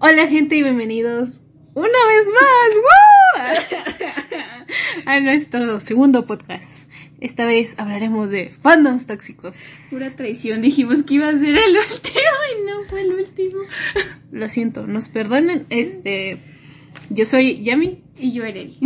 Hola 0.00 0.26
gente 0.28 0.56
y 0.56 0.62
bienvenidos 0.62 1.28
una 1.74 1.86
vez 2.08 2.26
más 2.26 3.70
¡Woo! 3.76 5.02
a 5.06 5.20
nuestro 5.20 5.80
segundo 5.80 6.26
podcast. 6.26 6.88
Esta 7.20 7.44
vez 7.44 7.78
hablaremos 7.78 8.30
de 8.30 8.50
fandoms 8.50 9.06
tóxicos. 9.06 9.54
Pura 9.90 10.10
traición, 10.10 10.62
dijimos 10.62 11.02
que 11.02 11.14
iba 11.14 11.28
a 11.28 11.32
ser 11.32 11.48
el 11.56 11.76
último 11.76 12.20
y 12.58 12.66
no 12.66 12.84
fue 12.88 13.02
el 13.02 13.12
último. 13.12 13.60
Lo 14.32 14.48
siento, 14.48 14.86
nos 14.86 15.08
perdonen. 15.08 15.66
Este, 15.70 16.40
yo 17.10 17.26
soy 17.26 17.62
Yami 17.62 18.02
Y 18.16 18.32
yo 18.32 18.44
Ereli. 18.44 18.78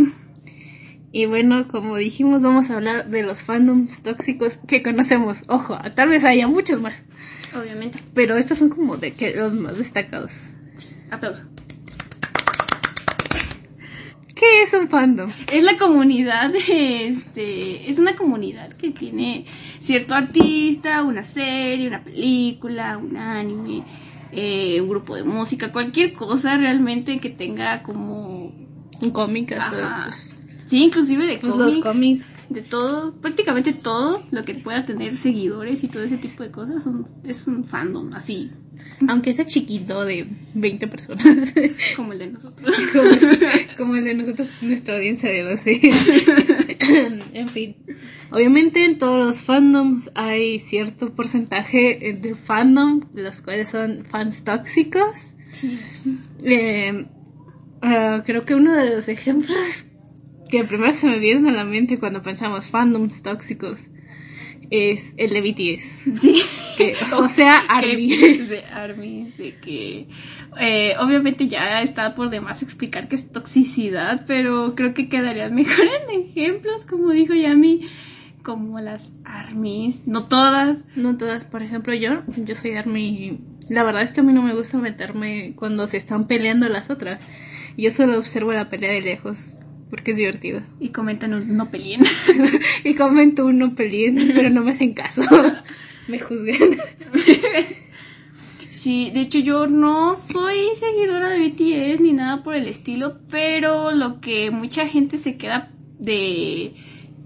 y 1.11 1.25
bueno, 1.27 1.67
como 1.69 1.95
dijimos, 1.95 2.43
vamos 2.43 2.69
a 2.69 2.75
hablar 2.75 3.09
de 3.09 3.23
los 3.23 3.41
fandoms 3.41 4.03
tóxicos 4.03 4.57
que 4.67 4.83
conocemos. 4.83 5.43
Ojo, 5.47 5.77
tal 5.95 6.09
vez 6.09 6.25
haya 6.25 6.47
muchos 6.47 6.81
más, 6.81 7.03
Obviamente. 7.57 7.99
pero 8.13 8.35
estos 8.37 8.57
son 8.57 8.69
como 8.69 8.97
de 8.97 9.13
que 9.13 9.33
los 9.33 9.53
más 9.53 9.77
destacados. 9.77 10.51
Aplauso. 11.11 11.43
¿Qué 14.35 14.63
es 14.63 14.73
un 14.73 14.89
fandom? 14.89 15.31
Es 15.51 15.63
la 15.63 15.77
comunidad, 15.77 16.53
este, 16.55 17.89
es 17.89 17.99
una 17.99 18.15
comunidad 18.15 18.73
que 18.73 18.91
tiene 18.91 19.45
cierto 19.79 20.13
artista, 20.13 21.03
una 21.03 21.23
serie, 21.23 21.87
una 21.87 22.03
película, 22.03 22.97
un 22.97 23.15
anime, 23.15 23.83
eh, 24.33 24.81
un 24.81 24.89
grupo 24.89 25.15
de 25.15 25.23
música, 25.23 25.71
cualquier 25.71 26.13
cosa 26.13 26.57
realmente 26.57 27.19
que 27.19 27.29
tenga 27.29 27.81
como, 27.81 28.51
Un 29.01 29.11
cómic, 29.11 29.53
hasta 29.53 30.07
Ajá. 30.07 30.11
sí, 30.67 30.83
inclusive 30.83 31.25
de 31.27 31.37
pues, 31.37 31.53
cómics, 31.53 31.75
los 31.77 31.93
cómics. 31.93 32.25
de 32.49 32.61
todo, 32.61 33.13
prácticamente 33.21 33.71
todo 33.71 34.21
lo 34.31 34.43
que 34.43 34.55
pueda 34.55 34.85
tener 34.85 35.15
seguidores 35.15 35.81
y 35.85 35.87
todo 35.87 36.03
ese 36.03 36.17
tipo 36.17 36.43
de 36.43 36.51
cosas 36.51 36.83
son- 36.83 37.07
es 37.23 37.47
un 37.47 37.63
fandom, 37.63 38.09
así 38.13 38.51
Aunque 39.07 39.33
sea 39.33 39.45
chiquito 39.45 40.05
de 40.05 40.27
20 40.53 40.87
personas. 40.87 41.53
como 41.95 42.13
el 42.13 42.19
de 42.19 42.27
nosotros. 42.27 42.75
como, 42.93 43.09
como 43.77 43.95
el 43.95 44.05
de 44.05 44.13
nosotros, 44.15 44.49
nuestra 44.61 44.95
audiencia 44.95 45.29
de 45.29 45.43
12. 45.43 45.81
en 47.33 47.49
fin. 47.49 47.75
Obviamente 48.31 48.83
en 48.83 48.97
todos 48.97 49.25
los 49.25 49.41
fandoms 49.41 50.11
hay 50.15 50.59
cierto 50.59 51.13
porcentaje 51.13 52.17
de 52.21 52.35
fandom, 52.35 53.01
los 53.13 53.41
cuales 53.41 53.69
son 53.69 54.05
fans 54.05 54.43
tóxicos. 54.43 55.33
Sí. 55.51 55.79
Eh, 56.43 57.05
ah, 57.81 58.23
creo 58.25 58.45
que 58.45 58.55
uno 58.55 58.73
de 58.75 58.89
los 58.89 59.07
ejemplos 59.07 59.85
que 60.49 60.63
primero 60.63 60.93
se 60.93 61.07
me 61.07 61.19
vienen 61.19 61.47
a 61.47 61.51
la 61.51 61.65
mente 61.65 61.99
cuando 61.99 62.21
pensamos 62.21 62.69
fandoms 62.69 63.21
tóxicos 63.21 63.89
es 64.69 65.13
el 65.17 65.31
de 65.31 65.41
BTS. 65.41 66.19
Sí. 66.19 66.41
Que, 66.77 66.95
o 67.17 67.29
sea, 67.29 67.63
Que- 67.79 67.91
ARMY. 67.91 68.07
de 68.47 68.63
Army, 68.65 69.33
de 69.37 69.55
que 69.57 70.07
eh, 70.59 70.93
obviamente 70.99 71.47
ya 71.47 71.81
está 71.81 72.13
por 72.15 72.29
demás 72.29 72.61
explicar 72.63 73.07
qué 73.07 73.15
es 73.15 73.31
toxicidad, 73.31 74.25
pero 74.27 74.75
creo 74.75 74.93
que 74.93 75.09
quedaría 75.09 75.49
mejor 75.49 75.85
en 75.85 76.21
ejemplos, 76.29 76.85
como 76.85 77.11
dijo 77.11 77.33
Yami, 77.33 77.87
como 78.43 78.79
las 78.79 79.11
armies, 79.23 80.07
no 80.07 80.25
todas. 80.25 80.85
No 80.95 81.17
todas, 81.17 81.43
por 81.43 81.63
ejemplo, 81.63 81.93
yo, 81.93 82.23
yo 82.37 82.55
soy 82.55 82.75
ARMY 82.75 83.01
y 83.01 83.39
la 83.69 83.83
verdad 83.83 84.03
es 84.03 84.13
que 84.13 84.21
a 84.21 84.23
mí 84.23 84.33
no 84.33 84.43
me 84.43 84.53
gusta 84.53 84.77
meterme 84.77 85.53
cuando 85.55 85.87
se 85.87 85.97
están 85.97 86.27
peleando 86.27 86.69
las 86.69 86.89
otras. 86.89 87.19
Yo 87.77 87.91
solo 87.91 88.17
observo 88.17 88.53
la 88.53 88.69
pelea 88.69 88.91
de 88.91 89.01
lejos 89.01 89.53
porque 89.89 90.11
es 90.11 90.17
divertido. 90.17 90.61
Y 90.79 90.89
comentan 90.89 91.33
un 91.33 91.55
no 91.55 91.69
peleen. 91.69 92.01
y 92.83 92.93
comento 92.95 93.45
uno 93.45 93.75
peleen, 93.75 94.31
pero 94.35 94.49
no 94.49 94.63
me 94.63 94.71
hacen 94.71 94.93
caso. 94.93 95.21
Me 96.07 96.19
juzgan. 96.19 96.77
Sí, 98.75 99.09
de 99.09 99.21
hecho 99.21 99.39
yo 99.39 99.67
no 99.67 100.17
soy 100.17 100.75
seguidora 100.75 101.29
de 101.29 101.47
BTS 101.47 102.01
ni 102.01 102.11
nada 102.11 102.43
por 102.43 102.55
el 102.55 102.67
estilo, 102.67 103.19
pero 103.31 103.91
lo 103.91 104.19
que 104.19 104.51
mucha 104.51 104.85
gente 104.85 105.17
se 105.17 105.37
queda 105.37 105.71
de 105.97 106.75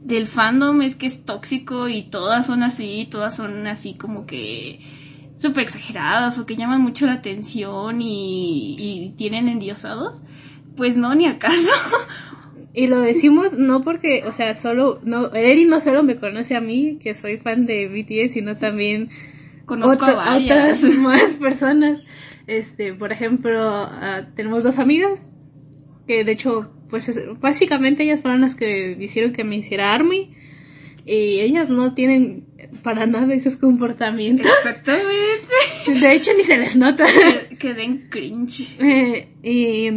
del 0.03 0.27
fandom 0.27 0.81
es 0.83 0.95
que 0.95 1.07
es 1.07 1.25
tóxico 1.25 1.89
y 1.89 2.03
todas 2.03 2.45
son 2.45 2.61
así, 2.61 3.07
todas 3.09 3.35
son 3.35 3.65
así 3.65 3.95
como 3.95 4.27
que 4.27 4.79
súper 5.37 5.63
exageradas 5.63 6.37
o 6.37 6.45
que 6.45 6.55
llaman 6.55 6.81
mucho 6.81 7.07
la 7.07 7.13
atención 7.13 7.99
y, 7.99 8.75
y 8.77 9.09
tienen 9.17 9.47
endiosados. 9.49 10.21
Pues 10.77 10.97
no, 10.97 11.15
ni 11.15 11.25
al 11.25 11.39
caso. 11.39 11.71
Y 12.73 12.87
lo 12.87 12.99
decimos 13.01 13.57
no 13.57 13.83
porque, 13.83 14.23
o 14.25 14.31
sea, 14.31 14.53
solo, 14.53 14.99
no, 15.03 15.33
Eri 15.33 15.65
no 15.65 15.79
solo 15.79 16.03
me 16.03 16.17
conoce 16.17 16.55
a 16.55 16.61
mí, 16.61 16.99
que 17.01 17.13
soy 17.15 17.37
fan 17.37 17.65
de 17.65 17.87
BTS, 17.87 18.33
sino 18.33 18.55
también 18.55 19.09
Conozco 19.65 20.05
a 20.05 20.37
otras 20.37 20.83
más 20.97 21.35
personas. 21.35 21.99
Este, 22.47 22.93
por 22.93 23.11
ejemplo, 23.11 23.59
ah, 23.61 24.27
tenemos 24.35 24.63
dos 24.63 24.79
amigas 24.79 25.29
que 26.07 26.23
de 26.23 26.31
hecho, 26.31 26.71
pues 26.89 27.07
es- 27.09 27.19
básicamente 27.39 28.03
ellas 28.03 28.21
fueron 28.21 28.41
las 28.41 28.55
que 28.55 28.97
hicieron 28.99 29.31
que 29.33 29.43
me 29.43 29.57
hiciera 29.57 29.93
ARMY 29.93 30.33
y 31.05 31.39
ellas 31.39 31.69
no 31.69 31.93
tienen 31.93 32.45
para 32.83 33.05
nada 33.05 33.33
esos 33.33 33.57
comportamientos. 33.57 34.47
Exactamente. 34.65 35.99
De 35.99 36.13
hecho, 36.13 36.31
ni 36.35 36.43
se 36.43 36.57
les 36.57 36.75
nota. 36.75 37.05
que, 37.49 37.55
que 37.57 37.73
den 37.75 38.07
cringe. 38.09 38.77
Eh, 38.79 39.27
y 39.43 39.89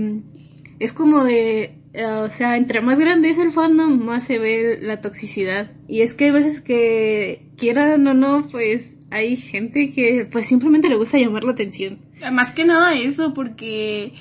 es 0.79 0.93
como 0.93 1.25
de, 1.25 1.75
o 1.95 2.29
sea, 2.31 2.57
entre 2.57 2.81
más 2.81 2.99
grande 2.99 3.29
es 3.31 3.39
el 3.39 3.51
fandom, 3.53 4.05
más 4.05 4.25
se 4.25 4.39
ve 4.39 4.79
la 4.81 5.01
toxicidad. 5.01 5.71
Y 5.89 6.01
es 6.03 6.15
que 6.15 6.25
hay 6.27 6.31
veces 6.31 6.61
que, 6.61 7.43
quieran 7.57 8.07
o 8.07 8.15
no, 8.15 8.49
pues 8.51 8.95
hay 9.11 9.37
gente 9.37 9.91
que 9.91 10.27
pues 10.33 10.47
simplemente 10.47 10.89
le 10.89 10.97
gusta 10.97 11.19
llamar 11.19 11.45
la 11.45 11.53
atención. 11.53 11.99
Más 12.33 12.53
que 12.53 12.65
nada 12.65 12.95
eso, 12.95 13.35
porque 13.35 14.15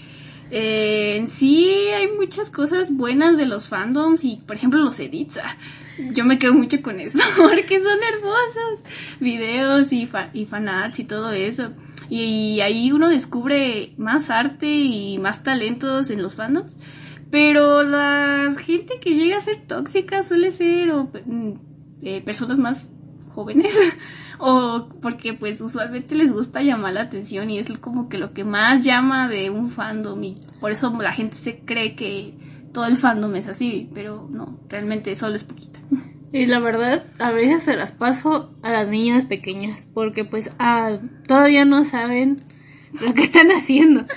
eh, 0.52 1.16
en 1.18 1.28
sí 1.28 1.70
hay 1.96 2.08
muchas 2.18 2.50
cosas 2.52 2.92
buenas 2.92 3.38
de 3.38 3.46
los 3.46 3.68
fandoms 3.68 4.24
y, 4.26 4.38
por 4.46 4.58
ejemplo, 4.58 4.82
los 4.82 5.00
edits. 5.00 5.38
ah, 5.38 5.56
Yo 6.14 6.26
me 6.26 6.38
quedo 6.40 6.54
mucho 6.54 6.82
con 6.82 7.00
eso, 7.00 7.20
porque 7.38 7.80
son 7.80 8.00
hermosos. 8.14 8.84
Videos 9.22 9.94
y, 9.94 10.08
fa- 10.08 10.30
y 10.34 10.46
fanarts 10.46 11.00
y 11.00 11.04
todo 11.06 11.32
eso. 11.32 11.70
Y, 12.10 12.60
ahí 12.60 12.92
uno 12.92 13.08
descubre 13.08 13.94
más 13.98 14.30
arte 14.30 14.68
y 14.68 15.18
más 15.20 15.44
talentos 15.44 16.10
en 16.10 16.22
los 16.22 16.36
fandoms. 16.36 16.76
Pero 17.32 17.84
la 17.84 18.54
gente 18.60 19.00
que 19.00 19.16
llega 19.16 19.38
a 19.38 19.42
ser 19.42 19.66
tóxica 19.66 20.22
suele 20.22 20.52
ser 20.52 20.92
o, 20.92 21.10
mm, 21.26 21.54
eh, 22.04 22.22
personas 22.22 22.60
más 22.60 22.90
jóvenes 23.34 23.74
o 24.40 24.90
porque 25.02 25.34
pues 25.34 25.62
usualmente 25.62 26.16
les 26.16 26.32
gusta 26.32 26.62
llamar 26.62 26.94
la 26.94 27.04
atención 27.04 27.50
y 27.50 27.60
es 27.60 27.72
como 27.80 28.10
que 28.10 28.18
lo 28.18 28.34
que 28.34 28.44
más 28.44 28.84
llama 28.84 29.30
de 29.30 29.50
un 29.50 29.70
fandom 29.70 30.22
y 30.24 30.38
por 30.60 30.72
eso 30.72 30.92
la 31.02 31.14
gente 31.14 31.38
se 31.38 31.60
cree 31.60 31.96
que 31.96 32.34
todo 32.74 32.86
el 32.86 32.98
fandom 32.98 33.36
es 33.36 33.48
así, 33.48 33.90
pero 33.94 34.28
no, 34.30 34.60
realmente 34.70 35.16
solo 35.16 35.36
es 35.36 35.44
poquita. 35.44 35.80
Y 36.34 36.46
la 36.46 36.60
verdad, 36.60 37.04
a 37.20 37.32
veces 37.32 37.64
se 37.64 37.76
las 37.76 37.92
paso 37.92 38.54
a 38.62 38.72
las 38.72 38.88
niñas 38.88 39.26
pequeñas, 39.26 39.90
porque 39.94 40.24
pues 40.24 40.50
ah, 40.60 41.00
todavía 41.28 41.66
no 41.66 41.84
saben 41.84 42.38
lo 43.06 43.14
que 43.14 43.24
están 43.24 43.50
haciendo. 43.50 44.06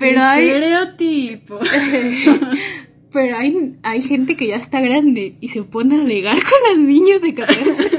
Pero 0.00 0.22
hay, 0.22 0.48
estereotipo. 0.48 1.60
pero 3.12 3.36
hay, 3.36 3.76
hay 3.82 4.02
gente 4.02 4.36
que 4.36 4.48
ya 4.48 4.56
está 4.56 4.80
grande 4.80 5.36
y 5.40 5.48
se 5.48 5.62
pone 5.62 5.98
a 5.98 6.00
alegar 6.02 6.36
con 6.36 6.70
las 6.70 6.78
niñas 6.78 7.22
de 7.22 7.34
14. 7.34 7.62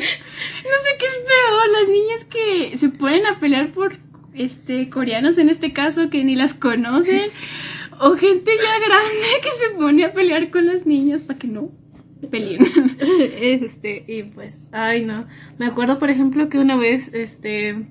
No 0.61 0.77
sé 0.83 0.89
qué 0.99 1.05
es 1.05 1.19
peor, 1.19 1.69
las 1.79 1.89
niñas 1.89 2.25
que 2.25 2.77
se 2.77 2.89
ponen 2.89 3.25
a 3.25 3.39
pelear 3.39 3.71
por 3.73 3.93
este 4.33 4.89
coreanos 4.89 5.37
en 5.37 5.49
este 5.49 5.73
caso 5.73 6.09
que 6.09 6.23
ni 6.23 6.35
las 6.35 6.53
conocen 6.53 7.29
o 7.99 8.13
gente 8.13 8.51
ya 8.55 8.87
grande 8.87 9.27
que 9.43 9.49
se 9.49 9.75
pone 9.75 10.05
a 10.05 10.13
pelear 10.13 10.49
con 10.49 10.65
las 10.65 10.85
niñas 10.85 11.23
para 11.23 11.37
que 11.37 11.47
no 11.47 11.71
peleen. 12.29 12.63
este, 13.41 14.03
y 14.07 14.23
pues, 14.23 14.61
ay 14.71 15.05
no. 15.05 15.25
Me 15.57 15.65
acuerdo, 15.65 15.99
por 15.99 16.09
ejemplo, 16.09 16.49
que 16.49 16.59
una 16.59 16.77
vez, 16.77 17.09
este, 17.13 17.87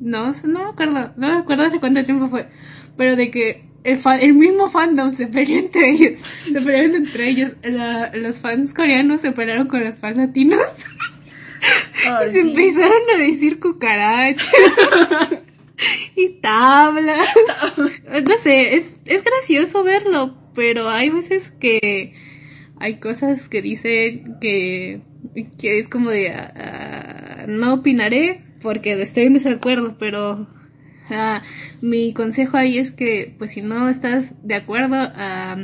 no, 0.00 0.32
no 0.32 0.64
me 0.64 0.70
acuerdo, 0.70 1.12
no 1.16 1.28
me 1.28 1.34
acuerdo 1.34 1.64
hace 1.64 1.80
cuánto 1.80 2.04
tiempo 2.04 2.28
fue, 2.28 2.48
pero 2.96 3.16
de 3.16 3.30
que 3.30 3.64
el, 3.84 3.98
fa- 3.98 4.18
el 4.18 4.34
mismo 4.34 4.68
fandom 4.70 5.14
se 5.14 5.26
peleó 5.26 5.58
entre 5.58 5.90
ellos, 5.90 6.20
se 6.20 6.60
pelearon 6.60 6.94
entre 6.96 7.28
ellos. 7.28 7.52
La- 7.62 8.10
los 8.14 8.40
fans 8.40 8.72
coreanos 8.74 9.20
se 9.22 9.32
pelearon 9.32 9.66
con 9.68 9.84
los 9.84 9.96
fans 9.98 10.16
latinos 10.16 10.60
y 12.26 12.30
se 12.32 12.40
empezaron 12.40 13.02
a 13.14 13.18
decir 13.18 13.60
cucarachas 13.60 14.50
y 16.16 16.28
tablas. 16.40 17.28
No 17.76 18.36
sé, 18.38 18.74
es, 18.76 19.00
es 19.04 19.24
gracioso 19.24 19.82
verlo, 19.84 20.36
pero 20.54 20.88
hay 20.88 21.10
veces 21.10 21.50
que 21.60 22.14
hay 22.78 22.98
cosas 22.98 23.48
que 23.48 23.62
dicen 23.62 24.36
que, 24.40 25.00
que 25.58 25.78
es 25.78 25.88
como 25.88 26.10
de 26.10 26.30
ah, 26.30 27.44
no 27.48 27.74
opinaré 27.74 28.44
porque 28.62 28.92
estoy 29.00 29.24
en 29.24 29.34
desacuerdo, 29.34 29.96
pero 29.98 30.46
ah, 31.10 31.42
mi 31.80 32.12
consejo 32.12 32.56
ahí 32.56 32.78
es 32.78 32.92
que 32.92 33.34
pues 33.38 33.52
si 33.52 33.62
no 33.62 33.88
estás 33.88 34.34
de 34.46 34.54
acuerdo, 34.54 34.96
ah, 34.98 35.56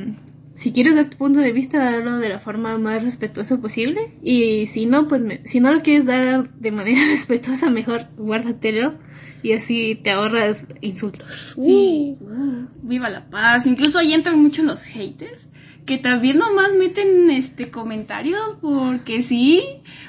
si 0.54 0.72
quieres 0.72 0.94
dar 0.96 1.06
tu 1.06 1.16
punto 1.16 1.40
de 1.40 1.52
vista, 1.52 1.78
darlo 1.82 2.18
de 2.18 2.28
la 2.28 2.38
forma 2.38 2.76
más 2.78 3.02
respetuosa 3.02 3.56
posible. 3.58 4.12
Y 4.22 4.66
si 4.66 4.84
no, 4.86 5.08
pues 5.08 5.22
me- 5.22 5.40
si 5.46 5.58
no 5.60 5.72
lo 5.72 5.80
quieres 5.82 6.04
dar 6.04 6.52
de 6.54 6.70
manera 6.70 7.00
respetuosa, 7.10 7.70
mejor 7.70 8.06
guárdatelo 8.18 8.94
y 9.42 9.52
así 9.54 9.98
te 10.02 10.10
ahorras 10.10 10.66
insultos. 10.82 11.54
Sí, 11.56 12.16
uh, 12.20 12.66
viva 12.82 13.08
la 13.08 13.24
paz. 13.30 13.64
Incluso 13.66 13.98
ahí 13.98 14.12
entran 14.12 14.38
mucho 14.42 14.62
los 14.62 14.84
haters 14.84 15.46
que 15.86 15.96
también 15.96 16.38
nomás 16.38 16.72
meten 16.78 17.30
este 17.30 17.70
comentarios 17.70 18.58
porque 18.60 19.22
sí 19.22 19.62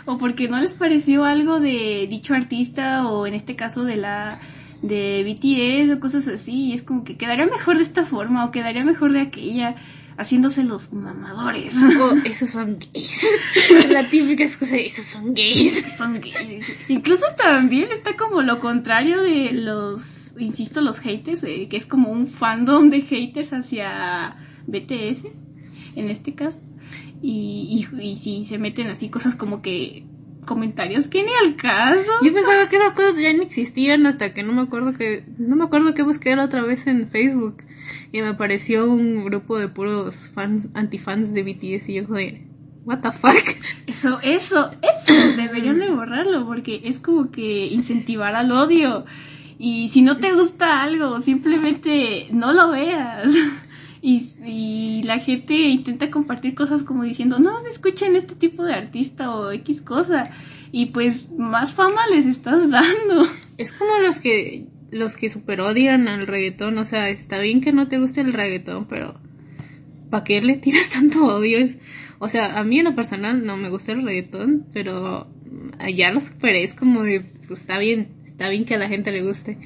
o 0.05 0.17
porque 0.17 0.49
no 0.49 0.59
les 0.59 0.73
pareció 0.73 1.23
algo 1.23 1.61
de 1.61 2.07
dicho 2.09 2.33
artista 2.33 3.07
o 3.07 3.25
en 3.25 3.33
este 3.33 3.55
caso 3.55 3.85
de 3.85 3.95
la 3.95 4.37
de 4.81 5.23
BTS 5.23 5.95
o 5.95 5.99
cosas 5.99 6.27
así 6.27 6.67
y 6.67 6.73
es 6.73 6.81
como 6.81 7.03
que 7.03 7.17
quedaría 7.17 7.45
mejor 7.45 7.77
de 7.77 7.83
esta 7.83 8.03
forma 8.03 8.45
o 8.45 8.51
quedaría 8.51 8.83
mejor 8.83 9.13
de 9.13 9.21
aquella 9.21 9.75
haciéndose 10.17 10.63
los 10.63 10.93
mamadores. 10.93 11.75
O 11.75 12.15
esos 12.25 12.49
son 12.51 12.77
gays. 12.79 13.25
La 13.89 14.07
típica 14.07 14.43
excusa, 14.43 14.77
esos 14.77 15.05
son 15.05 15.33
gays. 15.33 15.95
Son 15.97 16.19
gays. 16.19 16.65
Incluso 16.87 17.25
también 17.37 17.91
está 17.91 18.15
como 18.15 18.41
lo 18.41 18.59
contrario 18.59 19.21
de 19.21 19.51
los, 19.51 20.33
insisto, 20.37 20.81
los 20.81 20.99
haters, 20.99 21.43
eh, 21.43 21.67
que 21.69 21.77
es 21.77 21.85
como 21.85 22.11
un 22.11 22.27
fandom 22.27 22.89
de 22.89 23.01
haters 23.01 23.53
hacia 23.53 24.37
BTS, 24.67 25.25
en 25.95 26.09
este 26.09 26.33
caso. 26.35 26.61
Y, 27.21 27.87
y, 27.93 28.01
y 28.01 28.15
si 28.15 28.45
se 28.45 28.57
meten 28.57 28.87
así 28.87 29.09
cosas 29.09 29.35
como 29.35 29.61
que 29.61 30.05
comentarios 30.45 31.07
que 31.07 31.23
ni 31.23 31.31
al 31.45 31.55
caso. 31.55 32.11
Yo 32.23 32.33
pensaba 32.33 32.67
que 32.69 32.77
esas 32.77 32.93
cosas 32.93 33.19
ya 33.19 33.33
no 33.33 33.43
existían 33.43 34.05
hasta 34.05 34.33
que 34.33 34.43
no 34.43 34.53
me 34.53 34.61
acuerdo 34.61 34.93
que 34.93 35.23
no 35.37 35.55
me 35.55 35.65
acuerdo 35.65 35.93
que 35.93 36.03
busqué 36.03 36.35
la 36.35 36.45
otra 36.45 36.61
vez 36.63 36.87
en 36.87 37.07
Facebook 37.07 37.63
y 38.11 38.21
me 38.21 38.27
apareció 38.27 38.89
un 38.89 39.23
grupo 39.25 39.57
de 39.57 39.67
puros 39.67 40.29
fans 40.33 40.69
antifans 40.73 41.33
de 41.33 41.43
BTS 41.43 41.89
y 41.89 41.93
yo 41.95 42.03
de 42.03 42.47
what 42.85 42.99
the 42.99 43.11
fuck. 43.11 43.55
Eso, 43.87 44.19
eso, 44.21 44.71
eso 44.81 45.13
deberían 45.37 45.79
de 45.79 45.89
borrarlo 45.89 46.45
porque 46.45 46.81
es 46.85 46.99
como 46.99 47.31
que 47.31 47.67
incentivar 47.67 48.35
al 48.35 48.51
odio. 48.51 49.05
Y 49.59 49.89
si 49.89 50.01
no 50.01 50.17
te 50.17 50.33
gusta 50.33 50.81
algo, 50.81 51.19
simplemente 51.19 52.27
no 52.31 52.51
lo 52.51 52.71
veas. 52.71 53.31
Y, 54.01 55.03
la 55.03 55.19
gente 55.19 55.53
intenta 55.53 56.09
compartir 56.09 56.55
cosas 56.55 56.83
como 56.83 57.03
diciendo, 57.03 57.39
no, 57.39 57.65
escuchen 57.67 58.15
este 58.15 58.35
tipo 58.35 58.63
de 58.63 58.73
artista 58.73 59.35
o 59.35 59.51
X 59.51 59.81
cosa. 59.81 60.31
Y 60.71 60.87
pues 60.87 61.29
más 61.31 61.73
fama 61.73 62.07
les 62.07 62.25
estás 62.25 62.69
dando. 62.69 63.27
Es 63.57 63.73
como 63.73 63.97
los 63.99 64.19
que 64.19 64.65
los 64.91 65.15
que 65.15 65.29
super 65.29 65.61
odian 65.61 66.07
al 66.09 66.27
reggaetón, 66.27 66.77
o 66.77 66.83
sea, 66.83 67.09
está 67.09 67.39
bien 67.39 67.61
que 67.61 67.71
no 67.71 67.87
te 67.87 67.97
guste 67.97 68.21
el 68.21 68.33
reggaetón, 68.33 68.87
pero 68.87 69.15
¿para 70.09 70.23
qué 70.25 70.41
le 70.41 70.57
tiras 70.57 70.89
tanto 70.93 71.23
odio? 71.23 71.65
O 72.19 72.27
sea, 72.27 72.59
a 72.59 72.63
mí 72.63 72.79
en 72.79 72.85
lo 72.85 72.95
personal 72.95 73.45
no 73.45 73.57
me 73.57 73.69
gusta 73.69 73.93
el 73.93 74.03
reggaetón, 74.03 74.67
pero 74.73 75.27
allá 75.79 76.11
lo 76.11 76.21
superé, 76.21 76.63
es 76.63 76.75
como 76.75 77.03
de, 77.03 77.21
pues, 77.47 77.61
está 77.61 77.79
bien, 77.79 78.09
está 78.23 78.49
bien 78.49 78.65
que 78.65 78.75
a 78.75 78.79
la 78.79 78.89
gente 78.89 79.11
le 79.11 79.23
guste. 79.23 79.57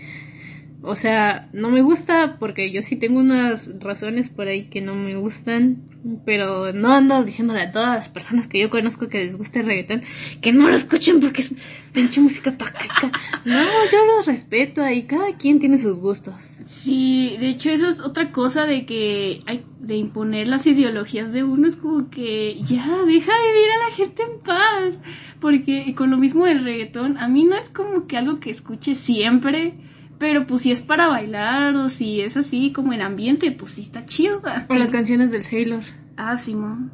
O 0.86 0.96
sea, 0.96 1.50
no 1.54 1.70
me 1.70 1.82
gusta 1.82 2.38
porque 2.40 2.72
yo 2.72 2.82
sí 2.82 2.96
tengo 2.96 3.20
unas 3.20 3.80
razones 3.80 4.30
por 4.30 4.48
ahí 4.48 4.66
que 4.66 4.82
no 4.82 4.94
me 4.96 5.16
gustan, 5.16 5.84
pero 6.26 6.74
no 6.74 6.94
ando 6.94 7.24
diciéndole 7.24 7.62
a 7.62 7.72
todas 7.72 7.96
las 7.96 8.10
personas 8.10 8.48
que 8.48 8.60
yo 8.60 8.70
conozco 8.70 9.08
que 9.08 9.26
les 9.26 9.38
guste 9.38 9.62
el 9.62 9.66
reggaetón 9.66 10.04
que 10.42 10.54
no 10.54 10.70
lo 10.70 10.76
escuchen 10.76 11.20
porque 11.20 11.42
es 11.42 11.54
pinche 11.92 12.22
música 12.22 12.56
tacaca. 12.56 13.12
No, 13.46 13.64
yo 13.92 14.06
los 14.16 14.26
respeto 14.26 14.88
y 14.90 15.04
cada 15.04 15.36
quien 15.38 15.60
tiene 15.60 15.78
sus 15.78 16.00
gustos. 16.00 16.36
Sí, 16.68 17.36
de 17.40 17.50
hecho 17.50 17.72
eso 17.72 17.88
es 17.88 18.00
otra 18.00 18.32
cosa 18.32 18.66
de 18.66 18.86
que 18.86 19.40
hay 19.46 19.64
de 19.80 19.96
imponer 19.96 20.48
las 20.48 20.66
ideologías 20.66 21.32
de 21.32 21.44
uno 21.44 21.68
es 21.68 21.76
como 21.76 22.10
que 22.10 22.60
ya 22.64 22.86
deja 23.06 23.34
de 23.34 23.52
vivir 23.54 23.70
a 23.76 23.90
la 23.90 23.96
gente 23.96 24.24
en 24.24 24.40
paz, 24.40 25.00
porque 25.40 25.94
con 25.96 26.10
lo 26.10 26.18
mismo 26.18 26.46
del 26.46 26.64
reggaetón 26.64 27.18
a 27.18 27.28
mí 27.28 27.44
no 27.44 27.56
es 27.56 27.70
como 27.70 28.08
que 28.08 28.18
algo 28.18 28.40
que 28.40 28.50
escuche 28.50 28.96
siempre, 28.96 29.74
pero 30.20 30.48
pues 30.48 30.62
si 30.64 30.72
es 30.72 30.82
para 30.82 31.08
bailar 31.08 31.76
o 31.76 31.90
si 31.90 32.22
es 32.22 32.38
así 32.38 32.72
como 32.72 32.94
en 32.94 33.02
ambiente, 33.02 33.52
pues 33.52 33.74
sí 33.74 33.82
está 33.82 34.06
chido. 34.06 34.42
O 34.70 34.74
las 34.76 34.92
canciones 34.92 35.32
del 35.32 35.44
Sailor. 35.44 35.82
Ah, 36.18 36.38
Simón. 36.38 36.92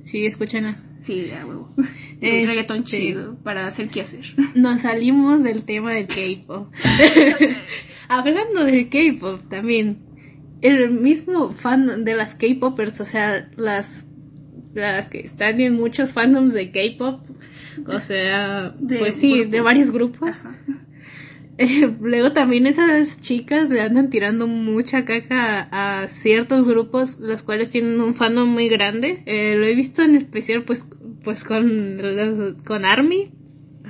Sí, 0.00 0.24
escúchenlas. 0.24 0.88
Sí, 1.02 1.22
de 1.22 1.34
a 1.36 1.44
huevo. 1.46 1.74
Este- 2.20 2.42
El 2.42 2.48
reggaetón 2.48 2.84
chido 2.84 3.36
para 3.42 3.66
hacer 3.66 3.88
qué 3.88 4.02
hacer. 4.02 4.24
Nos 4.54 4.82
salimos 4.82 5.42
del 5.42 5.64
tema 5.64 5.92
del 5.92 6.06
K-pop. 6.06 6.72
Hablando 8.08 8.64
del 8.64 8.88
K-pop 8.88 9.40
también. 9.48 9.98
El 10.62 10.90
mismo 10.90 11.52
fan 11.52 12.04
de 12.04 12.14
las 12.14 12.34
K-popers, 12.34 13.00
o 13.00 13.04
sea, 13.06 13.48
las, 13.56 14.06
las 14.74 15.08
que 15.08 15.20
están 15.20 15.58
en 15.60 15.74
muchos 15.76 16.12
fandoms 16.12 16.52
de 16.52 16.70
K-pop, 16.70 17.20
o 17.86 18.00
sea, 18.00 18.74
De 18.78 18.98
pues 18.98 19.14
sí, 19.16 19.32
grupos. 19.32 19.50
de 19.52 19.60
varios 19.62 19.90
grupos. 19.90 20.28
Ajá. 20.28 20.56
Eh, 21.60 21.94
luego 22.00 22.32
también 22.32 22.66
esas 22.66 23.20
chicas 23.20 23.68
le 23.68 23.82
andan 23.82 24.08
tirando 24.08 24.46
mucha 24.46 25.04
caca 25.04 25.68
a, 25.70 26.02
a 26.02 26.08
ciertos 26.08 26.66
grupos, 26.66 27.20
los 27.20 27.42
cuales 27.42 27.68
tienen 27.68 28.00
un 28.00 28.14
fandom 28.14 28.48
muy 28.48 28.68
grande. 28.68 29.22
Eh, 29.26 29.56
lo 29.56 29.66
he 29.66 29.74
visto 29.74 30.02
en 30.02 30.16
especial 30.16 30.64
pues, 30.64 30.86
pues 31.22 31.44
con, 31.44 32.00
con 32.64 32.84
ARMY. 32.86 33.32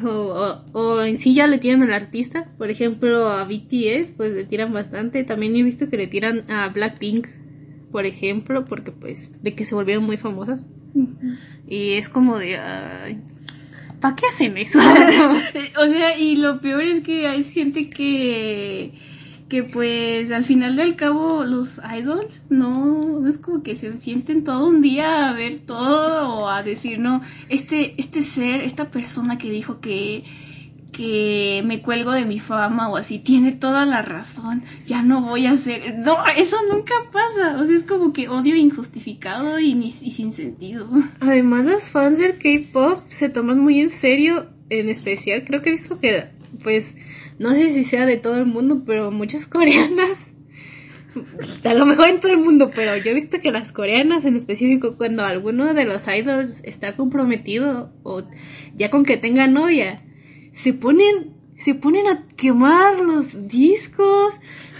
O, 0.02 0.08
o, 0.08 0.64
o 0.72 1.02
en 1.02 1.18
sí 1.18 1.34
ya 1.34 1.46
le 1.46 1.58
tiran 1.58 1.82
al 1.82 1.92
artista. 1.92 2.48
Por 2.58 2.70
ejemplo, 2.70 3.28
a 3.28 3.44
BTS 3.44 4.12
pues 4.16 4.32
le 4.32 4.44
tiran 4.44 4.72
bastante. 4.72 5.22
También 5.22 5.54
he 5.54 5.62
visto 5.62 5.88
que 5.88 5.96
le 5.96 6.08
tiran 6.08 6.50
a 6.50 6.68
Blackpink, 6.70 7.28
por 7.92 8.04
ejemplo, 8.04 8.64
porque 8.64 8.90
pues 8.90 9.30
de 9.42 9.54
que 9.54 9.64
se 9.64 9.76
volvieron 9.76 10.04
muy 10.04 10.16
famosas. 10.16 10.66
Y 11.68 11.92
es 11.92 12.08
como 12.08 12.36
de... 12.36 12.56
ay, 12.56 13.20
¿Para 14.00 14.16
qué 14.16 14.26
hacen 14.26 14.56
eso? 14.56 14.78
O 15.78 15.86
sea, 15.86 16.18
y 16.18 16.36
lo 16.36 16.60
peor 16.60 16.82
es 16.82 17.04
que 17.04 17.26
hay 17.26 17.44
gente 17.44 17.90
que 17.90 18.92
que 19.50 19.64
pues 19.64 20.30
al 20.30 20.44
final 20.44 20.76
del 20.76 20.94
cabo 20.94 21.44
los 21.44 21.80
idols 21.98 22.40
no, 22.48 23.18
no 23.20 23.28
es 23.28 23.36
como 23.36 23.64
que 23.64 23.74
se 23.74 23.92
sienten 23.98 24.44
todo 24.44 24.68
un 24.68 24.80
día 24.80 25.28
a 25.28 25.32
ver 25.32 25.62
todo 25.66 26.28
o 26.28 26.48
a 26.48 26.62
decir 26.62 27.00
no 27.00 27.20
este 27.48 27.94
este 27.98 28.22
ser 28.22 28.60
esta 28.60 28.90
persona 28.90 29.38
que 29.38 29.50
dijo 29.50 29.80
que 29.80 30.22
que 31.00 31.62
me 31.64 31.80
cuelgo 31.80 32.12
de 32.12 32.26
mi 32.26 32.40
fama 32.40 32.90
o 32.90 32.98
así 32.98 33.18
tiene 33.18 33.52
toda 33.52 33.86
la 33.86 34.02
razón 34.02 34.64
ya 34.84 35.00
no 35.00 35.22
voy 35.22 35.46
a 35.46 35.52
hacer 35.52 35.98
no 35.98 36.18
eso 36.36 36.58
nunca 36.70 36.92
pasa 37.10 37.56
o 37.58 37.62
sea 37.62 37.74
es 37.74 37.84
como 37.84 38.12
que 38.12 38.28
odio 38.28 38.54
injustificado 38.54 39.58
y, 39.58 39.90
sin 39.90 40.32
sentido. 40.32 40.88
Además, 41.20 41.64
los 41.64 41.90
fans 41.90 42.18
del 42.18 42.38
K-pop 42.38 43.00
se 43.08 43.28
toman 43.28 43.60
muy 43.60 43.80
en 43.80 43.90
serio, 43.90 44.46
en 44.68 44.88
especial, 44.88 45.44
creo 45.44 45.62
que 45.62 45.70
he 45.70 45.72
visto 45.72 45.98
que, 45.98 46.26
pues, 46.62 46.94
no 47.38 47.52
sé 47.52 47.70
si 47.70 47.84
sea 47.84 48.06
de 48.06 48.16
todo 48.16 48.36
el 48.36 48.46
mundo, 48.46 48.82
pero 48.86 49.10
muchas 49.10 49.46
coreanas, 49.46 50.18
a 51.64 51.74
lo 51.74 51.86
mejor 51.86 52.08
en 52.08 52.20
todo 52.20 52.32
el 52.32 52.38
mundo, 52.38 52.70
pero 52.74 52.96
yo 52.96 53.10
he 53.10 53.14
visto 53.14 53.40
que 53.40 53.50
las 53.50 53.72
coreanas 53.72 54.24
en 54.24 54.36
específico, 54.36 54.96
cuando 54.96 55.24
alguno 55.24 55.74
de 55.74 55.84
los 55.84 56.06
idols 56.08 56.62
está 56.64 56.96
comprometido 56.96 57.92
o 58.02 58.22
ya 58.74 58.90
con 58.90 59.04
que 59.04 59.16
tenga 59.16 59.46
novia, 59.46 60.02
se 60.62 60.72
ponen, 60.72 61.34
se 61.56 61.74
ponen 61.74 62.06
a 62.06 62.26
quemar 62.36 63.00
los 63.00 63.48
discos, 63.48 64.34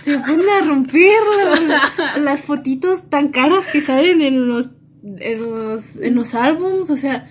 se 0.05 0.19
ponen 0.19 0.49
a 0.49 0.61
romper 0.67 1.21
los- 1.45 2.21
las 2.23 2.43
fotitos 2.43 3.09
tan 3.11 3.29
caras 3.29 3.67
que 3.67 3.81
salen 3.81 4.21
en 4.21 4.49
los, 4.49 4.69
en 5.19 5.41
los, 5.43 5.97
en 5.97 6.15
los 6.15 6.35
álbums, 6.35 6.91
o 6.91 6.97
sea, 6.97 7.29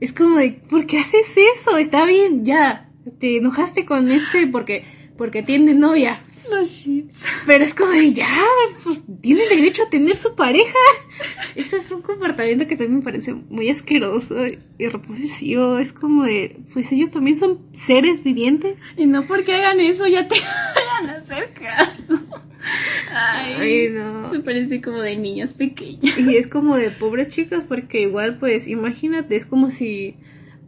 es 0.00 0.12
como 0.12 0.38
de, 0.38 0.60
¿por 0.68 0.86
qué 0.86 0.98
haces 0.98 1.36
eso? 1.56 1.76
Está 1.76 2.04
bien, 2.06 2.44
ya, 2.44 2.90
te 3.18 3.38
enojaste 3.38 3.84
con 3.86 4.10
este 4.10 4.46
porque, 4.46 4.84
porque 5.16 5.42
tienes 5.42 5.76
novia. 5.76 6.16
Los 6.50 6.70
chips 6.70 7.16
Pero 7.46 7.64
es 7.64 7.74
como 7.74 7.90
de 7.90 8.12
ya, 8.12 8.26
pues 8.84 9.04
tiene 9.20 9.48
derecho 9.48 9.84
a 9.84 9.90
tener 9.90 10.16
su 10.16 10.34
pareja. 10.34 10.78
Ese 11.54 11.76
es 11.76 11.90
un 11.90 12.02
comportamiento 12.02 12.66
que 12.66 12.76
también 12.76 12.98
me 12.98 13.04
parece 13.04 13.34
muy 13.34 13.68
asqueroso 13.68 14.36
y 14.78 14.86
repulsivo. 14.88 15.78
Es 15.78 15.92
como 15.92 16.24
de, 16.24 16.60
pues 16.72 16.92
ellos 16.92 17.10
también 17.10 17.36
son 17.36 17.60
seres 17.72 18.22
vivientes. 18.22 18.78
Y 18.96 19.06
no 19.06 19.26
porque 19.26 19.54
hagan 19.54 19.80
eso 19.80 20.06
ya 20.06 20.26
te 20.26 20.36
vayan 20.74 21.10
a 21.10 21.18
hacer 21.18 21.52
caso. 21.52 22.18
Ay, 23.10 23.54
Ay, 23.58 23.88
no. 23.90 24.30
Se 24.30 24.40
parece 24.40 24.80
como 24.80 25.00
de 25.00 25.16
niños 25.16 25.52
pequeños. 25.52 26.18
Y 26.18 26.36
es 26.36 26.48
como 26.48 26.76
de 26.76 26.90
pobres 26.90 27.28
chicos 27.28 27.64
porque 27.64 28.02
igual 28.02 28.38
pues 28.38 28.68
imagínate, 28.68 29.36
es 29.36 29.46
como 29.46 29.70
si, 29.70 30.16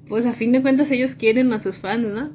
pues 0.08 0.26
a 0.26 0.32
fin 0.32 0.52
de 0.52 0.62
cuentas 0.62 0.90
ellos 0.90 1.14
quieren 1.14 1.52
a 1.52 1.58
sus 1.58 1.78
fans, 1.78 2.08
¿no? 2.08 2.30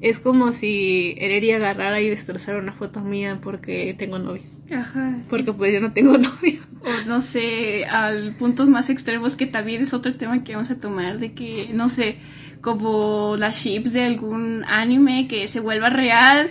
Es 0.00 0.18
como 0.18 0.52
si 0.52 1.14
Ereria 1.18 1.56
agarrara 1.56 2.00
y 2.00 2.08
destrozara 2.08 2.58
una 2.58 2.72
foto 2.72 3.00
mía 3.00 3.38
porque 3.42 3.94
tengo 3.98 4.18
novio. 4.18 4.44
Ajá. 4.72 5.18
Porque 5.28 5.52
pues 5.52 5.74
yo 5.74 5.80
no 5.80 5.92
tengo 5.92 6.16
novio. 6.18 6.60
O 6.80 7.06
no 7.06 7.20
sé, 7.20 7.84
al 7.84 8.34
puntos 8.36 8.68
más 8.68 8.88
extremos 8.88 9.34
que 9.34 9.46
también 9.46 9.82
es 9.82 9.92
otro 9.92 10.12
tema 10.12 10.42
que 10.42 10.54
vamos 10.54 10.70
a 10.70 10.78
tomar, 10.78 11.18
de 11.18 11.32
que, 11.32 11.68
no 11.74 11.90
sé, 11.90 12.16
como 12.62 13.36
las 13.36 13.62
ships 13.62 13.92
de 13.92 14.02
algún 14.02 14.64
anime 14.66 15.28
que 15.28 15.46
se 15.48 15.60
vuelva 15.60 15.90
real 15.90 16.48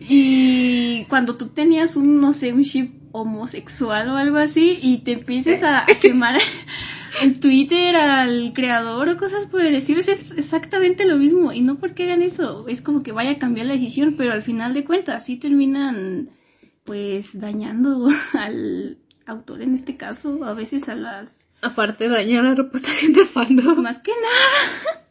y 0.00 1.04
cuando 1.08 1.36
tú 1.36 1.48
tenías 1.48 1.96
un, 1.96 2.20
no 2.20 2.32
sé, 2.32 2.52
un 2.52 2.62
ship 2.62 2.92
homosexual 3.12 4.08
o 4.10 4.16
algo 4.16 4.36
así 4.36 4.78
y 4.80 4.98
te 4.98 5.12
empieces 5.12 5.62
a, 5.62 5.82
a 5.82 5.86
quemar 6.00 6.38
en 7.22 7.40
Twitter 7.40 7.96
al 7.96 8.52
creador 8.54 9.08
o 9.08 9.16
cosas 9.16 9.46
por 9.46 9.60
el 9.62 9.74
estilo. 9.74 10.00
Es 10.00 10.32
exactamente 10.32 11.06
lo 11.06 11.16
mismo. 11.16 11.52
Y 11.52 11.60
no 11.60 11.78
porque 11.78 12.04
hagan 12.04 12.22
eso, 12.22 12.66
es 12.68 12.82
como 12.82 13.02
que 13.02 13.12
vaya 13.12 13.32
a 13.32 13.38
cambiar 13.38 13.66
la 13.66 13.74
decisión, 13.74 14.14
pero 14.16 14.32
al 14.32 14.42
final 14.42 14.74
de 14.74 14.84
cuentas 14.84 15.24
sí 15.24 15.36
terminan 15.36 16.30
pues 16.84 17.38
dañando 17.38 18.08
al 18.32 18.98
autor 19.26 19.62
en 19.62 19.74
este 19.74 19.96
caso, 19.96 20.44
a 20.44 20.54
veces 20.54 20.88
a 20.88 20.94
las... 20.94 21.46
Aparte 21.60 22.08
dañar 22.08 22.44
la 22.44 22.54
reputación 22.54 23.12
del 23.12 23.26
fandom. 23.26 23.82
Más 23.82 23.98
que 23.98 24.12
nada. 24.12 25.04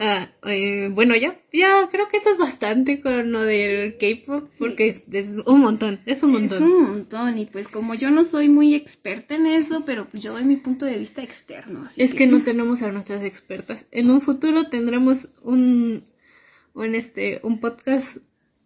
Ah, 0.00 0.30
eh, 0.46 0.90
bueno, 0.92 1.16
ya, 1.16 1.40
ya 1.52 1.88
creo 1.90 2.06
que 2.06 2.18
esto 2.18 2.30
es 2.30 2.38
bastante 2.38 3.00
con 3.00 3.32
lo 3.32 3.42
del 3.42 3.96
K-pop, 3.98 4.48
porque 4.56 5.04
es 5.10 5.28
un 5.44 5.60
montón, 5.60 5.98
es 6.06 6.22
un 6.22 6.32
montón. 6.32 6.56
Es 6.56 6.60
un 6.60 6.82
montón, 6.82 7.36
y 7.36 7.46
pues 7.46 7.66
como 7.66 7.94
yo 7.94 8.08
no 8.12 8.22
soy 8.22 8.48
muy 8.48 8.76
experta 8.76 9.34
en 9.34 9.46
eso, 9.46 9.82
pero 9.84 10.08
pues 10.08 10.22
yo 10.22 10.32
doy 10.32 10.44
mi 10.44 10.56
punto 10.56 10.86
de 10.86 10.98
vista 10.98 11.20
externo. 11.20 11.88
es 11.96 12.14
que... 12.14 12.28
no 12.28 12.42
tenemos 12.44 12.82
a 12.82 12.92
nuestras 12.92 13.24
expertas. 13.24 13.88
En 13.90 14.08
un 14.08 14.20
futuro 14.20 14.68
tendremos 14.68 15.30
un, 15.42 16.04
un, 16.74 16.94
este, 16.94 17.40
un 17.42 17.58
podcast, 17.58 18.18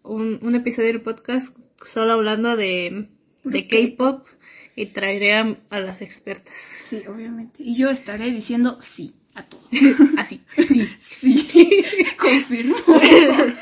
un, 0.03 0.39
un 0.43 0.55
episodio 0.55 0.89
del 0.89 1.01
podcast 1.01 1.57
solo 1.87 2.13
hablando 2.13 2.59
de, 2.59 3.09
de 3.45 3.69
K-pop 3.69 4.27
y 4.77 4.87
traeré 4.87 5.33
a, 5.33 5.59
a 5.71 5.81
las 5.81 6.03
expertas. 6.03 6.53
Sí, 6.55 7.05
obviamente. 7.09 7.55
Y 7.63 7.75
yo 7.75 7.89
estaré 7.89 8.31
diciendo 8.31 8.77
sí 8.83 9.15
a 9.35 9.45
todo. 9.45 9.63
Así. 10.17 10.41
Sí. 10.51 10.89
Sí. 10.99 11.85
Confirmo. 12.19 12.77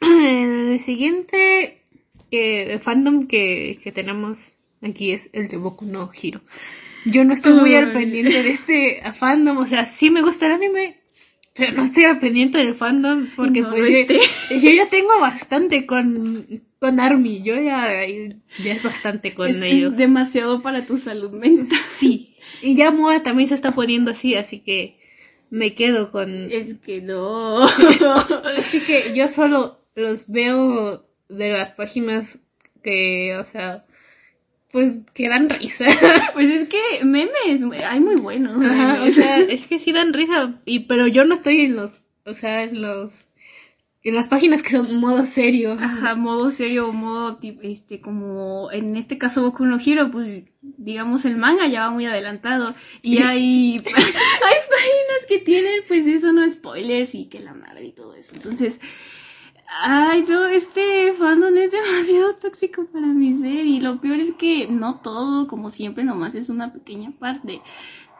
El 0.00 0.80
siguiente 0.80 1.82
eh, 2.30 2.78
fandom 2.80 3.26
que, 3.28 3.78
que, 3.82 3.92
tenemos 3.92 4.54
aquí 4.82 5.12
es 5.12 5.30
el 5.32 5.46
de 5.46 5.56
Boku 5.56 5.84
no 5.84 6.10
Hiro. 6.12 6.40
Yo 7.04 7.24
no 7.24 7.32
estoy 7.32 7.54
muy 7.54 7.74
al 7.74 7.92
pendiente 7.92 8.42
de 8.42 8.50
este 8.50 9.02
fandom, 9.12 9.58
o 9.58 9.66
sea, 9.66 9.86
sí 9.86 10.10
me 10.10 10.22
gusta 10.22 10.46
el 10.46 10.52
anime, 10.52 10.98
pero 11.54 11.72
no 11.72 11.82
estoy 11.82 12.04
al 12.04 12.18
pendiente 12.18 12.58
del 12.58 12.74
fandom 12.74 13.28
porque 13.36 13.60
No, 13.60 13.70
pues 13.70 13.88
este. 13.88 14.18
yo, 14.50 14.56
yo 14.56 14.70
ya 14.70 14.88
tengo 14.88 15.20
bastante 15.20 15.86
con, 15.86 16.46
con 16.80 16.98
Army, 17.00 17.42
yo 17.42 17.54
ya, 17.60 17.88
ya 18.64 18.72
es 18.72 18.82
bastante 18.82 19.34
con 19.34 19.48
es, 19.48 19.56
es 19.56 19.62
ellos. 19.62 19.96
demasiado 19.96 20.62
para 20.62 20.84
tu 20.86 20.96
salud 20.96 21.30
mental. 21.30 21.78
Sí. 22.00 22.31
Y 22.60 22.76
ya 22.76 22.90
Moa 22.90 23.22
también 23.22 23.48
se 23.48 23.54
está 23.54 23.72
poniendo 23.72 24.10
así, 24.10 24.34
así 24.34 24.60
que 24.60 24.98
me 25.50 25.74
quedo 25.74 26.10
con... 26.10 26.50
Es 26.50 26.74
que 26.78 27.02
no. 27.02 27.64
Así 28.58 28.80
que 28.80 29.12
yo 29.14 29.28
solo 29.28 29.78
los 29.94 30.26
veo 30.28 31.06
de 31.28 31.50
las 31.50 31.72
páginas 31.72 32.38
que, 32.82 33.36
o 33.36 33.44
sea, 33.44 33.84
pues 34.72 34.98
que 35.14 35.28
dan 35.28 35.50
risa. 35.50 35.84
Pues 36.32 36.50
es 36.50 36.68
que 36.68 37.04
memes, 37.04 37.62
hay 37.84 38.00
muy 38.00 38.16
buenos. 38.16 38.64
Ajá, 38.64 39.04
o 39.04 39.10
sea, 39.10 39.38
es 39.38 39.66
que 39.66 39.78
sí 39.78 39.92
dan 39.92 40.14
risa, 40.14 40.60
y 40.64 40.80
pero 40.80 41.06
yo 41.06 41.24
no 41.24 41.34
estoy 41.34 41.60
en 41.60 41.76
los, 41.76 42.00
o 42.24 42.32
sea, 42.32 42.62
en 42.62 42.80
los, 42.80 43.28
en 44.04 44.14
las 44.14 44.28
páginas 44.28 44.62
que 44.62 44.70
son 44.70 44.96
modo 45.00 45.24
serio. 45.24 45.76
Ajá, 45.80 46.14
modo 46.16 46.50
serio 46.50 46.88
o 46.88 46.92
modo 46.92 47.36
tipo, 47.36 47.60
este, 47.62 48.00
como 48.00 48.70
en 48.72 48.96
este 48.96 49.16
caso 49.16 49.42
Boku 49.42 49.64
no 49.64 49.78
Hero, 49.78 50.10
pues 50.10 50.44
digamos 50.60 51.24
el 51.24 51.36
manga 51.36 51.66
ya 51.68 51.86
va 51.86 51.90
muy 51.90 52.06
adelantado 52.06 52.74
y 53.00 53.18
hay, 53.18 53.76
hay 53.94 54.58
páginas 54.70 55.26
que 55.28 55.38
tienen 55.38 55.82
pues 55.86 56.06
eso, 56.06 56.32
no 56.32 56.48
spoilers 56.50 57.14
y 57.14 57.26
que 57.26 57.40
la 57.40 57.54
madre 57.54 57.86
y 57.86 57.92
todo 57.92 58.14
eso. 58.14 58.34
Entonces, 58.34 58.80
ay, 59.68 60.24
no, 60.28 60.46
este 60.46 61.12
fandom 61.12 61.56
es 61.56 61.70
demasiado 61.72 62.34
tóxico 62.34 62.86
para 62.86 63.06
mi 63.06 63.34
ser 63.34 63.66
y 63.66 63.80
lo 63.80 64.00
peor 64.00 64.18
es 64.18 64.32
que 64.32 64.66
no 64.66 65.00
todo, 65.00 65.46
como 65.46 65.70
siempre, 65.70 66.02
nomás 66.02 66.34
es 66.34 66.48
una 66.48 66.72
pequeña 66.72 67.12
parte. 67.12 67.62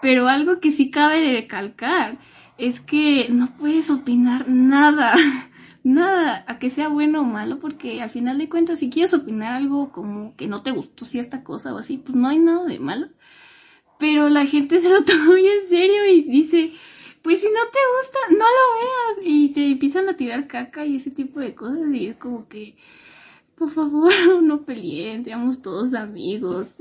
Pero 0.00 0.28
algo 0.28 0.58
que 0.60 0.72
sí 0.72 0.90
cabe 0.90 1.20
de 1.20 1.32
recalcar 1.32 2.18
es 2.58 2.80
que 2.80 3.28
no 3.30 3.48
puedes 3.56 3.90
opinar 3.90 4.48
nada 4.48 5.14
nada 5.84 6.44
a 6.48 6.58
que 6.58 6.70
sea 6.70 6.88
bueno 6.88 7.20
o 7.20 7.24
malo, 7.24 7.58
porque 7.60 8.02
al 8.02 8.10
final 8.10 8.38
de 8.38 8.48
cuentas, 8.48 8.78
si 8.80 8.90
quieres 8.90 9.14
opinar 9.14 9.54
algo 9.54 9.92
como 9.92 10.36
que 10.36 10.46
no 10.46 10.62
te 10.62 10.70
gustó 10.70 11.04
cierta 11.04 11.42
cosa 11.44 11.74
o 11.74 11.78
así, 11.78 11.98
pues 11.98 12.14
no 12.16 12.28
hay 12.28 12.38
nada 12.38 12.64
de 12.66 12.78
malo. 12.78 13.08
Pero 13.98 14.28
la 14.28 14.46
gente 14.46 14.78
se 14.80 14.88
lo 14.88 15.04
toma 15.04 15.26
muy 15.26 15.46
en 15.46 15.68
serio 15.68 16.06
y 16.06 16.22
dice, 16.22 16.72
pues 17.22 17.40
si 17.40 17.46
no 17.46 17.60
te 17.72 17.78
gusta, 17.98 18.18
no 18.30 18.38
lo 18.38 19.16
veas. 19.16 19.26
Y 19.26 19.48
te 19.50 19.66
empiezan 19.72 20.08
a 20.08 20.16
tirar 20.16 20.46
caca 20.46 20.84
y 20.86 20.96
ese 20.96 21.10
tipo 21.10 21.40
de 21.40 21.54
cosas. 21.54 21.92
Y 21.92 22.08
es 22.08 22.16
como 22.16 22.48
que, 22.48 22.76
por 23.56 23.70
favor, 23.70 24.12
no 24.42 24.62
peleen, 24.62 25.24
seamos 25.24 25.62
todos 25.62 25.94
amigos. 25.94 26.74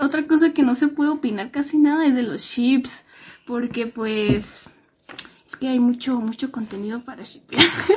Otra- 0.00 0.26
cosa 0.26 0.52
que 0.52 0.62
no 0.62 0.74
se 0.74 0.88
puede 0.88 1.10
opinar 1.10 1.50
casi 1.50 1.78
nada 1.78 2.06
es 2.06 2.14
de 2.14 2.22
los 2.22 2.42
chips, 2.46 3.04
porque 3.46 3.86
pues 3.86 4.66
es 5.46 5.56
que 5.56 5.68
hay 5.68 5.78
mucho, 5.80 6.16
mucho 6.20 6.52
contenido 6.52 7.00
para 7.00 7.22
shippear. 7.24 7.64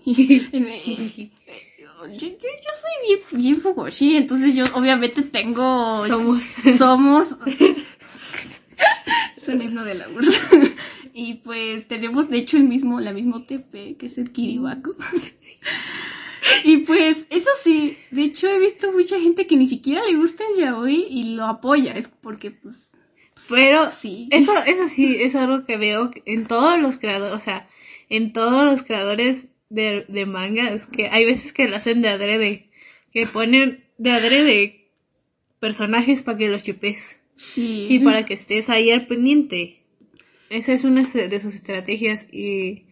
yo, 2.07 2.29
yo 2.29 2.73
soy 2.73 2.93
bien, 3.07 3.21
bien 3.33 3.61
fogoshi, 3.61 4.17
entonces 4.17 4.55
yo 4.55 4.65
obviamente 4.75 5.23
tengo... 5.23 6.07
Somos. 6.07 6.43
Somos... 6.77 7.37
es 9.37 9.49
un 9.49 9.63
himno 9.63 9.85
de 9.85 9.95
la 9.95 10.09
URSS. 10.09 10.51
y 11.15 11.35
pues 11.35 11.89
tenemos 11.89 12.29
de 12.29 12.39
hecho 12.39 12.57
el 12.57 12.65
mismo, 12.65 13.01
la 13.01 13.13
misma 13.13 13.47
TP, 13.47 13.97
que 13.97 14.07
es 14.07 14.19
el 14.19 14.33
Kiribaku. 14.33 14.91
y 16.65 16.79
pues 16.79 17.27
eso 17.31 17.51
sí, 17.63 17.97
de 18.11 18.23
hecho 18.23 18.49
he 18.49 18.59
visto 18.59 18.93
mucha 18.93 19.19
gente 19.21 19.47
que 19.47 19.57
ni 19.57 19.67
siquiera 19.67 20.05
le 20.05 20.17
gusta 20.17 20.45
el 20.53 20.61
yaoi 20.61 21.07
y 21.09 21.35
lo 21.35 21.47
apoya, 21.47 21.93
es 21.93 22.09
porque 22.09 22.51
pues 22.51 22.93
Pero 23.49 23.91
sí. 23.91 24.29
eso, 24.31 24.53
eso 24.67 24.89
sí 24.89 25.17
es 25.21 25.35
algo 25.35 25.65
que 25.65 25.77
veo 25.77 26.11
en 26.25 26.47
todos 26.47 26.79
los 26.79 26.99
creadores, 26.99 27.35
o 27.35 27.39
sea, 27.39 27.69
en 28.09 28.33
todos 28.33 28.65
los 28.65 28.83
creadores 28.83 29.49
de, 29.71 30.05
de 30.09 30.27
manga, 30.27 30.71
es 30.71 30.87
que 30.87 31.09
hay 31.09 31.25
veces 31.27 31.53
que 31.53 31.69
lo 31.69 31.77
hacen 31.77 32.03
de 32.03 32.09
adrede, 32.09 32.71
que 33.13 33.27
ponen 33.27 33.85
de 33.99 34.11
adrede 34.13 34.91
personajes 35.61 36.23
para 36.23 36.39
que 36.39 36.49
los 36.49 36.63
chupes 36.63 37.21
Sí. 37.37 37.87
y 37.89 38.01
para 38.01 38.25
que 38.25 38.35
estés 38.35 38.69
ahí 38.69 38.91
al 38.91 39.07
pendiente. 39.07 39.85
Esa 40.51 40.73
es 40.73 40.85
una 40.85 41.03
de 41.03 41.41
sus 41.41 41.55
estrategias 41.55 42.27
y, 42.33 42.87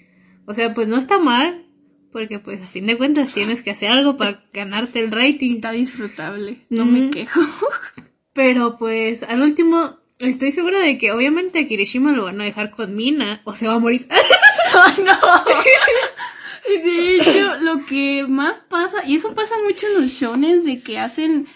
o 0.47 0.55
sea, 0.55 0.73
pues 0.75 0.87
no 0.87 0.97
está 0.97 1.19
mal, 1.19 1.67
porque 2.13 2.39
pues 2.39 2.63
a 2.63 2.67
fin 2.67 2.87
de 2.87 2.97
cuentas 2.97 3.33
tienes 3.33 3.63
que 3.63 3.71
hacer 3.71 3.89
algo 3.91 4.17
para 4.17 4.45
ganarte 4.53 5.01
el 5.01 5.11
rating. 5.11 5.57
Está 5.57 5.73
disfrutable, 5.73 6.59
no 6.71 6.85
me 6.85 7.11
quejo. 7.11 7.41
Pero 8.35 8.77
pues 8.77 9.23
al 9.23 9.43
último 9.43 9.99
estoy 10.21 10.53
segura 10.53 10.81
de 10.81 10.99
que 10.99 11.13
obviamente 11.13 11.61
a 11.61 11.67
Kirishima 11.67 12.13
lo 12.13 12.25
van 12.25 12.41
a 12.41 12.45
dejar 12.45 12.71
con 12.71 12.95
Mina 12.95 13.41
o 13.45 13.55
se 13.55 13.67
va 13.67 13.75
a 13.75 13.79
morir. 13.79 14.07
¡Ay, 14.75 15.05
no! 15.05 15.13
De 16.85 17.17
hecho, 17.17 17.57
lo 17.63 17.87
que 17.87 18.27
más 18.27 18.59
pasa, 18.59 19.05
y 19.07 19.15
eso 19.15 19.35
pasa 19.35 19.55
mucho 19.65 19.87
en 19.87 20.03
los 20.03 20.11
shonen, 20.11 20.65
de 20.65 20.81
que 20.81 20.99
hacen 20.99 21.47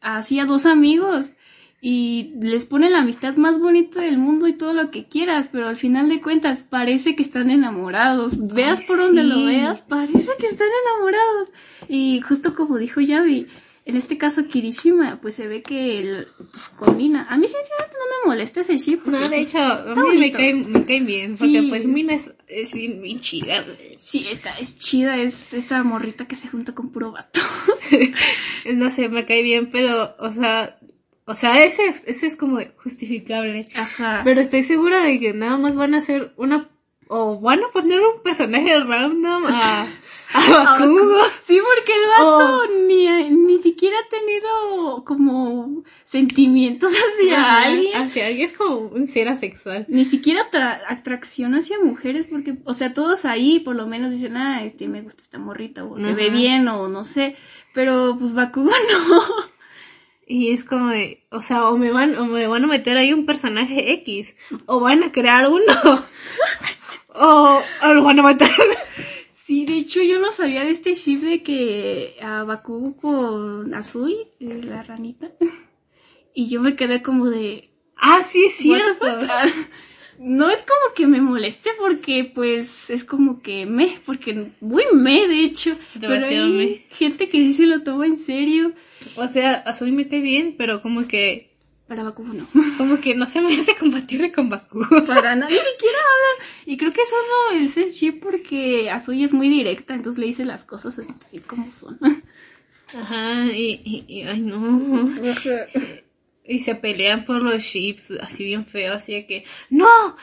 así 0.00 0.38
a 0.38 0.44
dos 0.44 0.64
amigos 0.64 1.30
y 1.80 2.34
les 2.40 2.66
ponen 2.66 2.92
la 2.92 2.98
amistad 2.98 3.36
más 3.36 3.58
bonita 3.58 4.02
del 4.02 4.18
mundo 4.18 4.46
y 4.46 4.52
todo 4.52 4.74
lo 4.74 4.90
que 4.90 5.06
quieras, 5.06 5.48
pero 5.50 5.66
al 5.66 5.76
final 5.76 6.08
de 6.08 6.20
cuentas 6.20 6.62
parece 6.62 7.16
que 7.16 7.22
están 7.22 7.50
enamorados. 7.50 8.36
Veas 8.52 8.80
Ay, 8.80 8.86
por 8.86 8.98
donde 8.98 9.24
lo 9.24 9.44
veas, 9.44 9.80
parece 9.80 10.30
que 10.38 10.46
están 10.46 10.68
enamorados. 10.86 11.48
Y 11.88 12.20
justo 12.20 12.54
como 12.54 12.76
dijo 12.76 13.00
Yavi, 13.00 13.46
en 13.90 13.96
este 13.96 14.16
caso 14.16 14.46
Kirishima, 14.46 15.18
pues 15.20 15.34
se 15.34 15.46
ve 15.46 15.62
que 15.62 15.98
el, 15.98 16.28
pues, 16.36 16.68
combina. 16.78 17.26
A 17.28 17.36
mí 17.36 17.46
sinceramente 17.46 17.96
no 17.98 18.06
me 18.22 18.28
molesta 18.34 18.60
ese 18.62 18.78
ship. 18.78 19.00
No, 19.04 19.18
de 19.18 19.28
pues, 19.28 19.48
hecho, 19.54 19.58
a 19.60 19.94
mí 19.94 20.16
me 20.18 20.30
caen, 20.30 20.72
me 20.72 20.84
caen 20.86 21.06
bien, 21.06 21.36
porque 21.36 21.60
Sí. 21.60 21.68
pues 21.68 21.86
Mina 21.86 22.14
es, 22.14 22.32
es 22.48 22.72
bien, 22.72 23.02
bien 23.02 23.20
chida. 23.20 23.66
Sí, 23.98 24.26
está, 24.30 24.58
es 24.58 24.78
chida, 24.78 25.16
es 25.18 25.52
esa 25.52 25.82
morrita 25.82 26.26
que 26.26 26.36
se 26.36 26.48
junta 26.48 26.74
con 26.74 26.90
puro 26.90 27.12
vato. 27.12 27.40
No 28.74 28.90
sé, 28.90 29.08
me 29.08 29.26
cae 29.26 29.42
bien, 29.42 29.70
pero, 29.70 30.14
o 30.18 30.30
sea, 30.30 30.78
o 31.24 31.34
sea, 31.34 31.62
ese, 31.64 31.94
ese 32.06 32.26
es 32.26 32.36
como 32.36 32.58
justificable. 32.82 33.68
Ajá. 33.74 34.22
Pero 34.24 34.40
estoy 34.40 34.62
segura 34.62 35.00
de 35.02 35.18
que 35.18 35.32
nada 35.32 35.56
más 35.56 35.76
van 35.76 35.94
a 35.94 35.98
hacer 35.98 36.32
una, 36.36 36.68
o 37.08 37.40
van 37.40 37.60
a 37.64 37.70
poner 37.72 38.00
un 38.00 38.22
personaje 38.22 38.78
random 38.80 39.44
a, 39.48 39.82
a 39.82 39.86
Bakugo. 40.34 41.16
Sí, 41.42 41.58
porque 41.58 41.92
el 41.92 42.06
vato 42.08 42.60
Oh. 42.62 42.66
ni, 42.86 43.08
ni 43.30 43.58
siquiera 43.58 43.96
ha 43.98 44.08
tenido 44.08 45.04
como 45.04 45.82
sentimientos 46.04 46.92
hacia 47.18 47.40
Ajá, 47.40 47.62
alguien. 47.64 47.96
Hacia 48.02 48.26
alguien 48.28 48.46
es 48.46 48.56
como 48.56 48.76
un 48.76 49.08
ser 49.08 49.28
asexual. 49.28 49.84
Ni 49.88 50.04
siquiera 50.04 50.48
atra- 50.48 50.80
atracción 50.88 51.54
hacia 51.56 51.80
mujeres, 51.80 52.26
porque, 52.28 52.58
o 52.64 52.74
sea, 52.74 52.94
todos 52.94 53.24
ahí 53.24 53.58
por 53.60 53.74
lo 53.74 53.86
menos 53.86 54.10
dicen, 54.12 54.36
ah, 54.36 54.62
este, 54.64 54.86
me 54.86 55.02
gusta 55.02 55.22
esta 55.22 55.38
morrita, 55.38 55.84
o 55.84 55.98
se 55.98 56.12
ve 56.12 56.30
bien, 56.30 56.68
o 56.68 56.88
no 56.88 57.02
sé. 57.04 57.34
Pero, 57.74 58.16
pues, 58.18 58.32
Bakugo 58.34 58.70
no. 59.08 59.22
Y 60.26 60.52
es 60.52 60.64
como 60.64 60.90
de, 60.90 61.24
o 61.30 61.42
sea, 61.42 61.68
o 61.68 61.76
me 61.76 61.90
van, 61.90 62.16
o 62.16 62.26
me 62.26 62.46
van 62.46 62.62
a 62.62 62.68
meter 62.68 62.96
ahí 62.96 63.12
un 63.12 63.26
personaje 63.26 63.92
X, 63.94 64.36
o 64.66 64.78
van 64.78 65.02
a 65.02 65.10
crear 65.10 65.48
uno, 65.48 65.64
o, 67.08 67.60
o 67.82 67.94
lo 67.94 68.04
van 68.04 68.20
a 68.20 68.22
matar. 68.22 68.48
Sí, 69.50 69.64
de 69.64 69.78
hecho 69.78 70.00
yo 70.00 70.20
no 70.20 70.30
sabía 70.30 70.62
de 70.62 70.70
este 70.70 70.94
ship 70.94 71.18
de 71.22 71.42
que 71.42 72.14
a 72.22 72.44
Bakugo 72.44 72.96
con 72.96 73.74
Azui, 73.74 74.28
eh, 74.38 74.60
la 74.62 74.84
ranita, 74.84 75.32
Y 76.34 76.48
yo 76.48 76.62
me 76.62 76.76
quedé 76.76 77.02
como 77.02 77.28
de, 77.28 77.68
Ah, 77.96 78.22
sí, 78.22 78.44
es 78.44 78.52
cierto. 78.54 79.04
No 80.20 80.50
es 80.50 80.60
como 80.62 80.94
que 80.94 81.08
me 81.08 81.20
moleste 81.20 81.70
porque 81.80 82.30
pues 82.32 82.90
es 82.90 83.02
como 83.02 83.42
que 83.42 83.66
me, 83.66 83.98
porque 84.06 84.52
muy 84.60 84.84
me 84.94 85.26
de 85.26 85.42
hecho, 85.42 85.76
pero 86.00 86.26
hay 86.26 86.52
me. 86.52 86.84
gente 86.94 87.28
que 87.28 87.38
sí 87.38 87.52
se 87.52 87.66
lo 87.66 87.82
toma 87.82 88.06
en 88.06 88.18
serio. 88.18 88.72
O 89.16 89.26
sea, 89.26 89.54
a 89.54 89.72
Sui 89.72 89.90
me 89.90 90.06
cae 90.06 90.20
bien, 90.20 90.54
pero 90.56 90.80
como 90.80 91.08
que, 91.08 91.49
Para 91.90 92.04
Bakugo 92.04 92.32
no. 92.32 92.46
como 92.78 93.00
que 93.00 93.16
no 93.16 93.26
se 93.26 93.40
me 93.40 93.52
hace 93.56 93.74
compatible 93.74 94.30
con 94.30 94.48
Baku. 94.48 94.78
Para 95.08 95.34
nada, 95.34 95.50
ni 95.50 95.58
siquiera 95.58 95.98
hablan. 95.98 96.48
Y 96.64 96.76
creo 96.76 96.92
que 96.92 97.00
solo 97.04 97.60
es 97.64 97.76
el 97.76 97.90
chip 97.90 98.22
porque 98.22 98.88
Azuy 98.90 99.24
es 99.24 99.32
muy 99.32 99.48
directa, 99.48 99.94
entonces 99.94 100.20
le 100.20 100.26
dice 100.26 100.44
las 100.44 100.64
cosas 100.64 101.00
así 101.00 101.38
como 101.40 101.72
son. 101.72 101.98
Ajá, 102.94 103.46
y, 103.52 103.80
y, 103.84 104.04
y- 104.06 104.22
ay 104.22 104.38
no. 104.40 105.10
Y 106.44 106.60
se 106.60 106.76
pelean 106.76 107.24
por 107.24 107.42
los 107.42 107.60
chips, 107.64 108.12
así 108.20 108.44
bien 108.44 108.66
feo, 108.66 108.92
así 108.94 109.12
de 109.12 109.26
que, 109.26 109.44
¡No! 109.68 110.16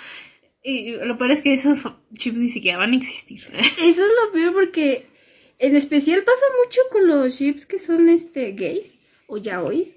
Y 0.63 0.91
lo 0.93 1.17
peor 1.17 1.31
es 1.31 1.41
que 1.41 1.51
esos 1.51 1.79
chips 2.13 2.37
ni 2.37 2.47
siquiera 2.47 2.77
van 2.77 2.93
a 2.93 2.95
existir. 2.95 3.41
Eso 3.51 4.05
es 4.05 4.11
lo 4.25 4.31
peor 4.31 4.53
porque 4.53 5.05
en 5.59 5.75
especial 5.75 6.23
pasa 6.23 6.45
mucho 6.63 6.79
con 6.93 7.07
los 7.07 7.37
chips 7.37 7.65
que 7.65 7.77
son 7.77 8.07
este 8.07 8.53
gays 8.53 8.95
o 9.27 9.37
yaois 9.37 9.96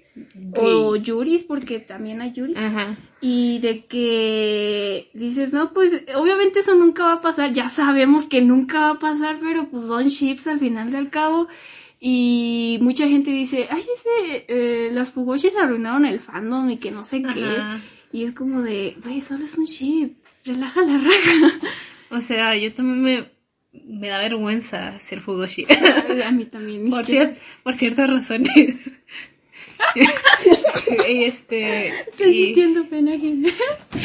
o 0.57 0.95
yuris 0.95 1.43
porque 1.43 1.79
también 1.79 2.21
hay 2.21 2.31
yuris. 2.33 2.57
Ajá. 2.57 2.97
Y 3.21 3.59
de 3.59 3.85
que 3.85 5.09
dices, 5.13 5.53
no, 5.53 5.71
pues 5.73 5.93
obviamente 6.15 6.59
eso 6.59 6.75
nunca 6.75 7.03
va 7.03 7.13
a 7.13 7.21
pasar, 7.21 7.53
ya 7.53 7.69
sabemos 7.69 8.25
que 8.25 8.41
nunca 8.41 8.79
va 8.79 8.89
a 8.91 8.99
pasar, 8.99 9.37
pero 9.41 9.69
pues 9.69 9.85
son 9.85 10.07
chips 10.09 10.47
al 10.47 10.59
final 10.59 10.91
del 10.91 11.09
cabo. 11.09 11.47
Y 12.03 12.79
mucha 12.81 13.07
gente 13.07 13.29
dice, 13.29 13.67
ay, 13.69 13.81
ese, 13.93 14.45
eh, 14.47 14.89
las 14.91 15.11
Fugoshis 15.11 15.55
arruinaron 15.55 16.05
el 16.05 16.19
fandom 16.19 16.69
y 16.71 16.77
que 16.77 16.89
no 16.89 17.03
sé 17.03 17.21
qué. 17.21 17.45
Y 18.11 18.23
es 18.23 18.33
como 18.33 18.61
de, 18.63 18.97
güey, 19.03 19.21
solo 19.21 19.45
es 19.45 19.55
un 19.57 19.65
chip, 19.67 20.15
relaja 20.43 20.81
la 20.81 20.97
raja. 20.97 21.59
O 22.09 22.19
sea, 22.19 22.57
yo 22.57 22.73
también 22.73 23.03
me, 23.03 23.29
me 23.85 24.07
da 24.09 24.17
vergüenza 24.17 24.99
ser 24.99 25.21
Fugoshi. 25.21 25.65
a 26.25 26.31
mí 26.31 26.45
también. 26.45 26.89
por, 26.89 27.05
cier- 27.05 27.35
por 27.63 27.75
ciertas 27.75 28.09
razones. 28.09 28.91
y 31.07 31.23
este. 31.25 31.87
Estoy 32.09 32.29
y- 32.29 32.45
sintiendo 32.45 32.87
pena 32.87 33.13
ajena. 33.13 33.49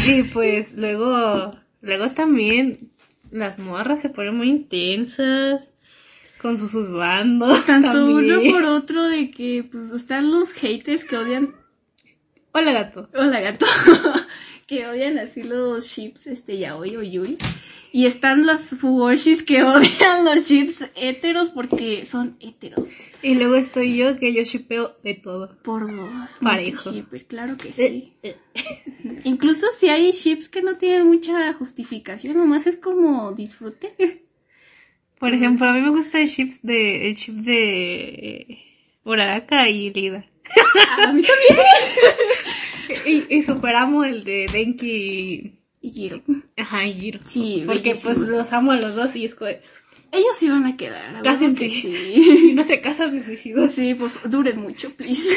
Y 0.06 0.22
pues 0.24 0.74
luego, 0.76 1.50
luego 1.80 2.08
también 2.10 2.90
las 3.30 3.58
morras 3.58 4.00
se 4.00 4.10
ponen 4.10 4.36
muy 4.36 4.48
intensas 4.48 5.70
con 6.40 6.56
sus, 6.56 6.70
sus 6.70 6.92
bandos. 6.92 7.64
Tanto 7.64 7.92
también. 7.92 8.36
uno 8.36 8.52
por 8.52 8.64
otro 8.64 9.04
de 9.04 9.30
que 9.30 9.64
pues 9.70 9.90
están 9.90 10.30
los 10.30 10.52
haters 10.52 11.04
que 11.04 11.16
odian 11.16 11.54
Hola 12.52 12.72
gato. 12.72 13.08
Hola 13.14 13.40
gato. 13.40 13.66
Que 14.66 14.86
odian 14.86 15.18
así 15.18 15.42
los 15.42 15.88
chips 15.92 16.26
este 16.26 16.58
yaoi 16.58 16.96
o 16.96 17.02
yuri. 17.02 17.38
Y 17.92 18.04
están 18.06 18.44
los 18.46 18.60
fugoshis 18.62 19.42
que 19.42 19.62
odian 19.74 20.24
los 20.24 20.46
chips 20.46 20.84
héteros 20.96 21.50
porque 21.50 22.04
son 22.04 22.36
héteros. 22.40 22.88
Y 23.22 23.36
luego 23.36 23.54
estoy 23.56 23.96
yo 23.96 24.18
que 24.18 24.34
yo 24.34 24.42
shipeo 24.42 24.96
de 25.02 25.14
todo. 25.14 25.56
Por 25.62 25.90
dos. 25.90 26.30
Parejo. 26.42 26.90
claro 27.28 27.56
que 27.56 27.68
Eh, 27.68 27.72
sí. 27.72 28.12
eh. 28.22 28.36
Incluso 29.24 29.66
si 29.78 29.88
hay 29.88 30.12
chips 30.12 30.48
que 30.48 30.62
no 30.62 30.76
tienen 30.76 31.06
mucha 31.06 31.52
justificación, 31.54 32.36
nomás 32.36 32.66
es 32.66 32.76
como 32.76 33.32
disfrute. 33.32 33.94
Por 35.18 35.32
ejemplo, 35.32 35.66
a 35.66 35.72
mí 35.72 35.80
me 35.80 35.90
gusta 35.90 36.20
el 36.20 36.28
chips 36.28 36.60
de 36.62 37.08
el 37.08 37.16
chip 37.16 37.36
de 37.36 38.58
Uraraka 39.04 39.68
y 39.70 39.90
Lida. 39.92 40.26
A 40.98 41.12
mí 41.12 41.22
también. 41.22 41.66
Y, 43.06 43.24
y 43.36 43.42
superamo 43.42 44.04
el 44.04 44.24
de 44.24 44.46
Denki 44.52 45.52
Y 45.80 45.90
Giro. 45.90 46.22
Ajá, 46.56 46.86
y 46.86 46.94
Giro. 46.94 47.20
Sí, 47.24 47.62
Porque 47.66 47.94
pues 48.02 48.18
los 48.18 48.52
amo 48.52 48.72
a 48.72 48.76
los 48.76 48.94
dos 48.94 49.14
y 49.16 49.24
es 49.24 49.34
como, 49.34 49.50
Ellos 50.12 50.42
iban 50.42 50.64
a 50.66 50.76
quedar. 50.76 51.16
¿a 51.16 51.22
Cásense. 51.22 51.68
que 51.68 51.74
Sí. 51.74 52.24
si 52.42 52.54
no 52.54 52.64
se 52.64 52.80
casan 52.80 53.14
me 53.14 53.22
suicido. 53.22 53.68
Sí, 53.68 53.94
por 53.94 54.10
favor, 54.10 54.30
duren 54.30 54.60
mucho, 54.60 54.90
please. 54.94 55.28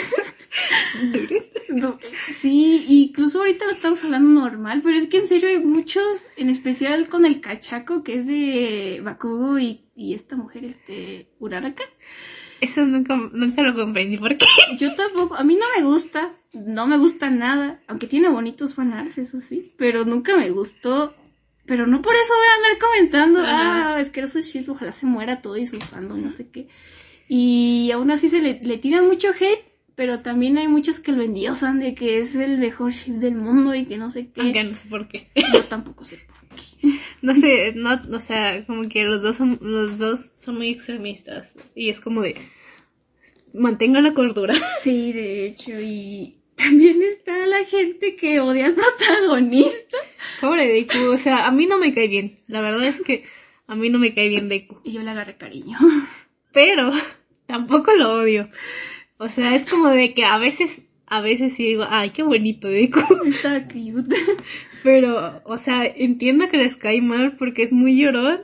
Du- 1.70 2.00
Sí, 2.34 2.86
incluso 2.88 3.40
ahorita 3.40 3.66
lo 3.66 3.72
estamos 3.72 4.04
hablando 4.04 4.42
normal, 4.42 4.82
pero 4.84 4.98
es 4.98 5.08
que 5.08 5.18
en 5.20 5.28
serio 5.28 5.50
hay 5.50 5.60
muchos, 5.60 6.04
en 6.38 6.50
especial 6.50 7.08
con 7.10 7.26
el 7.26 7.40
cachaco 7.42 8.04
que 8.04 8.16
es 8.20 8.26
de 8.28 9.02
Bakugo 9.04 9.60
y, 9.60 9.82
y 9.96 10.16
esta 10.16 10.36
mujer, 10.36 10.66
este, 10.66 11.28
Uraraka. 11.40 11.84
Eso 12.62 12.86
nunca, 12.86 13.16
nunca 13.34 13.62
lo 13.62 13.74
comprendí. 13.74 14.18
¿Por 14.18 14.38
qué? 14.38 14.46
Yo 14.78 14.96
tampoco, 14.96 15.36
a 15.36 15.44
mí 15.44 15.56
no 15.56 15.66
me 15.78 15.84
gusta, 15.84 16.34
no 16.54 16.88
me 16.88 16.98
gusta 16.98 17.30
nada, 17.30 17.80
aunque 17.88 18.08
tiene 18.08 18.30
bonitos 18.30 18.76
fanarts, 18.76 19.18
eso 19.18 19.40
sí, 19.40 19.74
pero 19.78 20.06
nunca 20.06 20.36
me 20.38 20.50
gustó. 20.52 21.16
Pero 21.66 21.86
no 21.86 22.02
por 22.02 22.16
eso 22.16 22.34
voy 22.34 22.48
a 22.48 22.56
andar 22.56 22.80
comentando, 22.80 23.40
Ajá. 23.42 23.96
ah, 23.96 24.00
es 24.00 24.10
que 24.10 24.22
esos 24.22 24.44
shit, 24.44 24.68
ojalá 24.68 24.92
se 24.92 25.06
muera 25.06 25.42
todo 25.42 25.56
y 25.56 25.68
su 25.68 25.76
fandom, 25.76 26.20
no 26.20 26.32
sé 26.32 26.50
qué. 26.50 26.68
Y 27.28 27.92
aún 27.94 28.10
así 28.10 28.28
se 28.28 28.42
le, 28.42 28.60
le 28.64 28.78
tiran 28.80 29.06
mucho 29.08 29.30
hate, 29.40 29.64
pero 29.94 30.22
también 30.22 30.58
hay 30.58 30.68
muchos 30.68 31.00
que 31.00 31.12
lo 31.12 31.22
endiosan 31.22 31.80
de 31.80 31.94
que 31.94 32.20
es 32.20 32.34
el 32.34 32.58
mejor 32.58 32.92
ship 32.92 33.16
del 33.16 33.36
mundo 33.36 33.76
y 33.76 33.86
que 33.86 33.98
no 33.98 34.10
sé 34.10 34.32
qué. 34.32 34.42
Aunque 34.42 34.64
no 34.64 34.76
sé 34.76 34.88
por 34.90 35.08
qué. 35.08 35.30
Yo 35.54 35.66
tampoco 35.66 36.06
sé 36.06 36.18
por. 36.18 36.39
No 37.22 37.36
sé, 37.36 37.74
no, 37.76 38.02
o 38.14 38.20
sea, 38.20 38.66
como 38.66 38.88
que 38.88 39.04
los 39.04 39.22
dos 39.22 39.36
son, 39.36 39.60
los 39.62 39.98
dos 39.98 40.22
son 40.22 40.56
muy 40.58 40.70
extremistas. 40.70 41.56
Y 41.76 41.90
es 41.90 42.00
como 42.00 42.22
de, 42.22 42.36
mantenga 43.54 44.02
la 44.02 44.14
cordura. 44.14 44.54
Sí, 44.82 45.12
de 45.12 45.46
hecho, 45.46 45.80
y 45.80 46.38
también 46.56 47.02
está 47.02 47.46
la 47.46 47.66
gente 47.66 48.16
que 48.16 48.40
odia 48.40 48.68
al 48.68 48.76
protagonista. 48.76 49.98
Pobre 50.42 50.68
Deku, 50.68 51.12
o 51.12 51.18
sea, 51.18 51.46
a 51.46 51.52
mí 51.52 51.66
no 51.66 51.78
me 51.78 51.94
cae 51.94 52.08
bien. 52.08 52.40
La 52.48 52.62
verdad 52.62 52.86
es 52.86 53.02
que 53.02 53.24
a 53.68 53.76
mí 53.76 53.90
no 53.90 54.00
me 54.00 54.14
cae 54.14 54.30
bien 54.30 54.50
Deku. 54.50 54.80
Y 54.84 54.94
yo 54.94 55.02
le 55.02 55.10
agarré 55.10 55.38
cariño. 55.38 55.78
Pero 56.54 56.92
tampoco 57.46 57.94
lo 57.94 58.14
odio. 58.14 58.50
O 59.18 59.28
sea, 59.28 59.56
es 59.56 59.66
como 59.66 59.90
de 59.90 60.14
que 60.14 60.24
a 60.24 60.38
veces, 60.38 60.82
a 61.06 61.22
veces 61.22 61.56
sí 61.56 61.66
digo, 61.66 61.86
ay, 61.88 62.12
qué 62.12 62.24
bonito 62.24 62.68
Deku. 62.68 63.02
Está 63.26 63.68
cute. 63.68 64.16
Pero, 64.84 65.42
o 65.46 65.58
sea, 65.58 65.86
entiendo 65.86 66.50
que 66.50 66.58
les 66.58 66.76
cae 66.76 67.02
mal 67.02 67.36
porque 67.38 67.64
es 67.64 67.74
muy 67.74 67.98
llorón. 67.98 68.42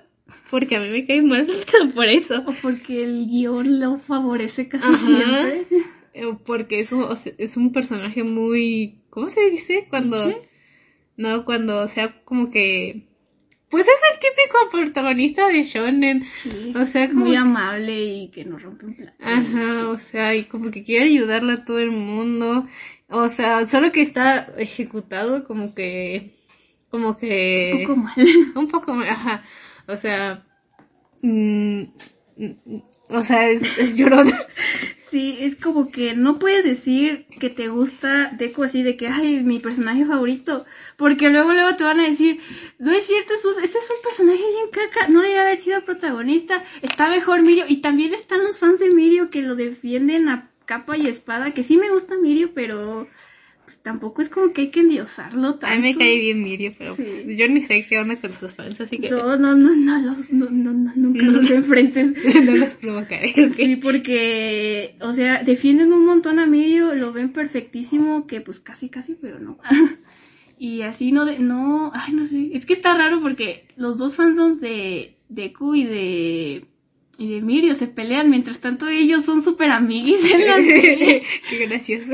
Porque 0.49 0.75
a 0.75 0.79
mí 0.79 0.89
me 0.89 1.05
cae 1.05 1.21
mal 1.21 1.47
por 1.95 2.05
eso. 2.05 2.43
O 2.45 2.53
porque 2.61 3.03
el 3.03 3.27
guion 3.27 3.79
lo 3.79 3.99
favorece 3.99 4.67
casi 4.67 4.85
Ajá. 4.85 4.97
siempre. 4.97 5.67
Eh, 6.15 6.33
Porque 6.45 6.79
es 6.79 6.93
un, 6.93 7.03
o 7.03 7.15
sea, 7.15 7.33
es 7.37 7.57
un 7.57 7.73
personaje 7.73 8.23
muy... 8.23 9.01
¿Cómo 9.09 9.29
se 9.29 9.49
dice? 9.49 9.85
Cuando... 9.89 10.17
No, 11.17 11.43
cuando, 11.43 11.81
o 11.81 11.87
sea, 11.87 12.23
como 12.23 12.49
que... 12.49 13.03
Pues 13.69 13.85
es 13.85 13.99
el 14.13 14.19
típico 14.19 14.57
protagonista 14.71 15.47
de 15.47 15.63
Shonen. 15.63 16.25
Sí. 16.37 16.73
O 16.73 16.85
sea, 16.85 17.09
como... 17.09 17.25
Muy 17.25 17.35
amable 17.35 18.05
y 18.05 18.29
que 18.29 18.45
no 18.45 18.57
rompe 18.57 18.85
un 18.85 18.95
plato. 18.95 19.17
Ajá, 19.19 19.89
o 19.89 19.99
sea, 19.99 20.35
y 20.35 20.45
como 20.45 20.71
que 20.71 20.83
quiere 20.83 21.05
ayudarle 21.05 21.53
a 21.53 21.65
todo 21.65 21.79
el 21.79 21.91
mundo. 21.91 22.65
O 23.09 23.29
sea, 23.29 23.65
solo 23.65 23.91
que 23.91 24.01
está 24.01 24.53
ejecutado 24.57 25.45
como 25.45 25.73
que... 25.75 26.33
Como 26.89 27.17
que... 27.17 27.73
Un 27.75 27.87
poco 27.87 27.95
mal. 27.97 28.15
Un 28.55 28.67
poco 28.67 28.93
mal, 28.93 29.09
ajá. 29.09 29.43
O 29.87 29.95
sea... 29.97 30.45
mm, 31.21 31.81
mm, 32.37 32.51
o 33.09 33.23
sea, 33.23 33.49
es, 33.49 33.77
es 33.77 33.97
llorón. 33.97 34.33
Sí, 35.09 35.37
es 35.39 35.55
como 35.55 35.91
que 35.91 36.15
no 36.15 36.39
puedes 36.39 36.63
decir 36.65 37.27
que 37.39 37.49
te 37.51 37.67
gusta 37.69 38.31
Deku 38.37 38.63
así 38.63 38.81
de 38.81 38.97
que, 38.97 39.07
ay, 39.07 39.43
mi 39.43 39.59
personaje 39.59 40.03
favorito. 40.05 40.65
Porque 40.97 41.29
luego, 41.29 41.53
luego 41.53 41.75
te 41.77 41.83
van 41.83 41.99
a 41.99 42.07
decir, 42.09 42.39
no 42.79 42.91
es 42.91 43.05
cierto, 43.05 43.35
es 43.35 43.45
un- 43.45 43.63
ese 43.63 43.77
es 43.77 43.91
un 43.95 44.01
personaje 44.03 44.39
bien 44.39 44.69
caca, 44.71 45.07
no 45.07 45.21
debe 45.21 45.39
haber 45.39 45.57
sido 45.57 45.85
protagonista, 45.85 46.63
está 46.81 47.09
mejor 47.09 47.43
Mirio. 47.43 47.65
Y 47.67 47.77
también 47.77 48.13
están 48.15 48.43
los 48.43 48.57
fans 48.57 48.79
de 48.79 48.89
Mirio 48.89 49.29
que 49.29 49.43
lo 49.43 49.55
defienden 49.55 50.27
a 50.27 50.49
capa 50.65 50.97
y 50.97 51.07
espada, 51.07 51.51
que 51.51 51.63
sí 51.63 51.77
me 51.77 51.89
gusta 51.91 52.17
Mirio, 52.17 52.51
pero 52.53 53.07
pues, 53.65 53.77
tampoco 53.79 54.21
es 54.21 54.29
como 54.29 54.53
que 54.53 54.61
hay 54.61 54.69
que 54.69 54.81
endiosarlo 54.81 55.55
tanto. 55.55 55.67
A 55.67 55.75
mí 55.75 55.81
me 55.81 55.95
cae 55.95 56.17
bien 56.19 56.43
Mirio, 56.43 56.73
pero 56.77 56.95
pues, 56.95 57.25
yo 57.25 57.47
ni 57.47 57.61
sé 57.61 57.85
qué 57.87 57.97
onda 57.97 58.15
con 58.15 58.31
sus 58.31 58.53
fans, 58.53 58.79
así 58.79 58.99
que 58.99 59.09
No, 59.09 59.37
no, 59.37 59.55
no, 59.55 59.75
no, 59.75 59.99
los, 60.01 60.31
no, 60.31 60.49
no, 60.49 60.71
no, 60.71 60.93
nunca 60.95 61.21
No. 61.25 61.31
los 61.31 61.49
enfrentes. 61.49 62.13
no 62.45 62.55
los 62.55 62.73
provocaré. 62.75 63.33
Sí, 63.53 63.75
porque, 63.77 64.95
o 65.01 65.13
sea, 65.13 65.43
defienden 65.43 65.93
un 65.93 66.05
montón 66.05 66.39
a 66.39 66.45
Mirio, 66.45 66.93
lo 66.93 67.11
ven 67.11 67.33
perfectísimo, 67.33 68.27
que 68.27 68.41
pues 68.41 68.59
casi, 68.59 68.89
casi, 68.89 69.15
pero 69.15 69.39
no. 69.39 69.57
y 70.59 70.81
así 70.81 71.11
no, 71.11 71.25
de, 71.25 71.39
no, 71.39 71.91
ay, 71.93 72.13
no 72.13 72.27
sé, 72.27 72.51
es 72.53 72.65
que 72.65 72.73
está 72.73 72.95
raro 72.95 73.19
porque 73.19 73.67
los 73.75 73.97
dos 73.97 74.15
fandoms 74.15 74.61
de 74.61 75.15
Deku 75.29 75.73
y 75.75 75.85
de, 75.85 76.65
y 77.17 77.33
de 77.33 77.41
Mirio 77.41 77.75
se 77.75 77.87
pelean, 77.87 78.29
mientras 78.29 78.59
tanto 78.59 78.87
ellos 78.87 79.25
son 79.25 79.41
súper 79.41 79.71
amiguis 79.71 80.31
en 80.31 80.45
la 80.45 80.55
serie. 80.63 81.23
Qué 81.49 81.65
gracioso. 81.65 82.13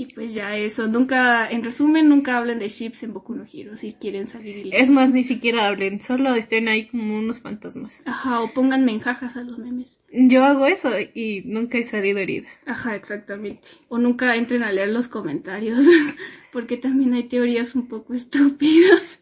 Y 0.00 0.06
pues 0.14 0.32
ya 0.32 0.56
eso, 0.56 0.88
nunca, 0.88 1.50
en 1.50 1.62
resumen, 1.62 2.08
nunca 2.08 2.38
hablen 2.38 2.58
de 2.58 2.68
ships 2.68 3.02
en 3.02 3.12
Boku 3.12 3.34
no 3.34 3.44
Hero 3.52 3.76
si 3.76 3.92
quieren 3.92 4.28
salir 4.28 4.56
ilesos. 4.56 4.80
Es 4.80 4.90
más, 4.90 5.12
ni 5.12 5.22
siquiera 5.22 5.66
hablen, 5.66 6.00
solo 6.00 6.34
estén 6.34 6.68
ahí 6.68 6.86
como 6.86 7.18
unos 7.18 7.40
fantasmas. 7.40 8.06
Ajá, 8.06 8.40
o 8.40 8.50
pónganme 8.50 8.92
en 8.92 9.00
jajas 9.00 9.36
a 9.36 9.42
los 9.42 9.58
memes. 9.58 9.98
Yo 10.10 10.42
hago 10.42 10.66
eso 10.66 10.90
y 11.14 11.42
nunca 11.44 11.76
he 11.76 11.84
salido 11.84 12.18
herida. 12.18 12.48
Ajá, 12.64 12.96
exactamente. 12.96 13.68
O 13.88 13.98
nunca 13.98 14.36
entren 14.36 14.62
a 14.62 14.72
leer 14.72 14.88
los 14.88 15.08
comentarios, 15.08 15.84
porque 16.50 16.78
también 16.78 17.12
hay 17.12 17.24
teorías 17.24 17.74
un 17.74 17.86
poco 17.86 18.14
estúpidas. 18.14 19.20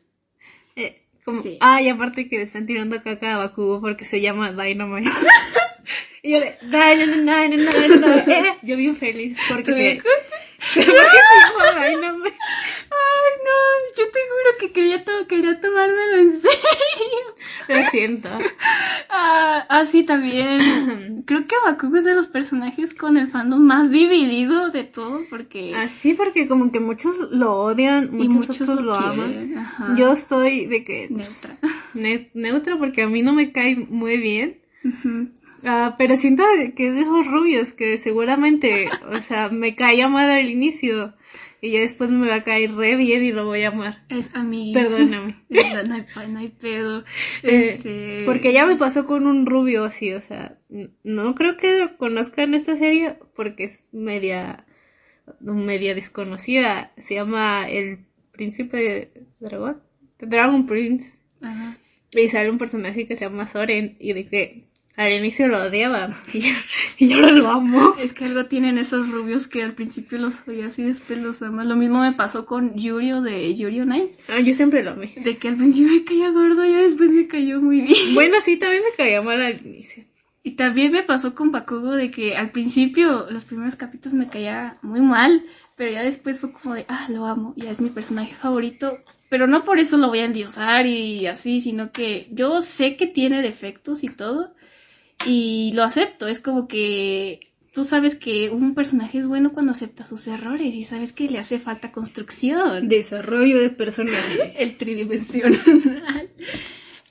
Como, 1.29 1.43
Sí. 1.43 1.59
Ah, 1.61 1.83
y 1.83 1.91
aparte 1.91 2.27
que 2.27 2.39
le 2.39 2.45
están 2.45 2.65
tirando 2.65 3.03
caca 3.03 3.35
a 3.35 3.37
Bakugo 3.37 3.83
porque 3.83 4.07
se 4.07 4.23
llama 4.23 4.51
Dynamite. 4.51 5.11
y 6.23 6.31
yo 6.31 6.41
de 6.41 6.57
Dynamite, 6.63 7.69
Dynamite, 7.69 8.33
eh, 8.33 8.55
yo 8.63 8.79
bien 8.79 8.97
feliz 8.97 9.37
porque 9.47 9.75
se, 9.75 10.03
porque 10.73 10.87
se 10.87 10.91
llama 10.91 11.87
Dynamite. 11.87 12.37
Te 14.13 14.19
juro 14.29 14.59
que 14.61 14.73
quería, 14.73 15.05
to- 15.05 15.27
quería 15.29 15.61
tomármelo 15.61 16.17
en 16.19 16.33
serio. 16.33 16.57
Lo 17.69 17.85
siento. 17.91 18.29
Ah, 19.11 19.67
ah, 19.69 19.87
sí, 19.87 20.05
también. 20.05 21.23
Creo 21.27 21.47
que 21.47 21.55
Bakugo 21.65 21.97
es 21.99 22.05
de 22.05 22.15
los 22.15 22.27
personajes 22.29 22.95
con 22.95 23.17
el 23.17 23.29
fandom 23.29 23.61
más 23.63 23.91
dividido 23.91 24.69
de 24.71 24.85
todo, 24.85 25.21
porque... 25.31 25.75
Así 25.75 26.15
porque 26.15 26.47
como 26.49 26.71
que 26.73 26.81
muchos 26.81 27.31
lo 27.31 27.53
odian, 27.57 28.11
y 28.19 28.29
muchos, 28.29 28.61
otros 28.63 28.81
lo, 28.83 28.95
aman. 28.95 29.57
ajá. 29.59 29.95
Yo 29.97 30.13
estoy 30.13 30.67
de 30.67 30.85
que 30.85 31.09
pues, 31.11 31.43
Neutra. 31.45 31.59
ne- 31.95 32.31
neutra 32.35 32.79
porque 32.79 33.03
a 33.03 33.09
mí 33.09 33.23
no 33.23 33.33
me 33.33 33.53
cae 33.53 33.77
muy 33.77 34.17
bien. 34.19 34.59
Ujú. 34.85 35.29
Ah, 35.65 35.97
pero 35.99 36.17
siento 36.17 36.45
que 36.77 36.89
es 36.89 36.95
de 36.95 37.01
esos 37.03 37.27
rubios 37.27 37.73
que 37.73 37.99
seguramente, 37.99 38.89
o 39.11 39.21
sea, 39.21 39.49
me 39.49 39.75
caía 39.75 40.09
mal 40.09 40.31
al 40.31 40.49
inicio 40.49 41.15
y 41.61 41.73
ya 41.73 41.81
después 41.81 42.11
me 42.13 42.29
va 42.29 42.37
a 42.37 42.45
caer 42.45 42.73
re 42.75 42.95
bien 42.97 43.25
y 43.25 43.33
lo 43.33 43.45
voy 43.45 43.63
a 43.65 43.69
amar. 43.69 44.05
Es 44.09 44.33
amiguis. 44.35 44.75
Perdóname. 44.77 45.37
No, 45.49 45.83
no 45.83 45.95
hay, 45.95 46.03
pa- 46.15 46.27
no 46.27 46.39
hay 46.39 46.49
pedo. 46.49 47.05
Eh, 47.43 47.75
Este, 47.75 48.23
Porque 48.25 48.53
ya 48.53 48.67
me 48.67 48.77
pasó 48.77 49.07
con 49.07 49.27
un 49.27 49.47
rubio 49.47 49.85
así, 49.85 50.13
o 50.13 50.21
sea, 50.21 50.59
no 51.03 51.35
creo 51.35 51.57
que 51.57 51.77
lo 51.79 51.97
conozcan 51.97 52.55
esta 52.55 52.77
serie 52.77 53.17
porque 53.35 53.65
es 53.65 53.89
media, 53.93 54.65
media 55.41 55.95
desconocida. 55.95 56.93
Se 56.99 57.15
llama 57.17 57.69
El 57.69 58.07
Príncipe 58.33 59.11
Dragón, 59.41 59.83
Dragon 60.21 60.67
Prince. 60.67 61.19
Ajá. 61.41 61.77
Y 62.13 62.29
sale 62.29 62.51
un 62.51 62.59
personaje 62.59 63.07
que 63.09 63.17
se 63.17 63.25
llama 63.25 63.47
Soren 63.47 63.97
y 63.99 64.13
de 64.13 64.29
que 64.29 64.65
al 64.99 65.13
inicio 65.13 65.47
lo 65.47 65.63
odiaba 65.63 66.11
y, 66.33 67.09
yo 67.09 67.21
lo 67.21 67.49
amo. 67.49 67.95
Es 67.99 68.13
que 68.13 68.25
algo 68.25 68.47
tienen 68.47 68.79
esos 68.79 69.09
rubios 69.09 69.47
que 69.47 69.63
al 69.63 69.75
principio 69.75 70.19
los 70.19 70.47
odias 70.47 70.77
y 70.79 70.83
después 70.83 71.23
los 71.23 71.41
amas. 71.41 71.67
Lo 71.67 71.77
mismo 71.77 72.01
me 72.01 72.13
pasó 72.13 72.45
con 72.47 72.75
Yurio 72.77 73.23
de 73.23 73.55
Yurio 73.55 73.87
Nice. 73.87 74.19
Ah, 74.29 74.41
yo 74.41 74.53
siempre 74.53 74.83
lo 74.83 74.91
amé. 74.91 75.15
De 75.23 75.37
que 75.37 75.49
al 75.49 75.57
principio 75.57 75.93
me 75.93 76.05
caía 76.05 76.31
gordo 76.31 76.65
y 76.65 76.75
después 76.75 77.13
me 77.13 77.29
cayó 77.29 77.61
muy 77.61 77.83
bien. 77.83 77.97
Bueno, 78.15 78.39
sí, 78.45 78.57
también 78.57 78.83
me 78.83 78.97
caía 78.97 79.23
mal 79.23 79.41
al 79.41 79.65
inicio. 79.65 80.05
Y 80.43 80.53
también 80.53 80.91
me 80.91 81.05
pasó 81.05 81.35
con 81.35 81.53
Bakugo 81.53 81.93
de 81.93 82.11
que 82.11 82.35
al 82.35 82.51
principio 82.51 83.29
los 83.31 83.45
primeros 83.45 83.77
capítulos 83.77 84.15
me 84.15 84.29
caía 84.29 84.79
muy 84.83 85.01
mal, 85.01 85.45
pero 85.77 85.93
ya 85.93 86.03
después 86.03 86.41
fue 86.41 86.53
como 86.53 86.75
de, 86.75 86.87
ah, 86.89 87.07
lo 87.11 87.27
amo, 87.27 87.55
ya 87.57 87.71
es 87.71 87.81
mi 87.81 87.91
personaje 87.91 88.35
favorito, 88.35 88.99
pero 89.29 89.47
no 89.47 89.65
por 89.65 89.79
eso 89.79 89.97
lo 89.97 90.09
voy 90.09 90.21
a 90.21 90.25
endiosar 90.25 90.87
y 90.87 91.27
así, 91.27 91.61
sino 91.61 91.93
que 91.93 92.29
yo 92.33 92.63
sé 92.63 92.97
que 92.97 93.07
tiene 93.07 93.43
defectos 93.43 94.03
y 94.03 94.09
todo, 94.09 94.55
y 95.27 95.73
lo 95.75 95.85
acepto, 95.85 96.27
es 96.27 96.41
como 96.41 96.69
que 96.69 97.41
tú 97.73 97.85
sabes 97.85 98.15
que 98.15 98.51
un 98.51 98.75
personaje 98.75 99.19
es 99.19 99.27
bueno 99.27 99.53
cuando 99.53 99.73
acepta 99.73 100.07
sus 100.07 100.27
errores 100.27 100.75
y 100.75 100.85
sabes 100.85 101.13
que 101.13 101.29
le 101.29 101.39
hace 101.39 101.59
falta 101.59 101.93
construcción 101.93 102.89
Desarrollo 102.89 103.61
de 103.61 103.71
personaje. 103.71 104.55
el 104.59 104.77
tridimensional. 104.77 106.31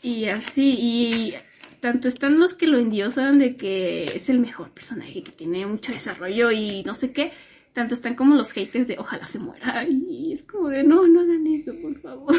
y 0.01 0.25
así, 0.25 0.75
y 0.77 1.33
tanto 1.79 2.07
están 2.07 2.39
los 2.39 2.53
que 2.53 2.67
lo 2.67 2.77
endiosan 2.77 3.39
de 3.39 3.55
que 3.55 4.05
es 4.05 4.29
el 4.29 4.39
mejor 4.39 4.71
personaje, 4.71 5.23
que 5.23 5.31
tiene 5.31 5.65
mucho 5.65 5.91
desarrollo 5.91 6.51
y 6.51 6.83
no 6.83 6.95
sé 6.95 7.11
qué, 7.11 7.31
tanto 7.77 7.93
están 7.93 8.15
como 8.15 8.33
los 8.33 8.53
haters 8.53 8.87
de 8.87 8.97
ojalá 8.97 9.27
se 9.27 9.37
muera. 9.37 9.85
Y 9.87 10.33
es 10.33 10.41
como 10.41 10.69
de 10.69 10.83
no, 10.83 11.07
no 11.07 11.19
hagan 11.21 11.45
eso, 11.45 11.73
por 11.79 12.01
favor. 12.01 12.35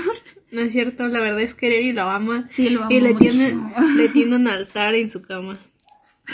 No 0.50 0.62
es 0.62 0.72
cierto, 0.72 1.06
la 1.06 1.20
verdad 1.20 1.42
es 1.42 1.54
que 1.54 1.68
Eri 1.68 1.92
lo 1.92 2.02
ama. 2.02 2.48
Sí, 2.48 2.70
lo 2.70 2.80
amo 2.80 2.90
Y 2.90 3.00
le 3.00 3.14
tiene, 3.14 3.54
le 3.96 4.08
tiene 4.08 4.34
un 4.34 4.48
altar 4.48 4.96
en 4.96 5.08
su 5.08 5.22
cama. 5.22 5.56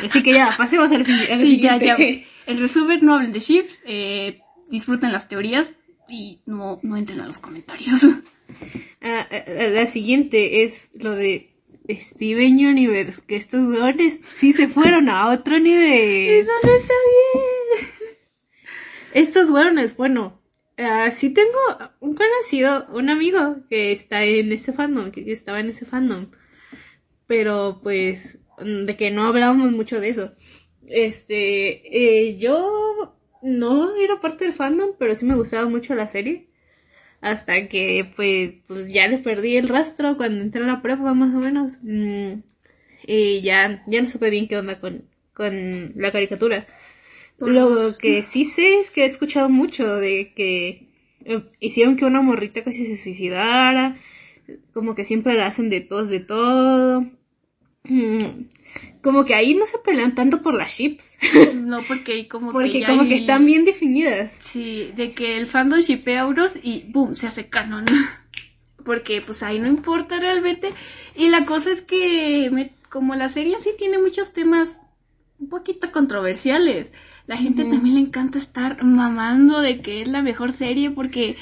Así 0.02 0.22
que 0.22 0.32
ya, 0.32 0.54
pasemos 0.56 0.90
al, 0.90 1.00
al 1.00 1.40
Sí, 1.42 1.60
ya, 1.60 1.76
ya. 1.76 1.98
El 2.46 2.58
resumen, 2.58 3.00
no 3.02 3.14
hablen 3.14 3.32
de 3.32 3.40
ships, 3.40 3.78
eh, 3.84 4.40
disfruten 4.70 5.12
las 5.12 5.28
teorías 5.28 5.76
y 6.08 6.38
no, 6.46 6.80
no 6.82 6.96
entren 6.96 7.20
a 7.20 7.26
los 7.26 7.38
comentarios. 7.38 8.04
Ah, 9.02 9.26
ah, 9.30 9.44
la 9.70 9.86
siguiente 9.86 10.62
es 10.62 10.90
lo 10.94 11.14
de 11.14 11.50
Steven 11.90 12.54
Universe, 12.54 13.22
que 13.26 13.36
estos 13.36 13.66
hueones 13.66 14.20
sí 14.38 14.52
se 14.52 14.68
fueron 14.68 15.08
a 15.10 15.30
otro 15.30 15.58
nivel. 15.58 16.46
no 16.46 16.74
está 16.74 16.94
bien. 16.94 17.93
Estos 19.14 19.48
hueones, 19.50 19.96
bueno, 19.96 20.40
ah, 20.76 21.10
sí 21.12 21.32
tengo 21.32 21.58
un 22.00 22.16
conocido, 22.16 22.86
un 22.92 23.08
amigo 23.10 23.58
que 23.70 23.92
está 23.92 24.24
en 24.24 24.52
ese 24.52 24.72
fandom, 24.72 25.12
que 25.12 25.32
estaba 25.32 25.60
en 25.60 25.70
ese 25.70 25.86
fandom. 25.86 26.26
Pero 27.28 27.80
pues, 27.82 28.40
de 28.58 28.96
que 28.96 29.10
no 29.12 29.24
hablábamos 29.24 29.72
mucho 29.72 30.00
de 30.00 30.08
eso. 30.08 30.32
Este, 30.88 32.28
eh, 32.28 32.38
yo 32.38 33.16
no 33.42 33.96
era 33.96 34.20
parte 34.20 34.44
del 34.44 34.52
fandom, 34.52 34.90
pero 34.98 35.14
sí 35.14 35.26
me 35.26 35.36
gustaba 35.36 35.68
mucho 35.68 35.94
la 35.94 36.08
serie. 36.08 36.48
Hasta 37.20 37.68
que 37.68 38.12
pues, 38.16 38.54
pues 38.66 38.88
ya 38.88 39.08
le 39.08 39.18
perdí 39.18 39.56
el 39.56 39.68
rastro 39.68 40.16
cuando 40.16 40.42
entré 40.42 40.64
a 40.64 40.66
la 40.66 40.82
prepa 40.82 41.14
más 41.14 41.34
o 41.34 41.38
menos. 41.38 41.78
Mm, 41.82 42.42
y 43.06 43.42
ya, 43.42 43.84
ya 43.86 44.02
no 44.02 44.08
supe 44.08 44.30
bien 44.30 44.48
qué 44.48 44.58
onda 44.58 44.80
con, 44.80 45.04
con 45.34 45.92
la 45.96 46.12
caricatura. 46.12 46.66
Lo 47.38 47.76
que 47.98 48.22
sí 48.22 48.44
sé 48.44 48.78
es 48.78 48.90
que 48.90 49.02
he 49.02 49.06
escuchado 49.06 49.48
mucho 49.48 49.96
de 49.96 50.32
que 50.34 50.86
eh, 51.24 51.42
hicieron 51.60 51.96
que 51.96 52.04
una 52.04 52.22
morrita 52.22 52.62
casi 52.64 52.86
se 52.86 52.96
suicidara, 52.96 53.96
como 54.72 54.94
que 54.94 55.04
siempre 55.04 55.34
la 55.34 55.46
hacen 55.46 55.68
de 55.70 55.80
todos, 55.80 56.08
de 56.08 56.20
todo. 56.20 57.06
Mm, 57.84 58.46
Como 59.02 59.24
que 59.24 59.34
ahí 59.34 59.54
no 59.54 59.66
se 59.66 59.78
pelean 59.78 60.14
tanto 60.14 60.42
por 60.42 60.54
las 60.54 60.74
chips, 60.74 61.18
No, 61.54 61.82
porque 61.82 62.28
como 62.28 62.48
que 62.48 62.52
porque 62.52 62.80
ya 62.80 62.86
como 62.86 63.06
que 63.08 63.16
están 63.16 63.44
bien 63.46 63.64
definidas. 63.64 64.32
Sí, 64.40 64.92
de 64.96 65.10
que 65.10 65.36
el 65.36 65.46
fandom 65.46 65.80
shipea 65.80 66.22
euros 66.22 66.56
y 66.62 66.84
boom, 66.88 67.14
se 67.14 67.26
hace 67.26 67.48
canon. 67.48 67.84
Porque 68.84 69.22
pues 69.22 69.42
ahí 69.42 69.58
no 69.60 69.66
importa 69.68 70.20
realmente. 70.20 70.74
Y 71.16 71.28
la 71.30 71.46
cosa 71.46 71.70
es 71.70 71.80
que 71.80 72.50
me- 72.52 72.72
como 72.90 73.14
la 73.14 73.30
serie 73.30 73.58
sí 73.58 73.70
tiene 73.78 73.96
muchos 73.98 74.34
temas 74.34 74.82
un 75.38 75.48
poquito 75.48 75.90
controversiales, 75.90 76.92
la 77.26 77.36
gente 77.36 77.64
también 77.64 77.94
le 77.94 78.00
encanta 78.02 78.38
estar 78.38 78.82
mamando 78.84 79.60
de 79.60 79.80
que 79.80 80.02
es 80.02 80.08
la 80.08 80.22
mejor 80.22 80.52
serie 80.52 80.90
porque 80.90 81.36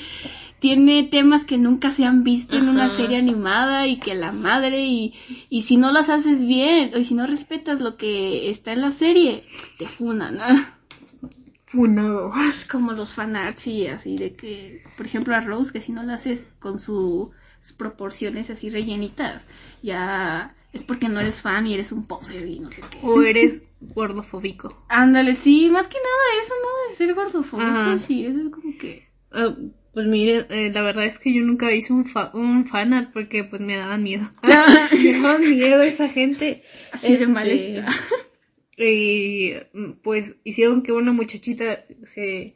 tiene 0.60 1.02
temas 1.02 1.44
que 1.44 1.58
nunca 1.58 1.90
se 1.90 2.04
han 2.04 2.22
visto 2.22 2.56
en 2.56 2.68
una 2.68 2.88
serie 2.88 3.16
animada 3.16 3.88
y 3.88 3.96
que 3.98 4.14
la 4.14 4.30
madre 4.30 4.86
y, 4.86 5.12
y 5.50 5.62
si 5.62 5.76
no 5.76 5.90
las 5.90 6.08
haces 6.08 6.46
bien 6.46 6.92
o 6.94 7.02
si 7.02 7.14
no 7.14 7.26
respetas 7.26 7.80
lo 7.80 7.96
que 7.96 8.48
está 8.48 8.72
en 8.72 8.80
la 8.82 8.92
serie, 8.92 9.42
te 9.78 9.86
funan. 9.86 10.36
¿no? 10.36 10.44
Funado. 11.64 12.30
Es 12.48 12.64
como 12.64 12.92
los 12.92 13.14
fanarts 13.14 13.66
y 13.66 13.86
así 13.86 14.16
de 14.16 14.34
que, 14.34 14.82
por 14.96 15.06
ejemplo, 15.06 15.34
a 15.34 15.40
Rose, 15.40 15.72
que 15.72 15.80
si 15.80 15.90
no 15.90 16.02
la 16.02 16.14
haces 16.14 16.52
con 16.60 16.78
su- 16.78 17.30
proporciones 17.70 18.50
así 18.50 18.70
rellenitas, 18.70 19.46
ya 19.82 20.54
es 20.72 20.82
porque 20.82 21.08
no 21.08 21.20
eres 21.20 21.42
fan 21.42 21.66
y 21.66 21.74
eres 21.74 21.92
un 21.92 22.06
poser 22.06 22.46
y 22.46 22.58
no 22.58 22.70
sé 22.70 22.82
qué. 22.90 22.98
O 23.02 23.22
eres 23.22 23.62
gordofóbico. 23.80 24.84
Ándale, 24.88 25.34
sí, 25.34 25.68
más 25.70 25.86
que 25.86 25.98
nada 25.98 26.42
eso, 26.42 26.54
¿no? 26.62 26.90
De 26.90 26.96
ser 26.96 27.14
gordofóbico, 27.14 27.70
Ajá. 27.70 27.98
sí, 27.98 28.24
eso 28.24 28.40
es 28.40 28.48
como 28.48 28.76
que... 28.78 29.06
Ah, 29.30 29.54
pues 29.92 30.06
mire, 30.06 30.46
eh, 30.48 30.70
la 30.72 30.82
verdad 30.82 31.04
es 31.04 31.18
que 31.18 31.34
yo 31.34 31.42
nunca 31.42 31.70
hice 31.70 31.92
un, 31.92 32.06
fa 32.06 32.30
un 32.32 32.66
fanart 32.66 33.12
porque 33.12 33.44
pues 33.44 33.60
me 33.60 33.76
daban 33.76 34.02
miedo. 34.02 34.30
me 34.42 35.12
daban 35.12 35.50
miedo 35.50 35.82
esa 35.82 36.08
gente. 36.08 36.62
Así 36.92 37.08
de 37.08 37.14
Este, 37.14 37.26
mal 37.26 37.48
está. 37.48 37.92
Y 38.76 39.52
mm, 39.74 39.92
pues 40.02 40.36
hicieron 40.44 40.82
que 40.82 40.92
una 40.92 41.12
muchachita 41.12 41.84
se, 42.04 42.54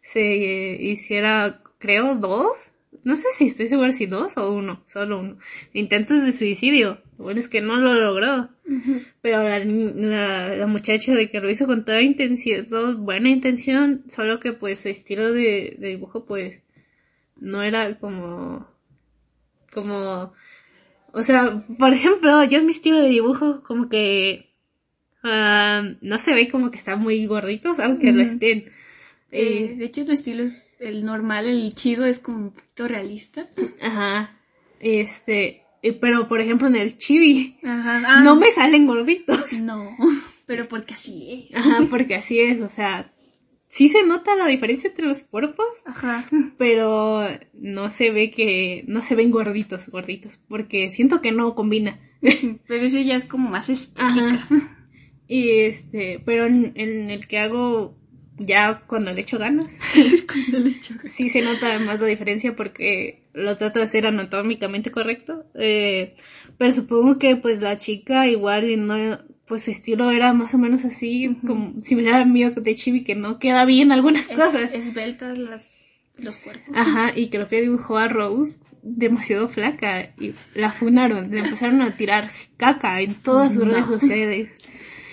se 0.00 0.22
hiciera, 0.80 1.62
creo, 1.78 2.14
dos. 2.14 2.74
No 3.04 3.16
sé 3.16 3.28
si 3.36 3.46
estoy 3.46 3.68
segura 3.68 3.92
si 3.92 4.06
dos 4.06 4.36
o 4.36 4.52
uno, 4.52 4.82
solo 4.86 5.20
uno. 5.20 5.38
Intentos 5.72 6.22
de 6.22 6.32
suicidio. 6.32 6.98
Lo 7.16 7.24
bueno 7.24 7.40
es 7.40 7.48
que 7.48 7.60
no 7.60 7.76
lo 7.76 7.94
logró. 7.94 8.48
Pero 9.22 9.42
la, 9.42 9.58
la, 9.60 10.56
la 10.56 10.66
muchacha 10.66 11.12
de 11.12 11.30
que 11.30 11.40
lo 11.40 11.48
hizo 11.50 11.66
con 11.66 11.84
toda 11.84 12.02
intención, 12.02 12.66
toda 12.66 12.94
buena 12.94 13.30
intención, 13.30 14.04
solo 14.08 14.40
que 14.40 14.52
pues 14.52 14.80
su 14.80 14.88
estilo 14.88 15.32
de, 15.32 15.76
de 15.78 15.88
dibujo 15.88 16.26
pues 16.26 16.62
no 17.40 17.62
era 17.62 17.98
como, 17.98 18.68
como, 19.72 20.32
o 21.12 21.22
sea, 21.22 21.64
por 21.78 21.92
ejemplo, 21.92 22.44
yo 22.44 22.62
mi 22.62 22.72
estilo 22.72 23.00
de 23.00 23.08
dibujo 23.08 23.62
como 23.62 23.88
que 23.88 24.50
ah, 25.22 25.82
no 26.00 26.18
se 26.18 26.34
ve 26.34 26.50
como 26.50 26.70
que 26.70 26.76
están 26.76 27.00
muy 27.00 27.26
gorditos, 27.26 27.78
aunque 27.80 28.12
lo 28.12 28.22
Ujú. 28.22 28.32
estén. 28.32 28.72
Eh, 29.30 29.74
de 29.76 29.84
hecho, 29.84 30.02
el 30.02 30.10
estilo 30.10 30.44
es 30.44 30.72
el 30.78 31.04
normal, 31.04 31.46
el 31.46 31.74
chido 31.74 32.06
es 32.06 32.18
como 32.18 32.38
un 32.38 32.50
poquito 32.50 32.88
realista. 32.88 33.46
Ajá. 33.80 34.38
Este, 34.80 35.62
eh, 35.82 35.92
pero 35.92 36.28
por 36.28 36.40
ejemplo 36.40 36.68
en 36.68 36.76
el 36.76 36.96
chibi 36.98 37.58
Ajá. 37.64 38.02
ah, 38.06 38.20
no 38.22 38.36
me 38.36 38.50
salen 38.50 38.86
gorditos. 38.86 39.52
No, 39.60 39.96
pero 40.46 40.68
porque 40.68 40.94
así 40.94 41.48
es. 41.50 41.56
Ajá, 41.56 41.86
porque 41.90 42.14
así 42.14 42.40
es, 42.40 42.60
o 42.60 42.70
sea, 42.70 43.12
sí 43.66 43.88
se 43.88 44.04
nota 44.04 44.34
la 44.34 44.46
diferencia 44.46 44.88
entre 44.88 45.06
los 45.06 45.22
cuerpos, 45.22 45.66
Ajá. 45.84 46.26
pero 46.56 47.26
no 47.52 47.90
se 47.90 48.10
ve 48.10 48.30
que, 48.30 48.84
no 48.86 49.02
se 49.02 49.14
ven 49.14 49.30
gorditos, 49.30 49.88
gorditos, 49.88 50.38
porque 50.48 50.90
siento 50.90 51.20
que 51.20 51.32
no 51.32 51.54
combina. 51.54 52.00
Pero 52.66 52.84
ese 52.84 53.04
ya 53.04 53.14
es 53.14 53.26
como 53.26 53.48
más 53.48 53.68
estética. 53.68 54.08
Ajá. 54.08 54.48
Y 55.28 55.60
este, 55.60 56.20
pero 56.24 56.46
en, 56.46 56.72
en 56.74 57.10
el 57.10 57.28
que 57.28 57.38
hago 57.38 57.97
ya 58.38 58.82
cuando 58.86 59.12
le 59.12 59.20
echo 59.20 59.38
ganas, 59.38 59.76
Cuando 60.26 60.58
le 60.58 60.70
echo- 60.70 60.94
sí 61.08 61.28
se 61.28 61.42
nota 61.42 61.78
más 61.80 62.00
la 62.00 62.06
diferencia 62.06 62.54
porque 62.56 63.22
lo 63.34 63.56
trato 63.56 63.78
de 63.78 63.84
hacer 63.84 64.06
anatómicamente 64.06 64.90
correcto. 64.90 65.44
eh, 65.54 66.14
pero 66.56 66.72
supongo 66.72 67.18
que 67.18 67.36
pues 67.36 67.60
la 67.60 67.76
chica 67.78 68.26
igual 68.26 68.70
y 68.70 68.76
no, 68.76 69.18
pues 69.46 69.64
su 69.64 69.70
estilo 69.70 70.10
era 70.10 70.32
más 70.32 70.54
o 70.54 70.58
menos 70.58 70.84
así, 70.84 71.36
como 71.46 71.78
similar 71.80 72.14
al 72.14 72.26
mío 72.28 72.50
de 72.50 72.74
Chibi, 72.74 73.04
que 73.04 73.14
no 73.14 73.38
queda 73.38 73.64
bien 73.64 73.92
algunas 73.92 74.26
cosas. 74.28 74.74
Es, 74.74 74.86
esbeltas 74.88 75.38
las, 75.38 75.86
los 76.18 76.36
cuerpos. 76.36 76.76
Ajá, 76.76 77.12
y 77.16 77.28
creo 77.28 77.48
que 77.48 77.60
dibujó 77.62 77.96
a 77.98 78.08
Rose 78.08 78.58
demasiado 78.82 79.48
flaca 79.48 80.10
y 80.18 80.32
la 80.54 80.70
funaron, 80.70 81.30
le 81.30 81.40
empezaron 81.40 81.82
a 81.82 81.96
tirar 81.96 82.28
caca 82.56 83.00
en 83.00 83.14
todas 83.14 83.54
sus 83.54 83.64
No. 83.66 83.72
redes 83.72 83.86
sociales. 83.86 84.50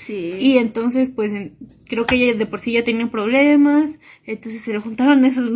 Sí. 0.06 0.32
Y 0.40 0.58
entonces, 0.58 1.10
pues, 1.10 1.34
en- 1.34 1.56
creo 1.88 2.06
que 2.06 2.16
ella 2.16 2.38
de 2.38 2.46
por 2.46 2.60
sí 2.60 2.74
ya 2.74 2.84
tenía 2.84 3.10
problemas, 3.10 4.00
entonces 4.26 4.62
se 4.62 4.74
le 4.74 4.80
juntaron 4.80 5.26
esos, 5.26 5.50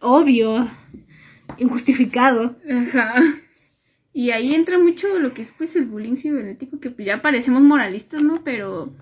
obvio, 0.00 0.70
injustificado. 1.58 2.56
Ajá. 2.70 3.14
Y 4.12 4.30
ahí 4.32 4.54
entra 4.54 4.78
mucho 4.78 5.18
lo 5.18 5.32
que 5.34 5.42
es 5.42 5.52
pues 5.56 5.76
el 5.76 5.86
bullying 5.86 6.16
cibernético, 6.16 6.80
que 6.80 6.92
ya 7.04 7.22
parecemos 7.22 7.62
moralistas, 7.62 8.22
¿no? 8.22 8.42
Pero, 8.42 8.92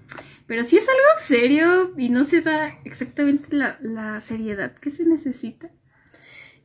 pero 0.46 0.64
sí 0.64 0.76
es 0.76 0.86
algo 0.86 1.24
serio 1.26 1.94
y 1.96 2.10
no 2.10 2.24
se 2.24 2.42
da 2.42 2.78
exactamente 2.84 3.56
la, 3.56 3.78
la 3.80 4.20
seriedad 4.20 4.74
que 4.76 4.90
se 4.90 5.04
necesita. 5.04 5.70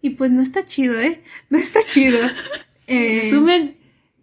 Y 0.01 0.11
pues 0.11 0.31
no 0.31 0.41
está 0.41 0.65
chido, 0.65 0.99
¿eh? 0.99 1.23
No 1.49 1.57
está 1.57 1.79
chido. 1.85 2.19
Eh, 2.85 3.21
resumen, 3.23 3.77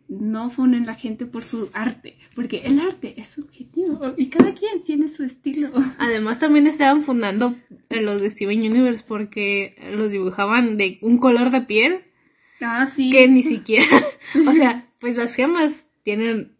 no 0.06 0.50
funen 0.50 0.84
la 0.84 0.94
gente 0.94 1.24
por 1.24 1.42
su 1.42 1.70
arte, 1.72 2.18
porque 2.40 2.62
el 2.64 2.80
arte 2.80 3.12
es 3.18 3.28
subjetivo 3.28 4.14
y 4.16 4.30
cada 4.30 4.54
quien 4.54 4.82
tiene 4.82 5.08
su 5.10 5.24
estilo. 5.24 5.68
Además 5.98 6.38
también 6.38 6.66
estaban 6.66 7.02
fundando 7.02 7.54
los 7.90 8.22
de 8.22 8.30
Steven 8.30 8.60
Universe 8.60 9.04
porque 9.06 9.76
los 9.94 10.10
dibujaban 10.10 10.78
de 10.78 10.96
un 11.02 11.18
color 11.18 11.50
de 11.50 11.60
piel 11.60 12.00
Ah, 12.62 12.86
sí. 12.86 13.10
que 13.10 13.28
ni 13.28 13.42
siquiera, 13.42 13.86
o 14.48 14.52
sea, 14.54 14.86
pues 15.00 15.16
las 15.16 15.34
gemas 15.34 15.90
tienen 16.02 16.52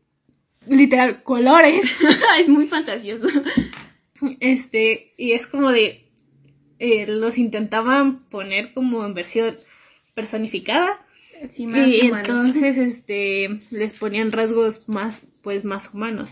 literal 0.67 1.23
colores, 1.23 1.83
es 2.39 2.49
muy 2.49 2.67
fantasioso. 2.67 3.27
este, 4.41 5.15
y 5.17 5.33
es 5.33 5.47
como 5.47 5.71
de, 5.71 6.05
eh, 6.79 7.07
los 7.07 7.39
intentaban 7.39 8.19
poner 8.29 8.73
como 8.75 9.05
en 9.07 9.15
versión 9.15 9.57
personificada 10.15 11.05
Sí, 11.49 11.67
más 11.67 11.89
y 11.89 12.09
humanos. 12.09 12.29
entonces, 12.29 12.77
este, 12.77 13.61
les 13.71 13.95
ponían 13.95 14.31
rasgos 14.31 14.83
más, 14.87 15.23
pues 15.43 15.65
más 15.65 15.93
humanos. 15.93 16.31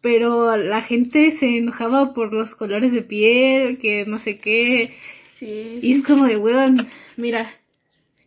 Pero 0.00 0.56
la 0.56 0.82
gente 0.82 1.30
se 1.30 1.56
enojaba 1.58 2.12
por 2.12 2.34
los 2.34 2.54
colores 2.54 2.92
de 2.92 3.02
piel, 3.02 3.78
que 3.78 4.04
no 4.06 4.18
sé 4.18 4.38
qué, 4.38 4.94
Sí. 5.24 5.78
y 5.82 5.92
es 5.92 6.02
como 6.04 6.26
de, 6.26 6.36
weón, 6.36 6.86
mira, 7.16 7.50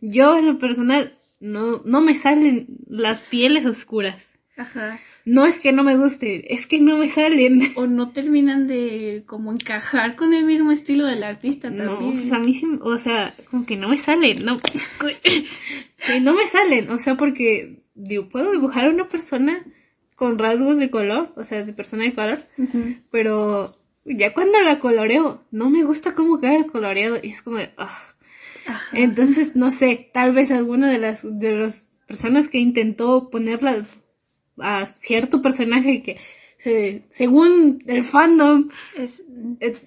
yo 0.00 0.36
en 0.36 0.46
lo 0.46 0.58
personal 0.58 1.16
no, 1.40 1.82
no 1.84 2.00
me 2.00 2.14
salen 2.14 2.66
las 2.88 3.20
pieles 3.20 3.64
oscuras. 3.64 4.26
Ajá. 4.56 5.00
No 5.24 5.44
es 5.46 5.58
que 5.60 5.72
no 5.72 5.84
me 5.84 5.96
guste, 5.96 6.52
es 6.54 6.66
que 6.66 6.80
no 6.80 6.96
me 6.98 7.08
salen. 7.08 7.60
O 7.76 7.86
no 7.86 8.10
terminan 8.12 8.66
de 8.66 9.22
como 9.26 9.52
encajar 9.52 10.16
con 10.16 10.34
el 10.34 10.44
mismo 10.44 10.72
estilo 10.72 11.06
del 11.06 11.22
artista 11.22 11.70
No, 11.70 11.94
también. 11.94 12.18
o 12.24 12.26
sea, 12.26 12.36
a 12.38 12.40
mí 12.40 12.54
sí, 12.54 12.66
o 12.80 12.98
sea, 12.98 13.34
como 13.50 13.64
que 13.66 13.76
no 13.76 13.88
me 13.88 13.98
salen, 13.98 14.44
no, 14.44 14.58
que 16.06 16.20
no 16.20 16.32
me 16.34 16.46
salen, 16.46 16.90
o 16.90 16.98
sea, 16.98 17.14
porque 17.16 17.76
digo, 17.94 18.28
puedo 18.28 18.50
dibujar 18.52 18.86
a 18.86 18.90
una 18.90 19.08
persona 19.08 19.64
con 20.18 20.36
rasgos 20.36 20.78
de 20.78 20.90
color, 20.90 21.32
o 21.36 21.44
sea, 21.44 21.64
de 21.64 21.72
persona 21.72 22.02
de 22.02 22.14
color, 22.14 22.42
pero 23.12 23.72
ya 24.04 24.34
cuando 24.34 24.60
la 24.60 24.80
coloreo, 24.80 25.44
no 25.52 25.70
me 25.70 25.84
gusta 25.84 26.14
cómo 26.14 26.40
queda 26.40 26.56
el 26.56 26.66
coloreado, 26.66 27.18
y 27.22 27.28
es 27.28 27.40
como, 27.40 27.58
de. 27.58 27.70
Entonces, 28.92 29.54
no 29.54 29.70
sé, 29.70 30.10
tal 30.12 30.34
vez 30.34 30.50
alguna 30.50 30.90
de 30.90 30.98
las 30.98 31.22
de 31.22 31.56
las 31.56 31.88
personas 32.08 32.48
que 32.48 32.58
intentó 32.58 33.30
ponerla 33.30 33.86
a 34.58 34.86
cierto 34.86 35.40
personaje 35.40 36.02
que 36.02 36.16
se, 36.56 37.04
según 37.10 37.84
el 37.86 38.02
fandom 38.02 38.70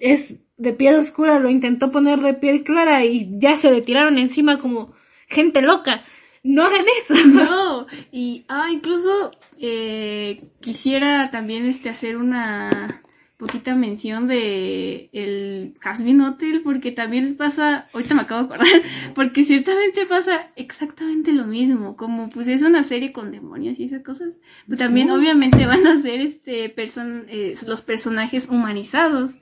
es 0.00 0.36
de 0.56 0.72
piel 0.72 0.94
oscura, 0.94 1.40
lo 1.40 1.50
intentó 1.50 1.90
poner 1.90 2.20
de 2.20 2.32
piel 2.32 2.64
clara 2.64 3.04
y 3.04 3.38
ya 3.38 3.56
se 3.56 3.70
le 3.70 3.82
tiraron 3.82 4.16
encima 4.16 4.58
como 4.58 4.94
gente 5.28 5.60
loca. 5.60 6.04
No 6.42 6.64
hagan 6.64 6.84
eso. 7.02 7.14
No, 7.26 7.86
y 8.10 8.44
ah, 8.48 8.68
incluso 8.70 9.32
eh, 9.58 10.44
quisiera 10.60 11.30
también 11.30 11.66
este 11.66 11.88
hacer 11.88 12.16
una 12.16 13.02
poquita 13.42 13.74
mención 13.74 14.28
de 14.28 15.10
el 15.12 15.74
Hasbin 15.82 16.20
Hotel 16.20 16.60
porque 16.62 16.92
también 16.92 17.36
pasa, 17.36 17.88
ahorita 17.92 18.14
me 18.14 18.20
acabo 18.20 18.42
de 18.42 18.54
acordar, 18.54 18.82
porque 19.16 19.42
ciertamente 19.42 20.06
pasa 20.06 20.52
exactamente 20.54 21.32
lo 21.32 21.44
mismo, 21.44 21.96
como 21.96 22.28
pues 22.28 22.46
es 22.46 22.62
una 22.62 22.84
serie 22.84 23.12
con 23.12 23.32
demonios 23.32 23.80
y 23.80 23.84
esas 23.84 24.04
cosas, 24.04 24.28
pues 24.68 24.78
también 24.78 25.10
obviamente 25.10 25.66
van 25.66 25.84
a 25.88 26.00
ser 26.00 26.20
este 26.20 26.68
person 26.68 27.24
eh, 27.28 27.54
los 27.66 27.82
personajes 27.82 28.48
humanizados 28.48 29.32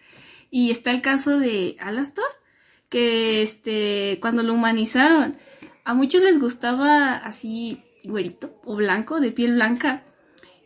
y 0.50 0.70
está 0.70 0.92
el 0.92 1.02
caso 1.02 1.38
de 1.38 1.76
Alastor 1.78 2.24
que 2.88 3.42
este 3.42 4.18
cuando 4.22 4.42
lo 4.42 4.54
humanizaron 4.54 5.36
a 5.90 5.94
muchos 5.94 6.22
les 6.22 6.38
gustaba 6.38 7.16
así 7.16 7.82
güerito 8.04 8.54
o 8.64 8.76
blanco, 8.76 9.18
de 9.18 9.32
piel 9.32 9.54
blanca. 9.54 10.04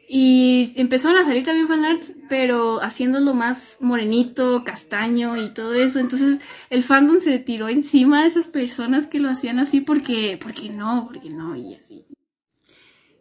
Y 0.06 0.74
empezaron 0.76 1.16
a 1.16 1.24
salir 1.24 1.46
también 1.46 1.66
fanarts, 1.66 2.14
pero 2.28 2.82
haciéndolo 2.82 3.32
más 3.32 3.78
morenito, 3.80 4.64
castaño 4.64 5.42
y 5.42 5.54
todo 5.54 5.72
eso. 5.72 5.98
Entonces 5.98 6.42
el 6.68 6.82
fandom 6.82 7.20
se 7.20 7.38
tiró 7.38 7.70
encima 7.70 8.20
de 8.20 8.28
esas 8.28 8.48
personas 8.48 9.06
que 9.06 9.18
lo 9.18 9.30
hacían 9.30 9.58
así 9.58 9.80
porque, 9.80 10.38
porque 10.42 10.68
no, 10.68 11.08
porque 11.10 11.30
no, 11.30 11.56
y 11.56 11.74
así. 11.74 12.04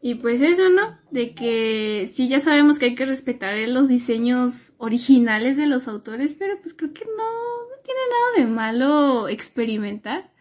Y 0.02 0.16
pues 0.16 0.42
eso, 0.42 0.68
¿no? 0.68 1.00
De 1.10 1.34
que 1.34 2.12
sí 2.14 2.28
ya 2.28 2.42
sabemos 2.42 2.80
que 2.80 2.88
hay 2.88 2.96
que 2.96 3.06
respetar 3.06 3.58
los 3.70 3.88
diseños 3.88 4.74
originales 4.78 5.56
de 5.56 5.68
los 5.68 5.88
autores, 5.88 6.36
pero 6.38 6.60
pues 6.60 6.74
creo 6.74 6.94
que 6.94 7.06
no, 7.06 7.24
no 7.24 7.82
tiene 7.82 8.02
nada 8.10 8.46
de 8.46 8.54
malo 8.54 9.30
experimentar. 9.30 10.33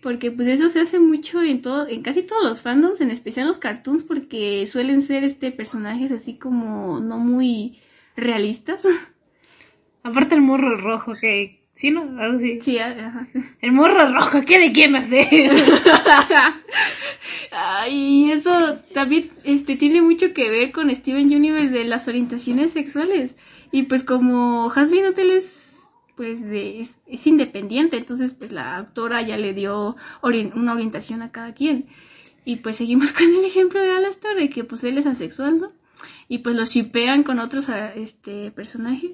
Porque 0.00 0.30
pues 0.30 0.46
eso 0.48 0.68
se 0.68 0.80
hace 0.80 1.00
mucho 1.00 1.42
en 1.42 1.60
todo, 1.60 1.88
en 1.88 2.02
casi 2.02 2.22
todos 2.22 2.44
los 2.44 2.62
fandoms, 2.62 3.00
en 3.00 3.10
especial 3.10 3.46
los 3.46 3.58
cartoons, 3.58 4.04
porque 4.04 4.66
suelen 4.66 5.02
ser 5.02 5.24
este 5.24 5.50
personajes 5.50 6.12
así 6.12 6.34
como 6.34 7.00
no 7.00 7.18
muy 7.18 7.78
realistas. 8.16 8.86
Aparte 10.02 10.34
el 10.34 10.42
morro 10.42 10.76
rojo 10.76 11.14
que... 11.20 11.58
¿Sí, 11.72 11.92
no? 11.92 12.02
Algo 12.18 12.38
así. 12.38 12.60
Sí, 12.60 12.78
ajá. 12.78 13.28
El 13.60 13.70
morro 13.70 14.12
rojo, 14.12 14.40
¿qué 14.44 14.58
de 14.58 14.72
quién 14.72 14.96
hacer? 14.96 15.28
Ay, 17.52 18.32
eso 18.32 18.78
también 18.92 19.30
este 19.44 19.76
tiene 19.76 20.02
mucho 20.02 20.34
que 20.34 20.50
ver 20.50 20.72
con 20.72 20.92
Steven 20.92 21.26
Universe 21.26 21.70
de 21.70 21.84
las 21.84 22.08
orientaciones 22.08 22.72
sexuales. 22.72 23.36
Y 23.70 23.84
pues 23.84 24.02
como 24.02 24.72
Hasbin 24.72 25.06
Hotel 25.06 25.30
es 25.30 25.57
pues 26.18 26.42
de, 26.42 26.80
es, 26.80 27.00
es 27.06 27.28
independiente, 27.28 27.96
entonces 27.96 28.34
pues 28.34 28.50
la 28.50 28.76
autora 28.76 29.22
ya 29.22 29.36
le 29.36 29.54
dio 29.54 29.94
una 30.20 30.72
orientación 30.72 31.22
a 31.22 31.30
cada 31.30 31.54
quien. 31.54 31.86
Y 32.44 32.56
pues 32.56 32.76
seguimos 32.76 33.12
con 33.16 33.32
el 33.32 33.44
ejemplo 33.44 33.80
de 33.80 33.92
Alastor 33.92 34.34
de 34.34 34.50
que 34.50 34.64
pues 34.64 34.82
él 34.82 34.98
es 34.98 35.06
asexual, 35.06 35.60
¿no? 35.60 35.72
Y 36.26 36.38
pues 36.38 36.56
lo 36.56 36.64
shipean 36.64 37.22
con 37.22 37.38
otros 37.38 37.68
ah, 37.68 37.92
este 37.94 38.50
personajes. 38.50 39.12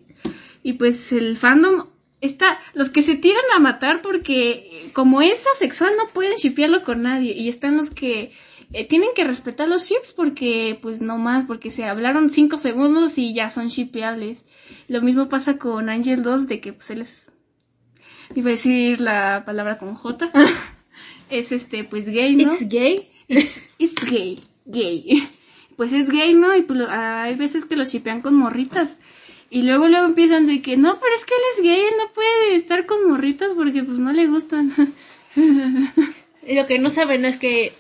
Y 0.63 0.73
pues 0.73 1.13
el 1.13 1.37
fandom 1.37 1.89
está 2.23 2.59
los 2.73 2.89
que 2.89 3.03
se 3.03 3.17
tiran 3.17 3.45
a 3.55 3.59
matar 3.59 4.01
porque 4.01 4.89
como 4.95 5.21
es 5.21 5.45
asexual 5.55 5.93
no 5.99 6.09
pueden 6.09 6.37
shipearlo 6.37 6.85
con 6.85 7.03
nadie 7.03 7.35
y 7.35 7.51
están 7.51 7.77
los 7.77 7.91
que 7.91 8.33
eh, 8.73 8.87
tienen 8.87 9.11
que 9.15 9.25
respetar 9.25 9.69
los 9.69 9.89
ships 9.89 10.13
porque 10.13 10.79
pues 10.81 11.01
no 11.01 11.19
más 11.19 11.47
porque 11.47 11.71
se 11.71 11.85
hablaron 11.85 12.31
cinco 12.31 12.59
segundos 12.59 13.19
y 13.19 13.35
ya 13.35 13.51
son 13.51 13.69
shipeables 13.69 14.45
lo 14.89 15.03
mismo 15.03 15.29
pasa 15.29 15.59
con 15.59 15.89
Angel 15.89 16.23
2 16.23 16.47
de 16.49 16.61
que 16.61 16.73
pues 16.73 16.91
él 16.91 17.01
es 17.03 17.33
iba 18.35 18.49
a 18.49 18.53
decir 18.53 19.01
la 19.01 19.45
palabra 19.45 19.79
con 19.79 19.95
J 19.95 20.31
es 21.31 21.53
este 21.53 21.85
pues 21.85 22.07
gay 22.07 22.35
no 22.37 22.53
It's 22.53 22.69
gay. 22.69 23.11
es 23.79 23.95
gay 23.95 24.39
gay 24.65 25.29
pues 25.77 25.93
es 25.93 26.09
gay, 26.09 26.35
¿no? 26.35 26.57
Y 26.57 26.63
pues 26.63 26.81
hay 26.89 27.35
veces 27.35 27.65
que 27.65 27.77
lo 27.77 27.85
shipean 27.85 28.23
con 28.23 28.35
morritas. 28.35 28.97
Y 29.51 29.63
luego 29.63 29.89
luego 29.89 30.07
empiezan 30.07 30.47
de 30.47 30.63
que, 30.63 30.77
no, 30.77 30.99
pero 31.01 31.15
es 31.17 31.25
que 31.25 31.35
él 31.35 31.43
es 31.55 31.63
gay, 31.63 31.81
él 31.81 31.95
no 31.99 32.13
puede 32.13 32.57
estar 32.57 32.87
con 32.87 33.09
morritas 33.09 33.53
porque 33.55 33.83
pues 33.83 33.99
no 33.99 34.13
le 34.13 34.27
gustan. 34.27 34.73
Lo 36.47 36.67
que 36.67 36.79
no 36.79 36.91
saben 36.91 37.25
es 37.25 37.39
que, 37.39 37.73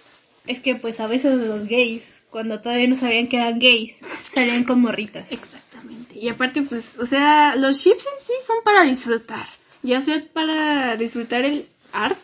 es 0.46 0.60
que 0.60 0.74
pues 0.76 1.00
a 1.00 1.06
veces 1.06 1.34
los 1.34 1.64
gays, 1.66 2.22
cuando 2.30 2.60
todavía 2.60 2.88
no 2.88 2.96
sabían 2.96 3.28
que 3.28 3.36
eran 3.36 3.58
gays, 3.58 4.00
salían 4.30 4.64
con 4.64 4.80
morritas. 4.80 5.30
Exactamente. 5.32 6.18
Y 6.18 6.28
aparte, 6.28 6.62
pues, 6.62 6.98
o 6.98 7.06
sea, 7.06 7.56
los 7.56 7.82
chips 7.82 8.06
en 8.06 8.20
sí 8.24 8.32
son 8.46 8.56
para 8.64 8.82
disfrutar. 8.84 9.46
Ya 9.82 10.00
sea 10.00 10.22
para 10.32 10.96
disfrutar 10.96 11.44
el 11.44 11.66
art 11.92 12.18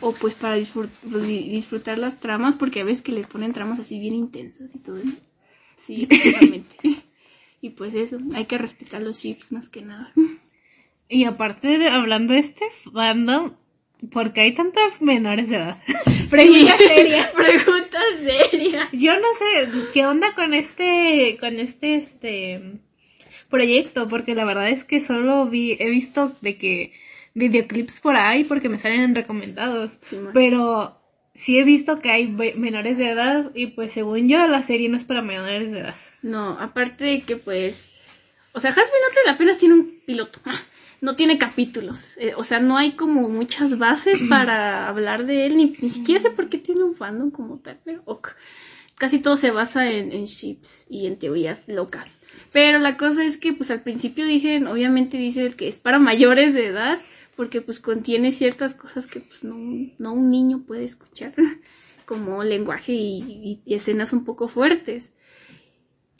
o 0.00 0.12
pues 0.12 0.34
para 0.34 0.56
disfrut- 0.56 0.90
pues, 1.10 1.26
di- 1.26 1.48
disfrutar 1.48 1.98
las 1.98 2.20
tramas, 2.20 2.56
porque 2.56 2.80
a 2.80 2.84
veces 2.84 3.02
que 3.02 3.12
le 3.12 3.24
ponen 3.24 3.52
tramas 3.52 3.80
así 3.80 3.98
bien 3.98 4.14
intensas 4.14 4.74
y 4.74 4.78
todo 4.78 4.96
eso. 4.98 5.16
Sí, 5.76 6.04
efectivamente. 6.10 6.76
y 7.60 7.70
pues 7.70 7.94
eso, 7.94 8.18
hay 8.34 8.44
que 8.46 8.58
respetar 8.58 9.02
los 9.02 9.20
chips 9.20 9.50
más 9.52 9.68
que 9.68 9.82
nada. 9.82 10.12
Y 11.08 11.24
aparte 11.24 11.78
de 11.78 11.88
hablando 11.88 12.32
de 12.34 12.40
este 12.40 12.66
fandom, 12.92 13.54
porque 14.10 14.40
hay 14.42 14.54
tantas 14.54 15.02
menores 15.02 15.48
de 15.48 15.56
edad. 15.56 15.76
Pregunta 16.30 16.76
Sí. 16.78 16.84
seria. 16.86 17.32
Pregunta 17.36 17.98
seria. 18.24 18.88
Yo 18.92 19.18
no 19.18 19.26
sé 19.38 19.68
qué 19.92 20.06
onda 20.06 20.34
con 20.34 20.54
este, 20.54 21.36
con 21.40 21.58
este, 21.58 21.94
este 21.96 22.60
proyecto, 23.48 24.08
porque 24.08 24.34
la 24.34 24.44
verdad 24.44 24.68
es 24.68 24.84
que 24.84 25.00
solo 25.00 25.46
vi, 25.46 25.76
he 25.78 25.88
visto 25.88 26.36
de 26.40 26.56
que 26.56 26.92
videoclips 27.34 28.00
por 28.00 28.16
ahí 28.16 28.44
porque 28.44 28.68
me 28.68 28.78
salen 28.78 29.14
recomendados, 29.14 30.00
Sí, 30.08 30.18
pero 30.34 31.00
sí 31.34 31.58
he 31.58 31.64
visto 31.64 31.98
que 32.00 32.10
hay 32.10 32.26
menores 32.28 32.98
de 32.98 33.10
edad 33.10 33.50
y 33.54 33.68
pues 33.68 33.92
según 33.92 34.28
yo 34.28 34.46
la 34.48 34.62
serie 34.62 34.88
no 34.88 34.96
es 34.96 35.04
para 35.04 35.22
menores 35.22 35.72
de 35.72 35.80
edad. 35.80 35.94
No, 36.22 36.58
aparte 36.60 37.04
de 37.04 37.20
que 37.22 37.36
pues... 37.36 37.90
O 38.52 38.60
sea, 38.60 38.72
Hotel 38.72 38.88
apenas 39.28 39.58
tiene 39.58 39.76
un 39.76 40.00
piloto. 40.04 40.40
No 41.00 41.14
tiene 41.16 41.38
capítulos. 41.38 42.16
Eh, 42.18 42.32
o 42.36 42.42
sea, 42.42 42.60
no 42.60 42.76
hay 42.76 42.92
como 42.92 43.28
muchas 43.28 43.78
bases 43.78 44.20
para 44.28 44.88
hablar 44.88 45.26
de 45.26 45.46
él. 45.46 45.56
Ni, 45.56 45.76
ni 45.80 45.90
siquiera 45.90 46.20
sé 46.20 46.30
por 46.30 46.48
qué 46.48 46.58
tiene 46.58 46.82
un 46.84 46.94
fandom 46.96 47.30
como 47.30 47.58
tal. 47.58 47.78
Pero 47.84 48.02
ok. 48.04 48.30
Casi 48.96 49.20
todo 49.20 49.36
se 49.36 49.52
basa 49.52 49.90
en, 49.92 50.10
en 50.10 50.24
ships 50.24 50.84
y 50.88 51.06
en 51.06 51.18
teorías 51.18 51.62
locas. 51.68 52.18
Pero 52.52 52.78
la 52.80 52.96
cosa 52.96 53.22
es 53.24 53.36
que 53.36 53.52
pues 53.52 53.70
al 53.70 53.82
principio 53.82 54.26
dicen, 54.26 54.66
obviamente 54.66 55.16
dicen 55.18 55.52
que 55.52 55.68
es 55.68 55.78
para 55.78 55.98
mayores 56.00 56.52
de 56.54 56.66
edad. 56.66 56.98
Porque 57.36 57.60
pues 57.60 57.78
contiene 57.78 58.32
ciertas 58.32 58.74
cosas 58.74 59.06
que 59.06 59.20
pues 59.20 59.44
no, 59.44 59.54
no 59.98 60.12
un 60.12 60.28
niño 60.30 60.64
puede 60.66 60.84
escuchar. 60.84 61.34
Como 62.06 62.42
lenguaje 62.42 62.92
y- 62.92 63.20
y- 63.22 63.60
y 63.64 63.74
escenas 63.74 64.12
un 64.12 64.24
poco 64.24 64.48
fuertes. 64.48 65.12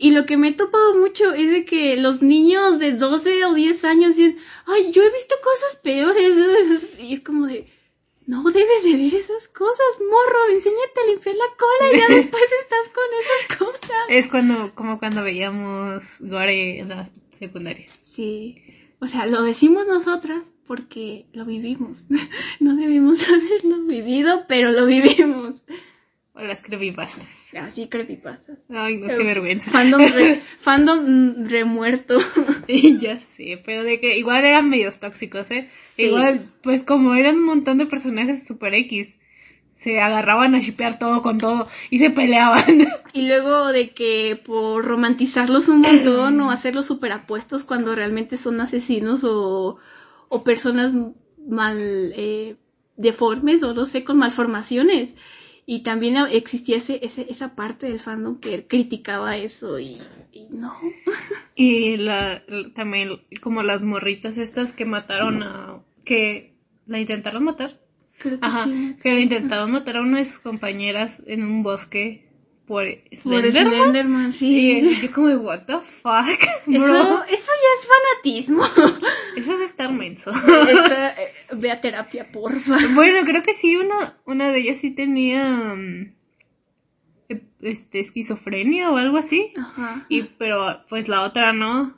Y 0.00 0.12
lo 0.12 0.26
que 0.26 0.36
me 0.36 0.48
he 0.48 0.52
topado 0.54 0.94
mucho 0.94 1.32
es 1.34 1.50
de 1.50 1.64
que 1.64 1.96
los 1.96 2.22
niños 2.22 2.78
de 2.78 2.92
12 2.92 3.44
o 3.46 3.54
10 3.54 3.84
años 3.84 4.16
dicen, 4.16 4.38
ay, 4.66 4.92
yo 4.92 5.02
he 5.02 5.10
visto 5.10 5.34
cosas 5.42 5.76
peores. 5.76 6.86
Y 7.00 7.14
es 7.14 7.20
como 7.20 7.46
de, 7.46 7.66
no 8.26 8.44
debes 8.44 8.84
de 8.84 8.94
ver 8.94 9.14
esas 9.14 9.48
cosas, 9.48 9.86
morro, 10.00 10.52
enséñate 10.52 11.00
a 11.02 11.10
limpiar 11.10 11.34
la 11.34 11.44
cola 11.58 11.92
y 11.92 11.98
ya 11.98 12.06
después 12.14 12.42
estás 12.60 12.88
con 12.94 13.04
esas 13.20 13.58
cosas. 13.58 14.06
Es 14.08 14.28
cuando, 14.28 14.74
como 14.74 14.98
cuando 14.98 15.24
veíamos 15.24 16.20
Gore 16.20 16.78
en 16.78 16.90
la 16.90 17.10
secundaria. 17.38 17.86
Sí, 18.04 18.62
o 19.00 19.06
sea, 19.08 19.26
lo 19.26 19.42
decimos 19.42 19.86
nosotras 19.86 20.42
porque 20.66 21.26
lo 21.32 21.44
vivimos. 21.44 22.04
No 22.60 22.76
debimos 22.76 23.18
haberlo 23.28 23.84
vivido, 23.84 24.44
pero 24.46 24.72
lo 24.72 24.84
vivimos. 24.86 25.62
O 26.38 26.42
las 26.42 26.62
creepypastas. 26.62 27.26
Así 27.54 27.88
creepypastas. 27.88 28.64
Ay, 28.70 28.98
no, 28.98 29.08
qué 29.08 29.16
vergüenza. 29.24 29.70
Fandom, 29.72 30.00
re- 30.00 30.40
fandom 30.58 31.44
remuerto. 31.46 32.18
ya 33.00 33.18
sé, 33.18 33.60
pero 33.66 33.82
de 33.82 33.98
que 34.00 34.16
igual 34.18 34.44
eran 34.44 34.70
medios 34.70 35.00
tóxicos, 35.00 35.50
¿eh? 35.50 35.68
Sí. 35.96 36.04
Igual, 36.04 36.40
pues 36.62 36.84
como 36.84 37.14
eran 37.14 37.36
un 37.36 37.44
montón 37.44 37.78
de 37.78 37.86
personajes 37.86 38.46
super 38.46 38.72
X, 38.74 39.18
se 39.74 40.00
agarraban 40.00 40.54
a 40.54 40.60
shipear 40.60 40.98
todo 41.00 41.22
con 41.22 41.38
todo 41.38 41.68
y 41.90 41.98
se 41.98 42.10
peleaban. 42.10 42.64
Y 43.14 43.26
luego 43.26 43.72
de 43.72 43.90
que 43.94 44.38
por 44.44 44.84
romantizarlos 44.84 45.68
un 45.68 45.80
montón 45.80 46.40
o 46.40 46.50
hacerlos 46.52 46.86
súper 46.86 47.10
apuestos 47.10 47.64
cuando 47.64 47.94
realmente 47.96 48.36
son 48.36 48.60
asesinos 48.60 49.24
o, 49.24 49.78
o 50.28 50.44
personas 50.44 50.92
mal 51.48 52.12
eh, 52.14 52.56
deformes 52.96 53.62
o 53.64 53.74
no 53.74 53.86
sé, 53.86 54.04
con 54.04 54.18
malformaciones. 54.18 55.14
Y 55.70 55.80
también 55.80 56.16
existía 56.30 56.78
ese, 56.78 56.98
ese- 57.02 57.26
esa 57.28 57.54
parte 57.54 57.88
del 57.88 58.00
fandom 58.00 58.40
que 58.40 58.66
criticaba 58.66 59.36
eso 59.36 59.78
y, 59.78 59.98
y 60.32 60.46
no. 60.50 60.72
y 61.54 61.98
la, 61.98 62.42
también 62.74 63.20
como 63.42 63.62
las 63.62 63.82
morritas 63.82 64.38
estas 64.38 64.72
que 64.72 64.86
mataron 64.86 65.42
a... 65.42 65.82
que 66.06 66.54
la 66.86 66.98
intentaron 66.98 67.44
matar. 67.44 67.78
Creo 68.18 68.40
que 68.40 68.46
Ajá, 68.46 68.64
sí. 68.64 68.96
que 69.02 69.12
le 69.12 69.20
intentaron 69.20 69.70
matar 69.70 69.98
a 69.98 70.00
unas 70.00 70.38
compañeras 70.38 71.22
en 71.26 71.42
un 71.42 71.62
bosque 71.62 72.24
por 72.68 72.84
Por 73.24 73.50
Slenderman. 73.50 74.30
Sí. 74.30 74.78
Y 74.78 75.00
yo 75.00 75.10
como, 75.10 75.28
what 75.38 75.62
the 75.66 75.78
fuck, 75.80 76.26
Eso, 76.68 76.84
bro? 76.84 77.24
eso 77.24 77.50
ya 77.64 77.70
es 77.74 77.88
fanatismo. 77.88 78.62
Eso 79.36 79.54
es 79.54 79.60
estar 79.62 79.90
menso. 79.92 80.30
Esta- 80.68 81.10
eh, 81.20 81.32
ve 81.56 81.70
a 81.72 81.80
terapia, 81.80 82.30
porfa. 82.30 82.76
Bueno, 82.94 83.24
creo 83.26 83.42
que 83.42 83.54
sí, 83.54 83.76
una, 83.76 84.16
una 84.26 84.50
de 84.52 84.60
ellas 84.60 84.78
sí 84.78 84.90
tenía 84.92 85.74
mm, 85.74 86.12
e- 87.30 87.42
este 87.62 87.98
esquizofrenia 88.00 88.90
o 88.90 88.96
algo 88.96 89.16
así. 89.16 89.52
Ajá. 89.56 90.06
Y 90.08 90.22
pero 90.22 90.84
pues 90.88 91.08
la 91.08 91.22
otra 91.22 91.52
no. 91.52 91.96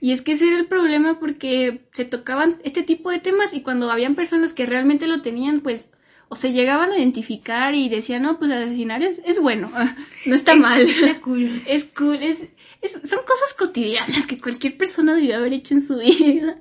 Y 0.00 0.12
es 0.12 0.20
que 0.20 0.32
ese 0.32 0.48
era 0.48 0.58
el 0.58 0.66
problema 0.66 1.18
porque 1.18 1.88
se 1.92 2.04
tocaban 2.04 2.60
este 2.64 2.82
tipo 2.82 3.10
de 3.10 3.18
temas 3.18 3.54
y 3.54 3.62
cuando 3.62 3.90
habían 3.90 4.14
personas 4.14 4.52
que 4.52 4.66
realmente 4.66 5.06
lo 5.06 5.22
tenían, 5.22 5.60
pues, 5.60 5.88
o 6.28 6.34
se 6.36 6.52
llegaban 6.52 6.90
a 6.90 6.98
identificar 6.98 7.74
y 7.74 7.88
decían, 7.88 8.22
no, 8.22 8.38
pues 8.38 8.50
asesinar 8.50 9.02
es, 9.02 9.20
es 9.24 9.40
bueno, 9.40 9.70
no 10.26 10.34
está 10.34 10.54
mal. 10.56 10.82
Está 10.82 11.20
cool. 11.20 11.62
Es 11.66 11.84
cool, 11.84 12.16
es, 12.22 12.42
es- 12.82 12.92
son 13.08 13.20
cosas 13.26 13.54
cotidianas 13.58 14.26
que 14.26 14.38
cualquier 14.38 14.76
persona 14.76 15.14
debió 15.14 15.36
haber 15.36 15.52
hecho 15.52 15.74
en 15.74 15.82
su 15.82 15.96
vida. 15.98 16.60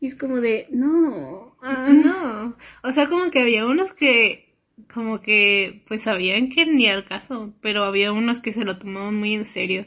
Y 0.00 0.08
es 0.08 0.14
como 0.16 0.40
de, 0.40 0.66
no. 0.70 1.56
No, 1.62 2.56
o 2.82 2.90
sea, 2.92 3.08
como 3.08 3.30
que 3.30 3.40
había 3.40 3.64
unos 3.64 3.94
que 3.94 4.52
como 4.92 5.20
que 5.20 5.82
pues 5.86 6.02
sabían 6.02 6.50
que 6.50 6.66
ni 6.66 6.88
al 6.88 7.06
caso, 7.06 7.54
pero 7.62 7.84
había 7.84 8.12
unos 8.12 8.40
que 8.40 8.52
se 8.52 8.64
lo 8.64 8.76
tomaban 8.78 9.14
muy 9.18 9.32
en 9.34 9.44
serio. 9.46 9.86